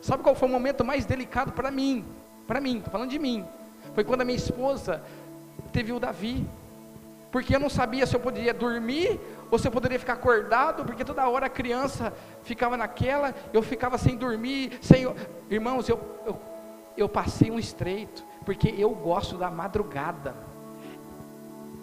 Sabe 0.00 0.22
qual 0.22 0.34
foi 0.34 0.48
o 0.48 0.52
momento 0.52 0.84
mais 0.84 1.04
delicado 1.04 1.52
para 1.52 1.70
mim? 1.70 2.04
Para 2.46 2.60
mim, 2.60 2.78
estou 2.78 2.90
falando 2.90 3.10
de 3.10 3.18
mim. 3.18 3.44
Foi 3.94 4.04
quando 4.04 4.22
a 4.22 4.24
minha 4.24 4.36
esposa 4.36 5.02
teve 5.70 5.92
o 5.92 6.00
Davi. 6.00 6.46
Porque 7.30 7.54
eu 7.56 7.60
não 7.60 7.70
sabia 7.70 8.06
se 8.06 8.14
eu 8.14 8.20
poderia 8.20 8.52
dormir 8.52 9.18
ou 9.50 9.58
se 9.58 9.66
eu 9.66 9.72
poderia 9.72 9.98
ficar 9.98 10.14
acordado, 10.14 10.84
porque 10.84 11.04
toda 11.04 11.28
hora 11.28 11.46
a 11.46 11.50
criança 11.50 12.12
ficava 12.42 12.76
naquela, 12.76 13.34
eu 13.52 13.62
ficava 13.62 13.96
sem 13.96 14.16
dormir, 14.16 14.78
sem. 14.82 15.06
Irmãos, 15.50 15.88
eu, 15.88 15.98
eu, 16.26 16.38
eu 16.96 17.08
passei 17.08 17.50
um 17.50 17.58
estreito, 17.58 18.22
porque 18.44 18.74
eu 18.76 18.90
gosto 18.90 19.36
da 19.36 19.50
madrugada. 19.50 20.34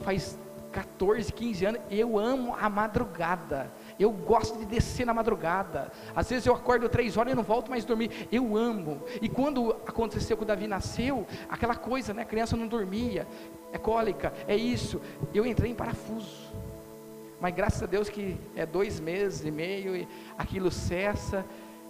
Faz 0.01 0.37
14, 0.71 1.33
15 1.33 1.65
anos, 1.65 1.81
eu 1.89 2.17
amo 2.17 2.55
a 2.59 2.69
madrugada. 2.69 3.71
Eu 3.99 4.11
gosto 4.11 4.59
de 4.59 4.65
descer 4.65 5.05
na 5.05 5.13
madrugada. 5.13 5.91
Às 6.15 6.29
vezes 6.29 6.45
eu 6.45 6.53
acordo 6.53 6.87
três 6.87 7.17
horas 7.17 7.33
e 7.33 7.35
não 7.35 7.43
volto 7.43 7.69
mais 7.69 7.83
dormir. 7.83 8.27
Eu 8.31 8.55
amo. 8.55 9.01
E 9.21 9.27
quando 9.27 9.71
aconteceu 9.85 10.37
que 10.37 10.43
o 10.43 10.45
Davi 10.45 10.67
nasceu, 10.67 11.25
aquela 11.49 11.75
coisa, 11.75 12.13
né? 12.13 12.21
A 12.21 12.25
criança 12.25 12.55
não 12.55 12.67
dormia. 12.67 13.27
É 13.73 13.77
cólica, 13.77 14.33
é 14.47 14.55
isso. 14.55 15.01
Eu 15.33 15.45
entrei 15.45 15.71
em 15.71 15.75
parafuso. 15.75 16.49
Mas 17.39 17.55
graças 17.55 17.81
a 17.81 17.85
Deus 17.85 18.09
que 18.09 18.37
é 18.55 18.65
dois 18.65 18.99
meses 18.99 19.45
e 19.45 19.51
meio 19.51 19.95
e 19.95 20.07
aquilo 20.37 20.69
cessa 20.69 21.45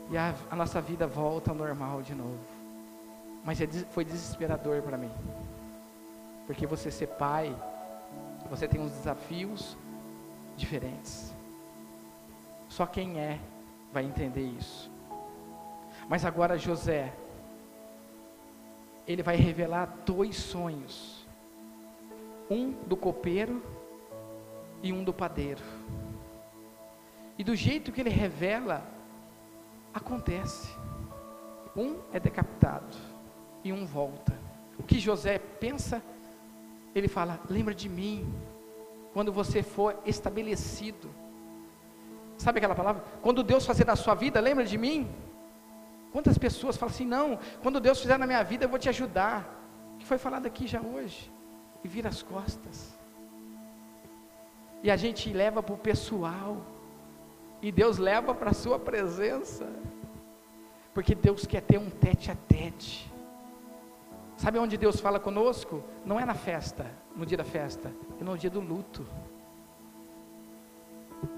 e 0.09 0.17
a, 0.17 0.33
a 0.49 0.55
nossa 0.55 0.79
vida 0.79 1.07
volta 1.07 1.51
ao 1.51 1.57
normal 1.57 2.01
de 2.01 2.15
novo. 2.15 2.39
Mas 3.43 3.59
é, 3.59 3.67
foi 3.91 4.05
desesperador 4.05 4.81
para 4.81 4.97
mim. 4.97 5.11
Porque 6.45 6.65
você 6.65 6.91
ser 6.91 7.07
pai 7.07 7.55
você 8.49 8.67
tem 8.67 8.81
uns 8.81 8.91
desafios 8.91 9.77
diferentes. 10.57 11.33
Só 12.67 12.85
quem 12.85 13.19
é 13.19 13.39
vai 13.91 14.03
entender 14.03 14.41
isso. 14.41 14.91
Mas 16.07 16.25
agora 16.25 16.57
José, 16.57 17.13
ele 19.07 19.23
vai 19.23 19.35
revelar 19.35 19.85
dois 20.05 20.35
sonhos: 20.35 21.27
um 22.49 22.71
do 22.71 22.97
copeiro 22.97 23.63
e 24.81 24.91
um 24.91 25.03
do 25.03 25.13
padeiro. 25.13 25.63
E 27.37 27.43
do 27.43 27.55
jeito 27.55 27.91
que 27.91 28.01
ele 28.01 28.09
revela, 28.09 28.83
acontece. 29.93 30.69
Um 31.75 31.99
é 32.11 32.19
decapitado 32.19 32.97
e 33.63 33.71
um 33.71 33.85
volta. 33.85 34.37
O 34.77 34.83
que 34.83 34.99
José 34.99 35.37
pensa 35.37 36.03
ele 36.99 37.07
fala: 37.07 37.39
lembra 37.49 37.73
de 37.73 37.89
mim, 37.89 38.31
quando 39.13 39.31
você 39.31 39.61
for 39.63 39.97
estabelecido. 40.05 41.09
Sabe 42.37 42.59
aquela 42.59 42.75
palavra? 42.75 43.03
Quando 43.21 43.43
Deus 43.43 43.65
fazer 43.65 43.85
na 43.85 43.95
sua 43.95 44.15
vida, 44.15 44.39
lembra 44.39 44.63
de 44.63 44.77
mim? 44.77 45.09
Quantas 46.11 46.37
pessoas 46.37 46.77
falam 46.77 46.93
assim: 46.93 47.05
não, 47.05 47.39
quando 47.61 47.79
Deus 47.79 47.99
fizer 47.99 48.17
na 48.17 48.27
minha 48.27 48.43
vida, 48.43 48.65
eu 48.65 48.69
vou 48.69 48.79
te 48.79 48.89
ajudar. 48.89 49.57
que 49.99 50.05
foi 50.05 50.17
falado 50.17 50.45
aqui 50.45 50.65
já 50.65 50.81
hoje, 50.81 51.31
e 51.83 51.87
vira 51.87 52.09
as 52.09 52.21
costas. 52.23 52.97
E 54.81 54.89
a 54.89 54.95
gente 54.95 55.31
leva 55.33 55.61
para 55.61 55.75
o 55.75 55.77
pessoal, 55.77 56.57
e 57.61 57.71
Deus 57.71 57.97
leva 57.97 58.33
para 58.33 58.51
a 58.51 58.53
sua 58.53 58.79
presença, 58.79 59.67
porque 60.93 61.13
Deus 61.13 61.45
quer 61.45 61.61
ter 61.61 61.77
um 61.77 61.89
tete 61.89 62.31
a 62.31 62.35
tete. 62.35 63.11
Sabe 64.39 64.57
onde 64.57 64.77
Deus 64.77 65.01
fala 65.01 65.19
conosco? 65.19 65.83
Não 66.05 66.17
é 66.17 66.23
na 66.23 66.33
festa, 66.33 66.89
no 67.13 67.25
dia 67.25 67.37
da 67.37 67.43
festa, 67.43 67.93
é 68.21 68.23
no 68.23 68.37
dia 68.37 68.49
do 68.49 68.61
luto. 68.61 69.05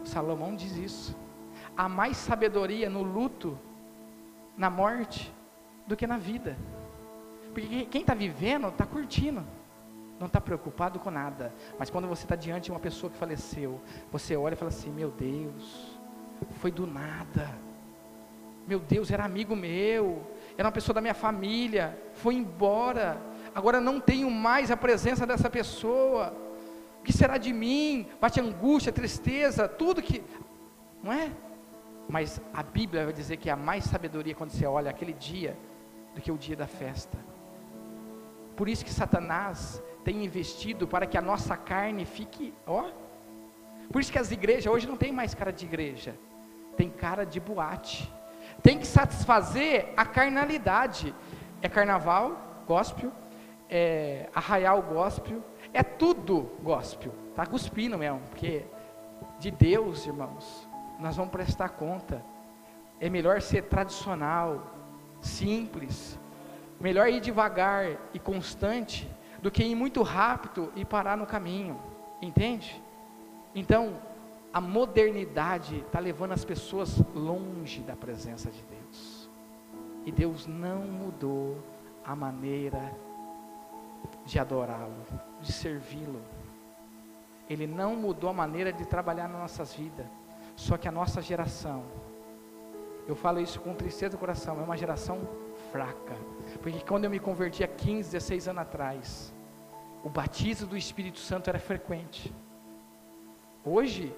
Salomão 0.03 0.55
diz 0.55 0.75
isso. 0.75 1.17
Há 1.75 1.89
mais 1.89 2.15
sabedoria 2.15 2.91
no 2.91 3.01
luto, 3.01 3.57
na 4.55 4.69
morte, 4.69 5.33
do 5.87 5.97
que 5.97 6.05
na 6.05 6.17
vida. 6.17 6.55
Porque 7.51 7.85
quem 7.85 8.01
está 8.01 8.13
vivendo 8.13 8.67
está 8.67 8.85
curtindo, 8.85 9.43
não 10.19 10.27
está 10.27 10.39
preocupado 10.39 10.99
com 10.99 11.09
nada. 11.09 11.51
Mas 11.79 11.89
quando 11.89 12.07
você 12.07 12.25
está 12.25 12.35
diante 12.35 12.65
de 12.65 12.71
uma 12.71 12.79
pessoa 12.79 13.09
que 13.09 13.17
faleceu, 13.17 13.81
você 14.11 14.35
olha 14.35 14.53
e 14.53 14.57
fala 14.57 14.69
assim: 14.69 14.91
Meu 14.91 15.09
Deus, 15.09 15.99
foi 16.59 16.69
do 16.69 16.85
nada. 16.85 17.49
Meu 18.67 18.79
Deus, 18.79 19.09
era 19.09 19.25
amigo 19.25 19.55
meu, 19.55 20.21
era 20.61 20.67
uma 20.67 20.71
pessoa 20.71 20.93
da 20.93 21.01
minha 21.01 21.15
família, 21.15 21.99
foi 22.13 22.35
embora. 22.35 23.19
Agora 23.53 23.81
não 23.81 23.99
tenho 23.99 24.29
mais 24.29 24.69
a 24.69 24.77
presença 24.77 25.25
dessa 25.25 25.49
pessoa. 25.49 26.37
O 26.99 27.03
que 27.03 27.11
será 27.11 27.39
de 27.39 27.51
mim? 27.51 28.07
Bate 28.21 28.39
angústia, 28.39 28.91
tristeza, 28.93 29.67
tudo 29.67 30.03
que. 30.03 30.23
Não 31.01 31.11
é? 31.11 31.31
Mas 32.07 32.39
a 32.53 32.61
Bíblia 32.61 33.05
vai 33.05 33.13
dizer 33.13 33.37
que 33.37 33.49
há 33.49 33.55
mais 33.55 33.85
sabedoria 33.85 34.35
quando 34.35 34.51
você 34.51 34.67
olha 34.67 34.91
aquele 34.91 35.13
dia 35.13 35.57
do 36.13 36.21
que 36.21 36.31
o 36.31 36.37
dia 36.37 36.55
da 36.55 36.67
festa. 36.67 37.17
Por 38.55 38.69
isso 38.69 38.85
que 38.85 38.93
Satanás 38.93 39.81
tem 40.03 40.23
investido 40.23 40.87
para 40.87 41.07
que 41.07 41.17
a 41.17 41.21
nossa 41.21 41.57
carne 41.57 42.05
fique, 42.05 42.53
ó. 42.67 42.91
Por 43.91 43.99
isso 43.99 44.11
que 44.11 44.19
as 44.19 44.29
igrejas 44.29 44.71
hoje 44.71 44.87
não 44.87 44.95
tem 44.95 45.11
mais 45.11 45.33
cara 45.33 45.51
de 45.51 45.65
igreja, 45.65 46.15
tem 46.77 46.87
cara 46.87 47.25
de 47.25 47.39
boate. 47.39 48.13
Tem 48.61 48.77
que 48.77 48.85
satisfazer 48.85 49.93
a 49.97 50.05
carnalidade. 50.05 51.13
É 51.61 51.69
carnaval, 51.69 52.63
gospel, 52.67 53.11
é 53.69 54.29
arraial 54.33 54.81
gospel, 54.81 55.43
é 55.73 55.83
tudo 55.83 56.51
gospel. 56.61 57.13
Tá 57.35 57.45
cuspindo 57.45 57.97
mesmo, 57.97 58.19
porque 58.29 58.65
de 59.39 59.51
Deus, 59.51 60.05
irmãos, 60.05 60.67
nós 60.99 61.15
vamos 61.15 61.31
prestar 61.31 61.69
conta. 61.69 62.23
É 62.99 63.09
melhor 63.09 63.41
ser 63.41 63.63
tradicional, 63.63 64.75
simples. 65.21 66.19
Melhor 66.79 67.07
ir 67.09 67.19
devagar 67.19 67.85
e 68.13 68.19
constante 68.19 69.09
do 69.41 69.49
que 69.49 69.63
ir 69.63 69.75
muito 69.75 70.03
rápido 70.03 70.71
e 70.75 70.85
parar 70.85 71.17
no 71.17 71.25
caminho. 71.25 71.79
Entende? 72.21 72.81
Então, 73.55 73.95
a 74.53 74.59
modernidade 74.59 75.79
está 75.79 75.99
levando 75.99 76.33
as 76.33 76.43
pessoas 76.43 77.01
longe 77.15 77.81
da 77.81 77.95
presença 77.95 78.49
de 78.51 78.61
Deus. 78.63 79.29
E 80.05 80.11
Deus 80.11 80.45
não 80.45 80.81
mudou 80.81 81.57
a 82.03 82.15
maneira 82.15 82.93
de 84.25 84.39
adorá-lo, 84.39 85.05
de 85.39 85.51
servi-lo. 85.53 86.21
Ele 87.49 87.65
não 87.65 87.95
mudou 87.95 88.29
a 88.29 88.33
maneira 88.33 88.73
de 88.73 88.85
trabalhar 88.85 89.27
nas 89.29 89.39
nossas 89.39 89.73
vidas. 89.73 90.05
Só 90.55 90.77
que 90.77 90.87
a 90.87 90.91
nossa 90.91 91.21
geração, 91.21 91.83
eu 93.07 93.15
falo 93.15 93.39
isso 93.39 93.59
com 93.61 93.73
tristeza 93.73 94.11
do 94.11 94.19
coração, 94.19 94.59
é 94.59 94.63
uma 94.63 94.77
geração 94.77 95.27
fraca. 95.71 96.15
Porque 96.61 96.79
quando 96.81 97.05
eu 97.05 97.09
me 97.09 97.19
converti 97.19 97.63
há 97.63 97.67
15, 97.67 98.11
16 98.11 98.47
anos 98.49 98.61
atrás, 98.61 99.33
o 100.03 100.09
batismo 100.09 100.67
do 100.67 100.77
Espírito 100.77 101.19
Santo 101.19 101.49
era 101.49 101.59
frequente. 101.59 102.33
Hoje, 103.63 104.13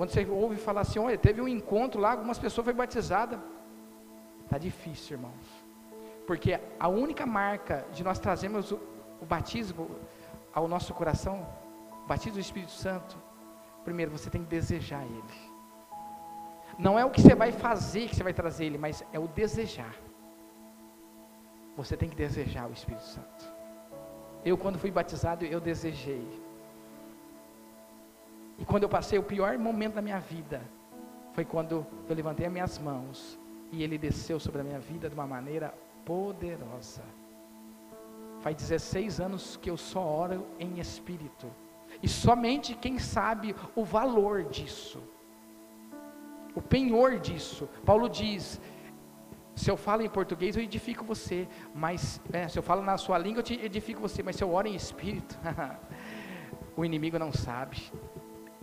quando 0.00 0.12
você 0.12 0.24
ouve 0.24 0.56
falar 0.56 0.80
assim, 0.80 0.98
olha, 0.98 1.18
teve 1.18 1.42
um 1.42 1.46
encontro 1.46 2.00
lá, 2.00 2.12
algumas 2.12 2.38
pessoas 2.38 2.64
foram 2.64 2.78
batizadas. 2.78 3.38
Está 4.44 4.56
difícil, 4.56 5.18
irmãos. 5.18 5.46
Porque 6.26 6.58
a 6.78 6.88
única 6.88 7.26
marca 7.26 7.84
de 7.92 8.02
nós 8.02 8.18
trazermos 8.18 8.72
o, 8.72 8.80
o 9.20 9.26
batismo 9.26 9.90
ao 10.54 10.66
nosso 10.66 10.94
coração, 10.94 11.46
o 12.02 12.06
batismo 12.06 12.32
do 12.32 12.40
Espírito 12.40 12.72
Santo, 12.72 13.14
primeiro 13.84 14.10
você 14.10 14.30
tem 14.30 14.42
que 14.42 14.48
desejar 14.48 15.04
Ele. 15.04 15.34
Não 16.78 16.98
é 16.98 17.04
o 17.04 17.10
que 17.10 17.20
você 17.20 17.34
vai 17.34 17.52
fazer 17.52 18.08
que 18.08 18.16
você 18.16 18.22
vai 18.22 18.32
trazer 18.32 18.64
Ele, 18.64 18.78
mas 18.78 19.04
é 19.12 19.18
o 19.18 19.28
desejar. 19.28 19.94
Você 21.76 21.94
tem 21.94 22.08
que 22.08 22.16
desejar 22.16 22.70
o 22.70 22.72
Espírito 22.72 23.04
Santo. 23.04 23.44
Eu, 24.46 24.56
quando 24.56 24.78
fui 24.78 24.90
batizado, 24.90 25.44
eu 25.44 25.60
desejei. 25.60 26.26
E 28.60 28.64
quando 28.64 28.82
eu 28.82 28.88
passei 28.88 29.18
o 29.18 29.22
pior 29.22 29.56
momento 29.58 29.94
da 29.94 30.02
minha 30.02 30.20
vida, 30.20 30.60
foi 31.32 31.44
quando 31.44 31.86
eu 32.08 32.14
levantei 32.14 32.46
as 32.46 32.52
minhas 32.52 32.78
mãos 32.78 33.38
e 33.72 33.82
ele 33.82 33.96
desceu 33.96 34.38
sobre 34.38 34.60
a 34.60 34.64
minha 34.64 34.78
vida 34.78 35.08
de 35.08 35.14
uma 35.14 35.26
maneira 35.26 35.72
poderosa. 36.04 37.02
Faz 38.40 38.56
16 38.56 39.20
anos 39.20 39.56
que 39.56 39.70
eu 39.70 39.76
só 39.76 40.04
oro 40.04 40.46
em 40.58 40.78
espírito. 40.78 41.50
E 42.02 42.08
somente 42.08 42.74
quem 42.74 42.98
sabe 42.98 43.54
o 43.74 43.84
valor 43.84 44.44
disso, 44.44 45.02
o 46.54 46.60
penhor 46.60 47.18
disso. 47.18 47.68
Paulo 47.84 48.08
diz: 48.08 48.60
se 49.54 49.70
eu 49.70 49.76
falo 49.76 50.02
em 50.02 50.08
português, 50.08 50.56
eu 50.56 50.62
edifico 50.62 51.04
você, 51.04 51.48
mas 51.74 52.20
é, 52.32 52.48
se 52.48 52.58
eu 52.58 52.62
falo 52.62 52.82
na 52.82 52.96
sua 52.96 53.18
língua, 53.18 53.40
eu 53.40 53.44
te 53.44 53.54
edifico 53.54 54.00
você, 54.00 54.22
mas 54.22 54.36
se 54.36 54.44
eu 54.44 54.52
oro 54.52 54.68
em 54.68 54.74
espírito, 54.74 55.38
o 56.76 56.84
inimigo 56.84 57.18
não 57.18 57.32
sabe. 57.32 57.92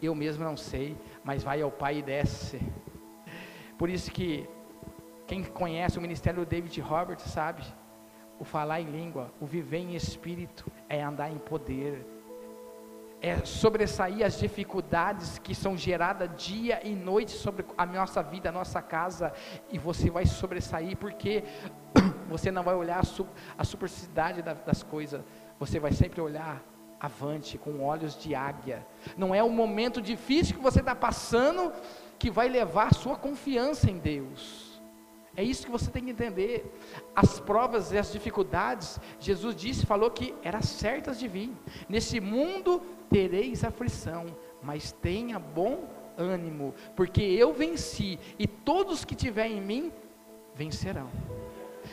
Eu 0.01 0.13
mesmo 0.13 0.43
não 0.43 0.55
sei, 0.55 0.97
mas 1.23 1.43
vai 1.43 1.61
ao 1.61 1.71
Pai 1.71 1.97
e 1.97 2.01
desce. 2.01 2.59
Por 3.77 3.89
isso 3.89 4.11
que 4.11 4.47
quem 5.25 5.43
conhece 5.43 5.97
o 5.97 6.01
ministério 6.01 6.45
do 6.45 6.49
David 6.49 6.79
Roberts 6.81 7.25
sabe, 7.25 7.63
o 8.39 8.43
falar 8.43 8.79
em 8.79 8.85
língua, 8.85 9.31
o 9.41 9.45
viver 9.45 9.79
em 9.79 9.95
espírito 9.95 10.71
é 10.87 11.01
andar 11.01 11.31
em 11.31 11.37
poder. 11.37 12.05
É 13.19 13.43
sobressair 13.43 14.23
as 14.23 14.37
dificuldades 14.37 15.39
que 15.39 15.55
são 15.55 15.75
geradas 15.75 16.29
dia 16.37 16.79
e 16.87 16.93
noite 16.93 17.31
sobre 17.31 17.65
a 17.75 17.85
nossa 17.85 18.21
vida, 18.21 18.49
a 18.49 18.51
nossa 18.51 18.79
casa, 18.79 19.33
e 19.71 19.79
você 19.79 20.09
vai 20.11 20.27
sobressair, 20.27 20.95
porque 20.95 21.43
você 22.29 22.51
não 22.51 22.61
vai 22.61 22.75
olhar 22.75 22.99
a, 22.99 23.03
su 23.03 23.27
a 23.57 23.63
superficialidade 23.63 24.43
da, 24.43 24.53
das 24.53 24.83
coisas, 24.83 25.23
você 25.59 25.79
vai 25.79 25.91
sempre 25.91 26.21
olhar 26.21 26.63
avante, 26.99 27.57
com 27.57 27.83
olhos 27.83 28.17
de 28.17 28.33
águia. 28.33 28.85
Não 29.17 29.33
é 29.33 29.43
o 29.43 29.49
momento 29.49 30.01
difícil 30.01 30.55
que 30.55 30.61
você 30.61 30.79
está 30.79 30.95
passando 30.95 31.71
que 32.17 32.31
vai 32.31 32.49
levar 32.49 32.93
sua 32.93 33.15
confiança 33.15 33.89
em 33.89 33.97
Deus. 33.97 34.67
É 35.35 35.43
isso 35.43 35.65
que 35.65 35.71
você 35.71 35.91
tem 35.91 36.03
que 36.03 36.09
entender. 36.09 36.65
As 37.15 37.39
provas 37.39 37.91
e 37.91 37.97
as 37.97 38.11
dificuldades, 38.11 38.99
Jesus 39.19 39.55
disse, 39.55 39.85
falou 39.85 40.09
que 40.09 40.33
eram 40.43 40.63
certas 40.63 41.19
de 41.19 41.27
vir. 41.27 41.51
Nesse 41.87 42.19
mundo 42.19 42.81
tereis 43.07 43.63
aflição, 43.63 44.25
mas 44.63 44.91
tenha 44.91 45.37
bom 45.37 45.87
ânimo, 46.17 46.73
porque 46.95 47.21
eu 47.21 47.53
venci 47.53 48.19
e 48.39 48.47
todos 48.47 49.05
que 49.05 49.13
tiverem 49.13 49.59
em 49.59 49.61
mim 49.61 49.93
vencerão. 50.55 51.09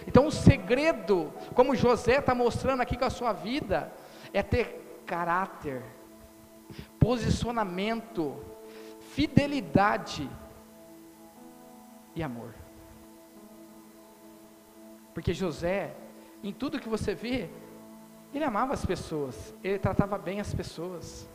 Então 0.06 0.26
o 0.26 0.32
segredo, 0.32 1.30
como 1.54 1.76
José 1.76 2.18
está 2.20 2.34
mostrando 2.34 2.80
aqui 2.80 2.96
com 2.96 3.04
a 3.04 3.10
sua 3.10 3.34
vida, 3.34 3.92
é 4.32 4.42
ter 4.42 4.83
caráter, 5.04 5.82
posicionamento, 6.98 8.36
fidelidade 9.12 10.28
e 12.14 12.22
amor. 12.22 12.54
Porque 15.12 15.32
José, 15.32 15.94
em 16.42 16.52
tudo 16.52 16.80
que 16.80 16.88
você 16.88 17.14
vê, 17.14 17.48
ele 18.34 18.44
amava 18.44 18.74
as 18.74 18.84
pessoas, 18.84 19.54
ele 19.62 19.78
tratava 19.78 20.18
bem 20.18 20.40
as 20.40 20.52
pessoas. 20.52 21.28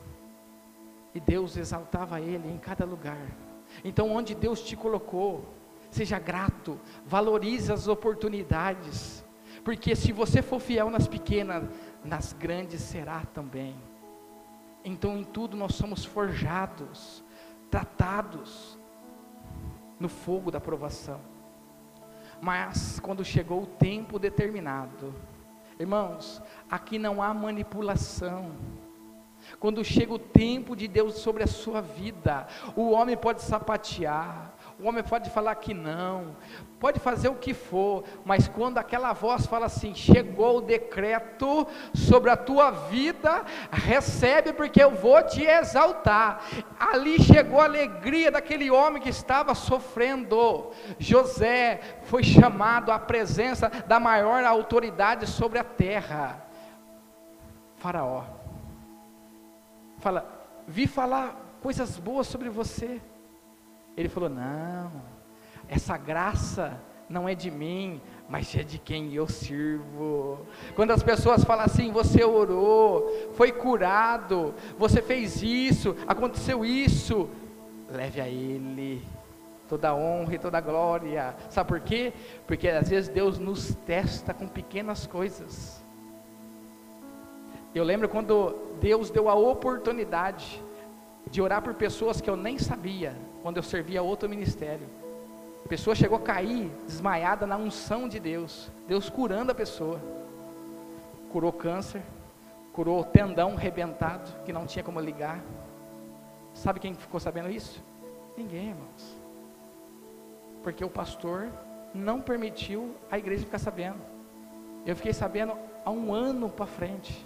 E 1.14 1.18
Deus 1.18 1.56
exaltava 1.56 2.20
ele 2.20 2.48
em 2.48 2.58
cada 2.58 2.84
lugar. 2.84 3.26
Então, 3.82 4.10
onde 4.10 4.34
Deus 4.34 4.60
te 4.62 4.76
colocou, 4.76 5.44
seja 5.90 6.18
grato, 6.18 6.78
valorize 7.06 7.72
as 7.72 7.88
oportunidades. 7.88 9.24
Porque 9.64 9.96
se 9.96 10.12
você 10.12 10.42
for 10.42 10.60
fiel 10.60 10.90
nas 10.90 11.08
pequenas, 11.08 11.64
nas 12.04 12.32
grandes 12.32 12.80
será 12.80 13.22
também. 13.34 13.76
Então, 14.84 15.16
em 15.16 15.24
tudo 15.24 15.56
nós 15.56 15.74
somos 15.74 16.04
forjados, 16.04 17.22
tratados 17.70 18.78
no 19.98 20.08
fogo 20.08 20.50
da 20.50 20.60
provação. 20.60 21.20
Mas 22.40 22.98
quando 23.00 23.24
chegou 23.24 23.62
o 23.62 23.66
tempo 23.66 24.18
determinado, 24.18 25.14
irmãos, 25.78 26.42
aqui 26.70 26.98
não 26.98 27.22
há 27.22 27.34
manipulação. 27.34 28.52
Quando 29.58 29.84
chega 29.84 30.12
o 30.12 30.18
tempo 30.18 30.74
de 30.74 30.88
Deus 30.88 31.16
sobre 31.16 31.42
a 31.42 31.46
sua 31.46 31.82
vida, 31.82 32.46
o 32.74 32.90
homem 32.90 33.16
pode 33.16 33.42
sapatear, 33.42 34.54
O 34.82 34.88
homem 34.88 35.04
pode 35.04 35.28
falar 35.28 35.54
que 35.56 35.74
não, 35.74 36.34
pode 36.78 36.98
fazer 36.98 37.28
o 37.28 37.34
que 37.34 37.52
for, 37.52 38.02
mas 38.24 38.48
quando 38.48 38.78
aquela 38.78 39.12
voz 39.12 39.44
fala 39.44 39.66
assim: 39.66 39.94
chegou 39.94 40.56
o 40.56 40.62
decreto 40.62 41.66
sobre 41.92 42.30
a 42.30 42.36
tua 42.36 42.70
vida, 42.70 43.44
recebe, 43.70 44.54
porque 44.54 44.82
eu 44.82 44.92
vou 44.92 45.22
te 45.22 45.44
exaltar. 45.44 46.42
Ali 46.78 47.20
chegou 47.20 47.60
a 47.60 47.64
alegria 47.64 48.30
daquele 48.30 48.70
homem 48.70 49.02
que 49.02 49.10
estava 49.10 49.54
sofrendo. 49.54 50.70
José 50.98 51.80
foi 52.04 52.22
chamado 52.22 52.90
à 52.90 52.98
presença 52.98 53.68
da 53.86 54.00
maior 54.00 54.42
autoridade 54.44 55.26
sobre 55.26 55.58
a 55.58 55.64
terra, 55.64 56.42
Faraó. 57.76 58.24
Fala, 59.98 60.26
vi 60.66 60.86
falar 60.86 61.36
coisas 61.60 61.98
boas 61.98 62.26
sobre 62.26 62.48
você. 62.48 62.98
Ele 64.00 64.08
falou: 64.08 64.28
Não, 64.28 64.90
essa 65.68 65.96
graça 65.96 66.80
não 67.08 67.28
é 67.28 67.34
de 67.34 67.50
mim, 67.50 68.00
mas 68.28 68.54
é 68.54 68.62
de 68.62 68.78
quem 68.78 69.12
eu 69.12 69.28
sirvo. 69.28 70.46
Quando 70.74 70.92
as 70.92 71.02
pessoas 71.02 71.44
falam 71.44 71.64
assim, 71.64 71.90
você 71.90 72.24
orou, 72.24 73.30
foi 73.32 73.50
curado, 73.50 74.54
você 74.78 75.02
fez 75.02 75.42
isso, 75.42 75.96
aconteceu 76.06 76.64
isso, 76.64 77.28
leve 77.90 78.20
a 78.20 78.28
Ele 78.28 79.02
toda 79.70 79.90
a 79.90 79.94
honra 79.94 80.34
e 80.34 80.38
toda 80.38 80.58
a 80.58 80.60
glória. 80.60 81.36
Sabe 81.48 81.68
por 81.68 81.80
quê? 81.80 82.12
Porque 82.44 82.68
às 82.68 82.88
vezes 82.88 83.08
Deus 83.08 83.38
nos 83.38 83.72
testa 83.86 84.34
com 84.34 84.48
pequenas 84.48 85.06
coisas. 85.06 85.80
Eu 87.72 87.84
lembro 87.84 88.08
quando 88.08 88.56
Deus 88.80 89.10
deu 89.10 89.28
a 89.28 89.34
oportunidade 89.34 90.60
de 91.30 91.40
orar 91.40 91.62
por 91.62 91.74
pessoas 91.74 92.20
que 92.20 92.28
eu 92.28 92.36
nem 92.36 92.58
sabia, 92.58 93.16
quando 93.42 93.56
eu 93.56 93.62
servia 93.62 94.02
outro 94.02 94.28
ministério. 94.28 94.86
A 95.64 95.68
pessoa 95.68 95.94
chegou 95.94 96.18
a 96.18 96.20
cair 96.20 96.70
desmaiada 96.86 97.46
na 97.46 97.56
unção 97.56 98.08
de 98.08 98.18
Deus, 98.18 98.70
Deus 98.86 99.08
curando 99.08 99.52
a 99.52 99.54
pessoa. 99.54 100.00
Curou 101.30 101.52
câncer, 101.52 102.02
curou 102.72 103.04
tendão 103.04 103.54
rebentado, 103.54 104.30
que 104.44 104.52
não 104.52 104.66
tinha 104.66 104.84
como 104.84 105.00
ligar. 105.00 105.40
Sabe 106.54 106.80
quem 106.80 106.94
ficou 106.94 107.20
sabendo 107.20 107.50
isso? 107.50 107.82
Ninguém, 108.36 108.70
irmãos. 108.70 109.16
Porque 110.62 110.84
o 110.84 110.90
pastor 110.90 111.48
não 111.94 112.20
permitiu 112.20 112.94
a 113.10 113.18
igreja 113.18 113.44
ficar 113.44 113.58
sabendo. 113.58 114.00
Eu 114.84 114.96
fiquei 114.96 115.12
sabendo 115.12 115.56
há 115.84 115.90
um 115.90 116.12
ano 116.12 116.48
para 116.48 116.66
frente. 116.66 117.24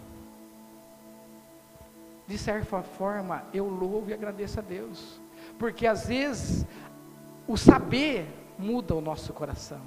De 2.26 2.36
certa 2.36 2.82
forma, 2.82 3.44
eu 3.52 3.68
louvo 3.68 4.10
e 4.10 4.14
agradeço 4.14 4.58
a 4.58 4.62
Deus 4.62 5.20
porque 5.58 5.86
às 5.86 6.06
vezes 6.06 6.66
o 7.46 7.56
saber 7.56 8.26
muda 8.58 8.94
o 8.94 9.00
nosso 9.00 9.32
coração, 9.32 9.80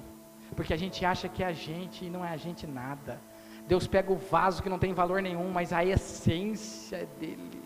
porque 0.54 0.72
a 0.72 0.76
gente 0.76 1.04
acha 1.04 1.28
que 1.28 1.42
é 1.42 1.46
a 1.46 1.52
gente 1.52 2.04
e 2.04 2.10
não 2.10 2.24
é 2.24 2.30
a 2.30 2.36
gente 2.36 2.66
nada. 2.66 3.20
Deus 3.66 3.86
pega 3.86 4.10
o 4.10 4.16
vaso 4.16 4.62
que 4.62 4.68
não 4.68 4.78
tem 4.78 4.94
valor 4.94 5.20
nenhum, 5.20 5.50
mas 5.50 5.72
a 5.72 5.84
essência 5.84 6.96
é 6.96 7.06
dele. 7.20 7.62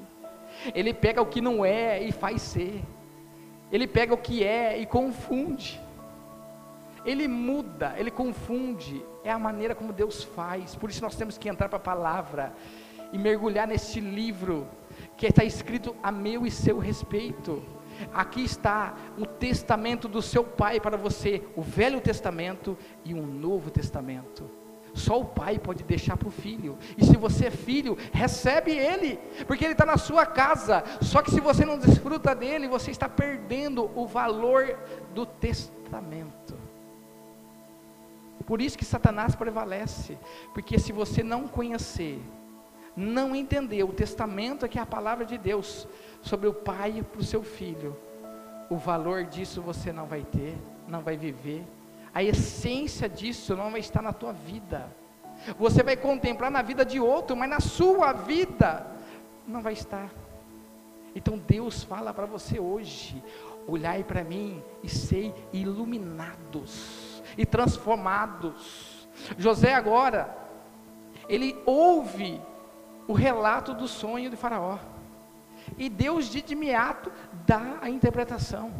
Ele 0.75 0.93
pega 0.93 1.23
o 1.23 1.27
que 1.27 1.41
não 1.41 1.65
é 1.65 2.03
e 2.03 2.13
faz 2.13 2.43
ser. 2.43 2.83
Ele 3.71 3.87
pega 3.87 4.13
o 4.13 4.19
que 4.19 4.45
é 4.45 4.79
e 4.79 4.85
confunde. 4.85 5.81
Ele 7.05 7.27
muda, 7.27 7.95
ele 7.97 8.11
confunde. 8.11 9.05
É 9.25 9.31
a 9.31 9.39
maneira 9.39 9.75
como 9.75 9.93
Deus 9.93 10.23
faz. 10.23 10.75
Por 10.75 10.91
isso 10.91 11.03
nós 11.03 11.17
temos 11.17 11.39
que 11.39 11.49
entrar 11.49 11.69
para 11.69 11.79
a 11.79 11.81
palavra 11.81 12.53
e 13.13 13.19
mergulhar 13.19 13.67
neste 13.67 14.01
livro 14.01 14.67
que 15.17 15.27
está 15.27 15.45
escrito 15.45 15.95
a 16.03 16.11
meu 16.11 16.47
e 16.47 16.51
seu 16.51 16.79
respeito. 16.79 17.63
Aqui 18.13 18.43
está 18.43 18.95
o 19.19 19.27
testamento 19.27 20.09
do 20.09 20.23
seu 20.23 20.45
pai 20.45 20.81
para 20.81 20.97
você, 20.97 21.43
o 21.57 21.63
Velho 21.63 22.01
Testamento 22.01 22.77
e 23.05 23.15
um 23.15 23.27
Novo 23.27 23.71
Testamento. 23.71 24.51
Só 24.95 25.21
o 25.21 25.25
pai 25.25 25.59
pode 25.59 25.83
deixar 25.85 26.17
para 26.17 26.29
o 26.29 26.33
filho. 26.33 26.79
E 26.99 27.05
se 27.05 27.17
você 27.17 27.47
é 27.47 27.51
filho, 27.51 27.97
recebe 28.13 28.73
ele, 28.73 29.19
porque 29.47 29.65
ele 29.65 29.73
está 29.73 29.87
na 29.87 29.97
sua 29.97 30.27
casa. 30.27 30.85
Só 31.01 31.23
que 31.23 31.31
se 31.31 31.41
você 31.41 31.65
não 31.65 31.79
desfruta 31.79 32.35
dele, 32.35 32.69
você 32.69 32.91
está 32.91 33.09
perdendo 33.09 33.91
o 33.95 34.07
valor 34.07 34.79
do 35.15 35.25
testamento. 35.25 36.55
Por 38.47 38.61
isso 38.61 38.77
que 38.77 38.85
Satanás 38.85 39.35
prevalece, 39.35 40.19
porque 40.53 40.79
se 40.79 40.93
você 40.93 41.23
não 41.23 41.47
conhecer, 41.49 42.21
não 42.95 43.35
entender 43.35 43.83
o 43.85 43.93
testamento 43.93 44.69
que 44.69 44.79
é 44.79 44.83
a 44.83 44.87
palavra 44.87 45.25
de 45.25 45.39
Deus, 45.39 45.89
sobre 46.23 46.49
o 46.49 46.55
pai 46.55 47.05
para 47.11 47.20
o 47.20 47.25
seu 47.25 47.43
filho, 47.43 47.97
o 48.70 48.77
valor 48.77 49.25
disso 49.25 49.61
você 49.61 49.93
não 49.93 50.07
vai 50.07 50.23
ter, 50.23 50.57
não 50.89 51.03
vai 51.03 51.16
viver, 51.16 51.64
a 52.14 52.23
essência 52.23 53.09
disso 53.09 53.55
não 53.57 53.70
vai 53.70 53.81
estar 53.81 54.01
na 54.01 54.12
tua 54.12 54.33
vida. 54.33 54.91
Você 55.59 55.83
vai 55.83 55.97
contemplar 55.97 56.51
na 56.51 56.62
vida 56.62 56.85
de 56.85 57.01
outro, 57.01 57.37
mas 57.37 57.51
na 57.51 57.61
sua 57.61 58.12
vida 58.12 58.87
não 59.47 59.61
vai 59.61 59.73
estar. 59.73 60.11
Então 61.14 61.39
Deus 61.39 61.83
fala 61.83 62.12
para 62.12 62.27
você 62.27 62.59
hoje: 62.59 63.23
olhai 63.66 64.05
para 64.05 64.23
mim 64.23 64.62
e 64.83 64.89
sei 64.89 65.35
iluminados 65.53 67.23
e 67.37 67.45
transformados. 67.45 69.09
José 69.37 69.75
agora, 69.75 70.37
ele 71.29 71.61
ouve 71.66 72.41
o 73.07 73.12
relato 73.12 73.75
do 73.75 73.89
sonho 73.89 74.31
de 74.31 74.37
Faraó. 74.37 74.79
E 75.79 75.89
Deus 75.89 76.27
de 76.27 76.41
imediato 76.53 77.11
dá 77.47 77.79
a 77.81 77.89
interpretação. 77.89 78.73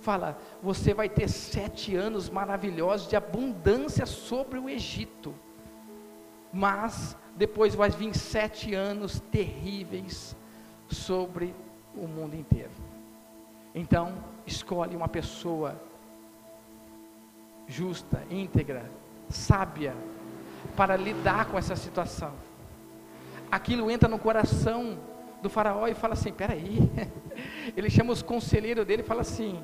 Fala, 0.00 0.38
você 0.62 0.92
vai 0.92 1.08
ter 1.08 1.28
sete 1.28 1.94
anos 1.96 2.28
maravilhosos 2.28 3.08
de 3.08 3.16
abundância 3.16 4.06
sobre 4.06 4.58
o 4.58 4.68
Egito. 4.68 5.34
Mas 6.52 7.16
depois 7.36 7.74
vai 7.74 7.90
vir 7.90 8.14
sete 8.16 8.74
anos 8.74 9.20
terríveis 9.30 10.36
sobre 10.88 11.54
o 11.94 12.06
mundo 12.06 12.34
inteiro. 12.34 12.70
Então, 13.74 14.14
escolhe 14.46 14.96
uma 14.96 15.08
pessoa 15.08 15.80
justa, 17.66 18.22
íntegra, 18.30 18.90
sábia, 19.28 19.94
para 20.76 20.96
lidar 20.96 21.46
com 21.46 21.58
essa 21.58 21.76
situação. 21.76 22.32
Aquilo 23.50 23.90
entra 23.90 24.08
no 24.08 24.18
coração 24.18 24.98
do 25.42 25.50
faraó 25.50 25.86
e 25.86 25.94
fala 25.94 26.14
assim: 26.14 26.32
peraí. 26.32 26.78
Ele 27.76 27.90
chama 27.90 28.12
os 28.12 28.22
conselheiros 28.22 28.86
dele 28.86 29.02
e 29.02 29.06
fala 29.06 29.20
assim: 29.20 29.62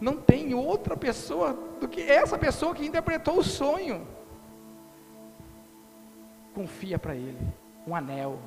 não 0.00 0.16
tem 0.16 0.54
outra 0.54 0.96
pessoa 0.96 1.52
do 1.80 1.88
que 1.88 2.00
essa 2.00 2.38
pessoa 2.38 2.74
que 2.74 2.86
interpretou 2.86 3.38
o 3.38 3.44
sonho. 3.44 4.06
Confia 6.54 6.98
para 6.98 7.14
ele 7.14 7.38
um 7.86 7.94
anel. 7.94 8.38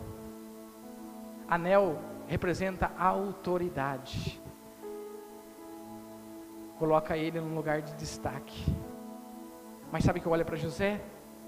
Anel 1.47 1.99
representa 2.27 2.91
autoridade. 2.97 4.41
Coloca 6.79 7.17
ele 7.17 7.39
num 7.39 7.53
lugar 7.53 7.81
de 7.81 7.93
destaque. 7.95 8.65
Mas 9.91 10.03
sabe 10.03 10.19
que 10.19 10.25
eu 10.25 10.31
olho 10.31 10.45
para 10.45 10.55
José? 10.55 11.01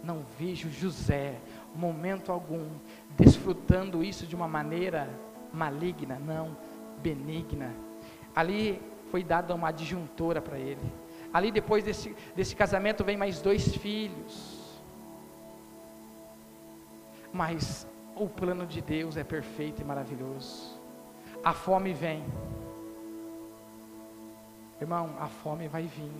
Não 0.03 0.23
vejo 0.37 0.69
José, 0.69 1.39
momento 1.75 2.31
algum, 2.31 2.67
desfrutando 3.17 4.03
isso 4.03 4.25
de 4.25 4.35
uma 4.35 4.47
maneira 4.47 5.09
maligna, 5.51 6.19
não, 6.19 6.55
benigna. 7.01 7.73
Ali 8.35 8.81
foi 9.09 9.23
dada 9.23 9.53
uma 9.53 9.69
adjuntora 9.69 10.41
para 10.41 10.57
ele. 10.57 10.91
Ali 11.33 11.51
depois 11.51 11.83
desse, 11.83 12.15
desse 12.35 12.55
casamento 12.55 13.03
vem 13.03 13.17
mais 13.17 13.41
dois 13.41 13.75
filhos. 13.75 14.81
Mas 17.31 17.87
o 18.15 18.27
plano 18.27 18.65
de 18.65 18.81
Deus 18.81 19.17
é 19.17 19.23
perfeito 19.23 19.81
e 19.81 19.85
maravilhoso. 19.85 20.79
A 21.43 21.53
fome 21.53 21.93
vem. 21.93 22.23
Irmão, 24.79 25.15
a 25.19 25.27
fome 25.27 25.67
vai 25.67 25.83
vir. 25.83 26.11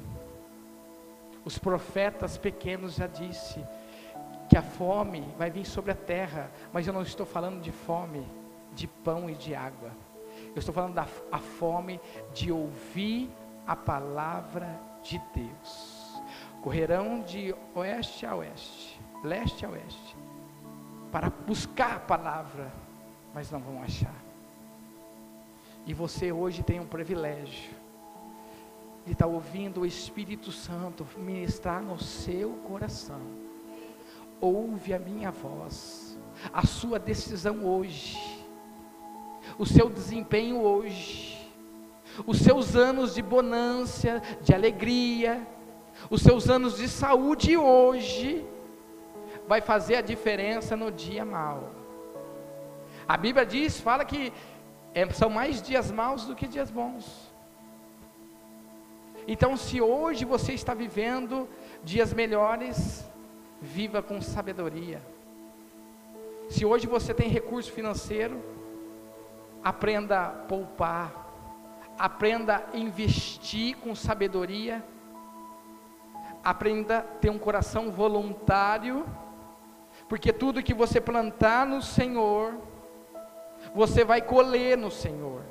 Os 1.45 1.58
profetas 1.58 2.38
pequenos 2.38 2.95
já 2.95 3.08
disse 3.08 3.64
que 4.50 4.58
a 4.58 4.62
fome 4.62 5.22
vai 5.38 5.50
vir 5.50 5.66
sobre 5.66 5.91
a 5.91 5.96
terra, 5.96 6.52
mas 6.72 6.86
eu 6.86 6.94
não 6.94 7.02
estou 7.02 7.26
falando 7.26 7.62
de 7.62 7.72
fome 7.72 8.26
de 8.76 8.88
pão 8.88 9.30
e 9.30 9.36
de 9.36 9.56
água. 9.56 9.91
Eu 10.56 10.60
estou 10.60 10.74
falando 10.74 10.94
da 10.94 11.08
a 11.32 11.39
fome 11.39 12.00
de 12.34 12.52
ouvir 12.52 13.30
a 13.66 13.76
palavra 13.76 14.80
de 15.02 15.22
Deus. 15.34 16.22
Correrão 16.62 17.22
de 17.22 17.54
oeste 17.76 18.26
a 18.26 18.36
oeste, 18.36 19.00
leste 19.24 19.66
a 19.66 19.70
oeste, 19.70 20.16
para 21.12 21.30
buscar 21.30 21.98
a 21.98 22.00
palavra, 22.00 22.72
mas 23.34 23.52
não 23.52 23.60
vão 23.60 23.82
achar. 23.82 24.16
E 25.86 25.94
você 25.94 26.32
hoje 26.32 26.64
tem 26.64 26.80
um 26.80 26.86
privilégio 26.86 27.72
de 29.06 29.12
estar 29.12 29.28
ouvindo 29.28 29.82
o 29.82 29.86
Espírito 29.86 30.52
Santo 30.52 31.06
ministrar 31.18 31.82
no 31.82 32.00
seu 32.00 32.54
coração 32.68 33.43
ouve 34.44 34.94
a 34.94 35.00
minha 35.00 35.32
voz, 35.32 36.20
a 36.52 36.66
sua 36.66 37.00
decisão 37.00 37.66
hoje, 37.66 38.20
o 39.58 39.66
seu 39.66 39.89
desempenho 39.89 40.62
hoje, 40.62 41.50
os 42.28 42.39
seus 42.39 42.76
anos 42.76 43.16
de 43.16 43.22
bonância, 43.22 44.22
de 44.41 44.54
alegria, 44.54 45.48
os 46.10 46.22
seus 46.22 46.50
anos 46.50 46.76
de 46.76 46.89
saúde 46.89 47.56
hoje, 47.56 48.46
vai 49.48 49.62
fazer 49.62 49.96
a 49.96 50.02
diferença 50.02 50.76
no 50.76 50.91
dia 50.91 51.24
mau. 51.24 51.72
A 53.08 53.16
Bíblia 53.16 53.46
diz, 53.46 53.80
fala 53.80 54.04
que 54.04 54.34
é, 54.94 55.10
são 55.12 55.30
mais 55.30 55.62
dias 55.62 55.89
maus 55.89 56.26
do 56.26 56.36
que 56.36 56.48
dias 56.48 56.70
bons. 56.70 57.34
Então, 59.26 59.56
se 59.56 59.80
hoje 59.80 60.26
você 60.26 60.52
está 60.52 60.74
vivendo 60.74 61.48
dias 61.82 62.14
melhores, 62.14 63.06
viva 63.64 64.01
com 64.01 64.22
sabedoria. 64.22 65.01
Se 66.49 66.66
hoje 66.66 66.86
você 66.86 67.14
tem 67.14 67.30
recurso 67.30 67.72
financeiro, 67.72 68.43
aprenda 69.64 70.26
a 70.26 70.30
poupar, 70.30 71.34
aprenda 71.97 72.66
a 72.72 72.78
investir 72.78 73.78
com 73.78 73.95
sabedoria, 73.95 74.84
aprenda 76.43 76.97
a 76.97 77.01
ter 77.01 77.30
um 77.30 77.39
coração 77.39 77.89
voluntário, 77.89 79.05
porque 80.09 80.34
tudo 80.34 80.61
que 80.61 80.74
você 80.74 80.99
plantar 80.99 81.66
no 81.66 81.82
Senhor, 81.82 82.55
você 83.74 84.03
vai 84.03 84.22
colher 84.22 84.78
no 84.78 84.91
Senhor. 84.91 85.41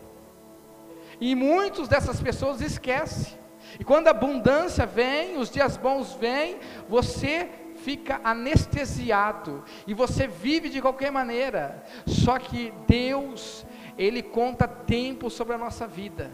E 1.18 1.34
muitas 1.34 1.88
dessas 1.88 2.20
pessoas 2.20 2.60
esquecem. 2.60 3.40
E 3.80 3.84
quando 3.84 4.08
a 4.08 4.10
abundância 4.10 4.84
vem, 4.84 5.38
os 5.38 5.50
dias 5.50 5.78
bons 5.78 6.12
vêm, 6.12 6.58
você 6.86 7.48
fica 7.84 8.20
anestesiado 8.24 9.64
e 9.86 9.94
você 9.94 10.26
vive 10.26 10.68
de 10.68 10.80
qualquer 10.80 11.10
maneira. 11.10 11.84
Só 12.06 12.38
que 12.38 12.72
Deus, 12.86 13.66
Ele 13.98 14.22
conta 14.22 14.66
tempo 14.66 15.28
sobre 15.28 15.54
a 15.54 15.58
nossa 15.58 15.86
vida. 15.86 16.30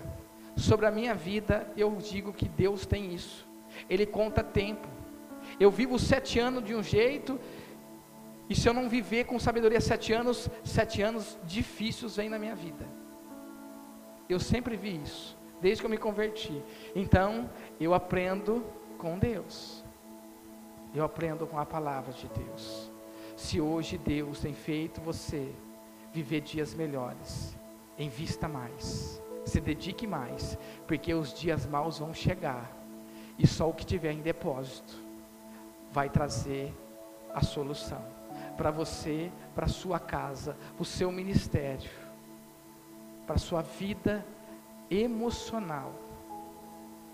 Sobre 0.57 0.86
a 0.86 0.90
minha 0.90 1.14
vida, 1.14 1.70
eu 1.76 1.94
digo 1.96 2.32
que 2.32 2.49
Deus 2.49 2.84
tem 2.84 3.14
isso. 3.14 3.46
Ele 3.88 4.05
conta 4.05 4.42
tempo. 4.42 4.88
Eu 5.59 5.70
vivo 5.70 5.99
sete 5.99 6.38
anos 6.38 6.64
de 6.64 6.74
um 6.74 6.82
jeito, 6.82 7.38
e 8.49 8.55
se 8.55 8.68
eu 8.68 8.72
não 8.72 8.88
viver 8.88 9.24
com 9.24 9.38
sabedoria 9.38 9.80
sete 9.80 10.12
anos, 10.12 10.49
sete 10.64 11.03
anos 11.03 11.38
difíceis 11.44 12.16
vêm 12.16 12.28
na 12.28 12.38
minha 12.38 12.55
vida. 12.55 12.86
Eu 14.28 14.40
sempre 14.40 14.76
vi 14.76 15.01
isso, 15.03 15.36
desde 15.61 15.82
que 15.82 15.86
eu 15.86 15.90
me 15.90 15.99
converti. 15.99 16.62
Então, 16.94 17.49
eu 17.80 17.94
aprendo 17.94 18.64
com 18.96 19.18
Deus. 19.18 19.78
Eu 20.95 21.05
aprendo 21.05 21.47
com 21.47 21.59
a 21.59 21.66
palavra 21.66 22.12
de 22.12 22.28
Deus. 22.28 22.91
Se 23.36 23.61
hoje 23.61 23.99
Deus 23.99 24.41
tem 24.41 24.55
feito 24.55 25.01
você 25.01 25.55
viver 26.12 26.41
dias 26.41 26.74
melhores, 26.74 27.57
invista 27.99 28.49
mais, 28.49 29.22
se 29.45 29.61
dedique 29.61 30.07
mais, 30.07 30.59
porque 30.86 31.14
os 31.14 31.32
dias 31.32 31.66
maus 31.66 31.99
vão 31.99 32.12
chegar 32.12 32.70
e 33.39 33.47
só 33.47 33.68
o 33.68 33.74
que 33.74 33.86
tiver 33.86 34.12
em 34.12 34.20
depósito 34.20 34.97
vai 35.93 36.09
trazer 36.11 36.74
a 37.32 37.43
solução 37.43 38.03
para 38.57 38.72
você, 38.72 39.30
para 39.55 39.68
sua 39.68 40.01
casa, 40.01 40.57
para 40.74 40.82
o 40.82 40.84
seu 40.84 41.12
ministério, 41.12 41.91
para 43.24 43.39
sua 43.39 43.62
vida 43.62 44.26
emocional. 44.91 45.95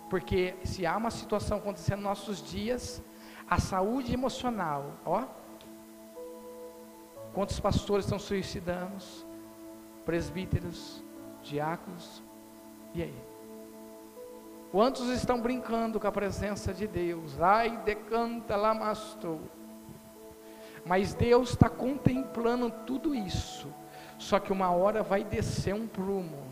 Porque 0.09 0.55
se 0.65 0.87
há 0.87 0.97
uma 0.97 1.11
situação 1.11 1.59
acontecendo 1.59 1.99
nos 1.99 2.05
nossos 2.05 2.43
dias, 2.43 3.03
a 3.49 3.59
saúde 3.61 4.13
emocional, 4.13 4.93
ó. 5.05 5.25
Quantos 7.33 7.59
pastores 7.61 8.05
estão 8.05 8.19
suicidando? 8.19 9.03
Presbíteros, 10.05 11.03
diáconos, 11.43 12.23
e 12.95 13.03
aí? 13.03 13.35
Quantos 14.71 15.09
estão 15.09 15.41
brincando 15.41 16.01
com 16.01 16.07
a 16.07 16.13
presença 16.13 16.75
de 16.75 16.87
Deus? 16.87 17.41
Ai, 17.41 17.77
decanta 17.85 18.57
lamastou. 18.57 19.41
Mas 20.85 21.15
Deus 21.15 21.51
está 21.51 21.69
contemplando 21.69 22.71
tudo 22.85 23.15
isso. 23.15 23.73
Só 24.19 24.39
que 24.39 24.53
uma 24.53 24.71
hora 24.71 25.03
vai 25.03 25.25
descer 25.25 25.75
um 25.75 25.87
prumo. 25.87 26.43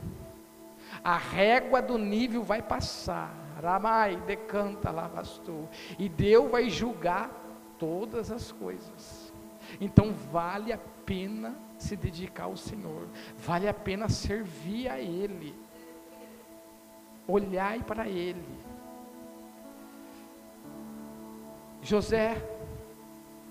A 1.02 1.16
régua 1.16 1.82
do 1.82 1.98
nível 1.98 2.42
vai 2.42 2.62
passar. 2.62 3.34
Ramai, 3.62 4.16
decanta, 4.26 4.90
lavastou. 4.90 5.68
E 5.98 6.08
Deus 6.08 6.50
vai 6.50 6.68
julgar 6.68 7.30
todas 7.78 8.30
as 8.30 8.50
coisas. 8.50 9.32
Então 9.80 10.12
vale 10.12 10.72
a 10.72 10.78
pena 11.06 11.54
se 11.78 11.96
dedicar 11.96 12.44
ao 12.44 12.56
Senhor. 12.56 13.06
Vale 13.38 13.68
a 13.68 13.74
pena 13.74 14.08
servir 14.08 14.88
a 14.88 14.98
Ele. 14.98 15.54
Olhai 17.26 17.82
para 17.82 18.08
Ele. 18.08 18.44
José 21.80 22.36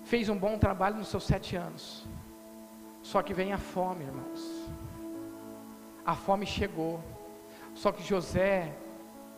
fez 0.04 0.28
um 0.28 0.36
bom 0.36 0.58
trabalho 0.58 0.96
nos 0.96 1.08
seus 1.08 1.24
sete 1.24 1.56
anos. 1.56 2.06
Só 3.02 3.22
que 3.22 3.34
vem 3.34 3.52
a 3.52 3.58
fome, 3.58 4.04
irmãos. 4.04 4.70
A 6.04 6.14
fome 6.14 6.46
chegou. 6.46 7.02
Só 7.74 7.90
que 7.90 8.02
José, 8.02 8.74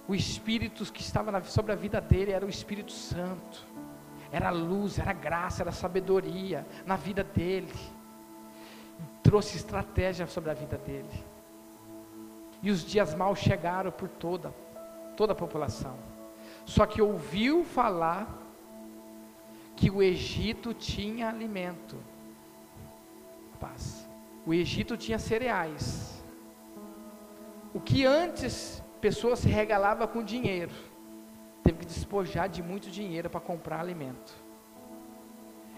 o 0.06 0.14
espírito 0.14 0.84
que 0.92 1.00
estava 1.00 1.42
sobre 1.44 1.72
a 1.72 1.74
vida 1.74 2.00
dele 2.00 2.32
era 2.32 2.44
o 2.44 2.48
Espírito 2.48 2.92
Santo. 2.92 3.64
Era 4.30 4.50
luz, 4.50 4.98
era 4.98 5.12
graça, 5.12 5.62
era 5.62 5.72
sabedoria 5.72 6.66
na 6.84 6.96
vida 6.96 7.24
dele. 7.24 7.72
Trouxe 9.22 9.56
estratégia 9.56 10.26
sobre 10.26 10.50
a 10.50 10.54
vida 10.54 10.76
dele. 10.76 11.24
E 12.62 12.70
os 12.70 12.84
dias 12.84 13.14
maus 13.14 13.38
chegaram 13.38 13.90
por 13.90 14.08
toda, 14.08 14.54
toda 15.16 15.32
a 15.32 15.36
população. 15.36 15.96
Só 16.66 16.84
que 16.84 17.00
ouviu 17.00 17.64
falar 17.64 18.26
que 19.76 19.90
o 19.90 20.02
Egito 20.02 20.74
tinha 20.74 21.28
alimento. 21.28 21.96
Paz. 23.58 24.06
O 24.46 24.52
Egito 24.52 24.96
tinha 24.96 25.18
cereais. 25.18 26.22
O 27.72 27.80
que 27.80 28.04
antes 28.04 28.83
pessoas 29.04 29.40
se 29.40 29.48
regalava 29.48 30.08
com 30.08 30.24
dinheiro, 30.24 30.72
teve 31.62 31.80
que 31.80 31.84
despojar 31.84 32.48
de 32.48 32.62
muito 32.62 32.90
dinheiro 32.90 33.28
para 33.28 33.38
comprar 33.38 33.78
alimento. 33.78 34.32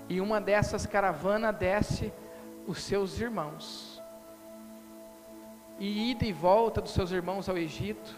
E 0.09 0.21
uma 0.21 0.41
dessas 0.41 0.87
caravanas 0.87 1.57
desce 1.57 2.13
os 2.69 2.85
seus 2.85 3.21
irmãos. 3.21 4.01
E 5.77 6.13
ida 6.13 6.25
e 6.25 6.33
volta 6.33 6.81
dos 6.81 6.93
seus 6.93 7.11
irmãos 7.11 7.49
ao 7.49 7.59
Egito, 7.59 8.15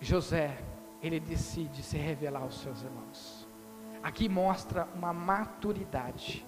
José, 0.00 0.58
ele 1.00 1.20
decide 1.20 1.80
se 1.80 1.96
revelar 1.96 2.42
aos 2.42 2.60
seus 2.60 2.82
irmãos. 2.82 3.46
Aqui 4.02 4.28
mostra 4.28 4.88
uma 4.96 5.12
maturidade. 5.12 6.44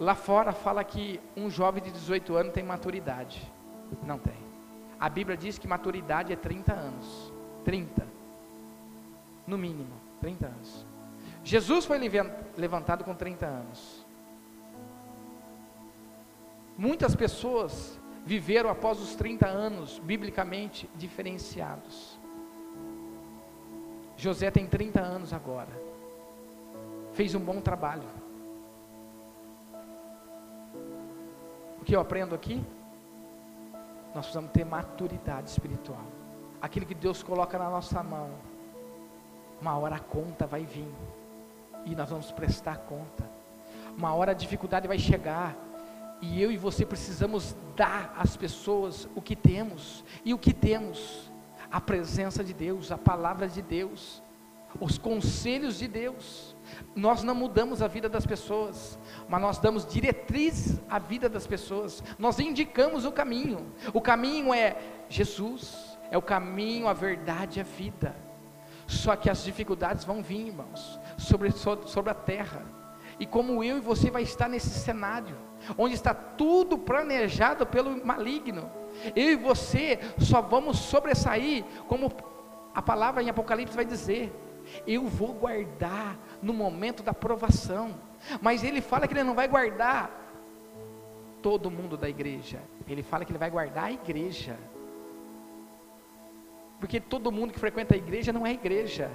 Lá 0.00 0.16
fora 0.16 0.52
fala 0.52 0.82
que 0.82 1.20
um 1.36 1.48
jovem 1.48 1.80
de 1.80 1.92
18 1.92 2.34
anos 2.34 2.52
tem 2.52 2.64
maturidade. 2.64 3.40
Não 4.02 4.18
tem. 4.18 4.41
A 5.02 5.08
Bíblia 5.08 5.36
diz 5.36 5.58
que 5.58 5.66
maturidade 5.66 6.32
é 6.32 6.36
30 6.36 6.72
anos. 6.72 7.32
30. 7.64 8.06
No 9.46 9.58
mínimo, 9.58 9.94
30 10.20 10.46
anos. 10.46 10.86
Jesus 11.42 11.84
foi 11.84 11.98
levantado 12.56 13.02
com 13.02 13.14
30 13.14 13.46
anos. 13.46 14.06
Muitas 16.78 17.16
pessoas 17.16 17.98
viveram 18.24 18.70
após 18.70 19.00
os 19.00 19.16
30 19.16 19.48
anos, 19.48 19.98
biblicamente 19.98 20.88
diferenciados. 20.94 22.18
José 24.16 24.50
tem 24.52 24.66
30 24.66 25.00
anos 25.00 25.32
agora 25.32 25.82
fez 27.12 27.34
um 27.34 27.40
bom 27.40 27.60
trabalho. 27.60 28.08
O 31.80 31.84
que 31.84 31.94
eu 31.94 32.00
aprendo 32.00 32.34
aqui? 32.34 32.62
Nós 34.14 34.26
precisamos 34.26 34.50
ter 34.52 34.64
maturidade 34.64 35.50
espiritual. 35.50 36.04
Aquilo 36.60 36.86
que 36.86 36.94
Deus 36.94 37.22
coloca 37.22 37.58
na 37.58 37.68
nossa 37.70 38.02
mão, 38.02 38.30
uma 39.60 39.76
hora 39.78 39.96
a 39.96 40.00
conta 40.00 40.46
vai 40.46 40.64
vir 40.64 40.92
e 41.84 41.94
nós 41.94 42.10
vamos 42.10 42.30
prestar 42.30 42.78
conta. 42.78 43.28
Uma 43.96 44.14
hora 44.14 44.32
a 44.32 44.34
dificuldade 44.34 44.86
vai 44.88 44.98
chegar 44.98 45.56
e 46.20 46.40
eu 46.40 46.52
e 46.52 46.56
você 46.56 46.86
precisamos 46.86 47.56
dar 47.76 48.14
às 48.16 48.36
pessoas 48.36 49.08
o 49.14 49.20
que 49.20 49.34
temos. 49.34 50.04
E 50.24 50.32
o 50.32 50.38
que 50.38 50.52
temos? 50.52 51.30
A 51.70 51.80
presença 51.80 52.44
de 52.44 52.52
Deus, 52.54 52.92
a 52.92 52.98
palavra 52.98 53.48
de 53.48 53.60
Deus, 53.60 54.22
os 54.80 54.98
conselhos 54.98 55.78
de 55.78 55.88
Deus. 55.88 56.51
Nós 56.94 57.22
não 57.22 57.34
mudamos 57.34 57.82
a 57.82 57.88
vida 57.88 58.08
das 58.08 58.26
pessoas, 58.26 58.98
mas 59.28 59.40
nós 59.40 59.58
damos 59.58 59.86
diretriz 59.86 60.80
à 60.88 60.98
vida 60.98 61.28
das 61.28 61.46
pessoas. 61.46 62.02
Nós 62.18 62.38
indicamos 62.38 63.04
o 63.04 63.12
caminho. 63.12 63.72
O 63.92 64.00
caminho 64.00 64.52
é 64.52 64.76
Jesus, 65.08 65.98
é 66.10 66.18
o 66.18 66.22
caminho, 66.22 66.88
a 66.88 66.92
verdade, 66.92 67.60
a 67.60 67.64
vida. 67.64 68.14
Só 68.86 69.16
que 69.16 69.30
as 69.30 69.42
dificuldades 69.42 70.04
vão 70.04 70.22
vir, 70.22 70.48
irmãos, 70.48 71.00
sobre, 71.16 71.50
sobre 71.52 72.10
a 72.10 72.14
terra. 72.14 72.62
e 73.18 73.26
como 73.26 73.62
eu 73.62 73.76
e 73.76 73.80
você 73.80 74.10
vai 74.10 74.22
estar 74.22 74.48
nesse 74.48 74.70
cenário, 74.70 75.36
onde 75.78 75.94
está 75.94 76.12
tudo 76.12 76.76
planejado 76.76 77.64
pelo 77.66 78.04
maligno. 78.04 78.70
Eu 79.14 79.32
e 79.32 79.36
você 79.36 79.98
só 80.18 80.42
vamos 80.42 80.78
sobressair, 80.78 81.64
como 81.86 82.12
a 82.74 82.82
palavra 82.82 83.22
em 83.22 83.30
Apocalipse 83.30 83.76
vai 83.76 83.84
dizer: 83.84 84.32
eu 84.86 85.06
vou 85.06 85.32
guardar 85.32 86.18
no 86.40 86.52
momento 86.52 87.02
da 87.02 87.14
provação. 87.14 87.94
Mas 88.40 88.62
ele 88.62 88.80
fala 88.80 89.06
que 89.06 89.14
ele 89.14 89.24
não 89.24 89.34
vai 89.34 89.48
guardar 89.48 90.10
todo 91.42 91.70
mundo 91.70 91.96
da 91.96 92.08
igreja. 92.08 92.60
Ele 92.88 93.02
fala 93.02 93.24
que 93.24 93.32
ele 93.32 93.38
vai 93.38 93.50
guardar 93.50 93.84
a 93.84 93.92
igreja. 93.92 94.56
Porque 96.78 97.00
todo 97.00 97.32
mundo 97.32 97.52
que 97.52 97.58
frequenta 97.58 97.94
a 97.94 97.98
igreja 97.98 98.32
não 98.32 98.46
é 98.46 98.52
igreja. 98.52 99.10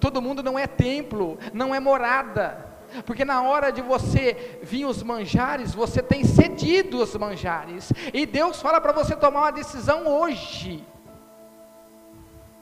Todo 0.00 0.22
mundo 0.22 0.42
não 0.42 0.58
é 0.58 0.66
templo, 0.66 1.38
não 1.52 1.74
é 1.74 1.80
morada. 1.80 2.76
Porque 3.04 3.24
na 3.24 3.42
hora 3.42 3.70
de 3.70 3.82
você 3.82 4.60
vir 4.62 4.84
os 4.84 5.02
manjares, 5.02 5.74
você 5.74 6.02
tem 6.02 6.24
cedido 6.24 7.02
os 7.02 7.14
manjares. 7.16 7.92
E 8.12 8.24
Deus 8.24 8.60
fala 8.60 8.80
para 8.80 8.92
você 8.92 9.14
tomar 9.16 9.40
uma 9.40 9.50
decisão 9.50 10.06
hoje. 10.06 10.84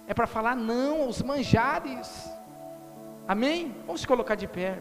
É 0.07 0.15
para 0.15 0.27
falar 0.27 0.57
não 0.57 1.03
aos 1.03 1.23
manjares. 1.23 2.31
Amém? 3.27 3.75
Vamos 3.87 4.03
se 4.03 4.07
colocar 4.07 4.35
de 4.35 4.47
pé. 4.47 4.79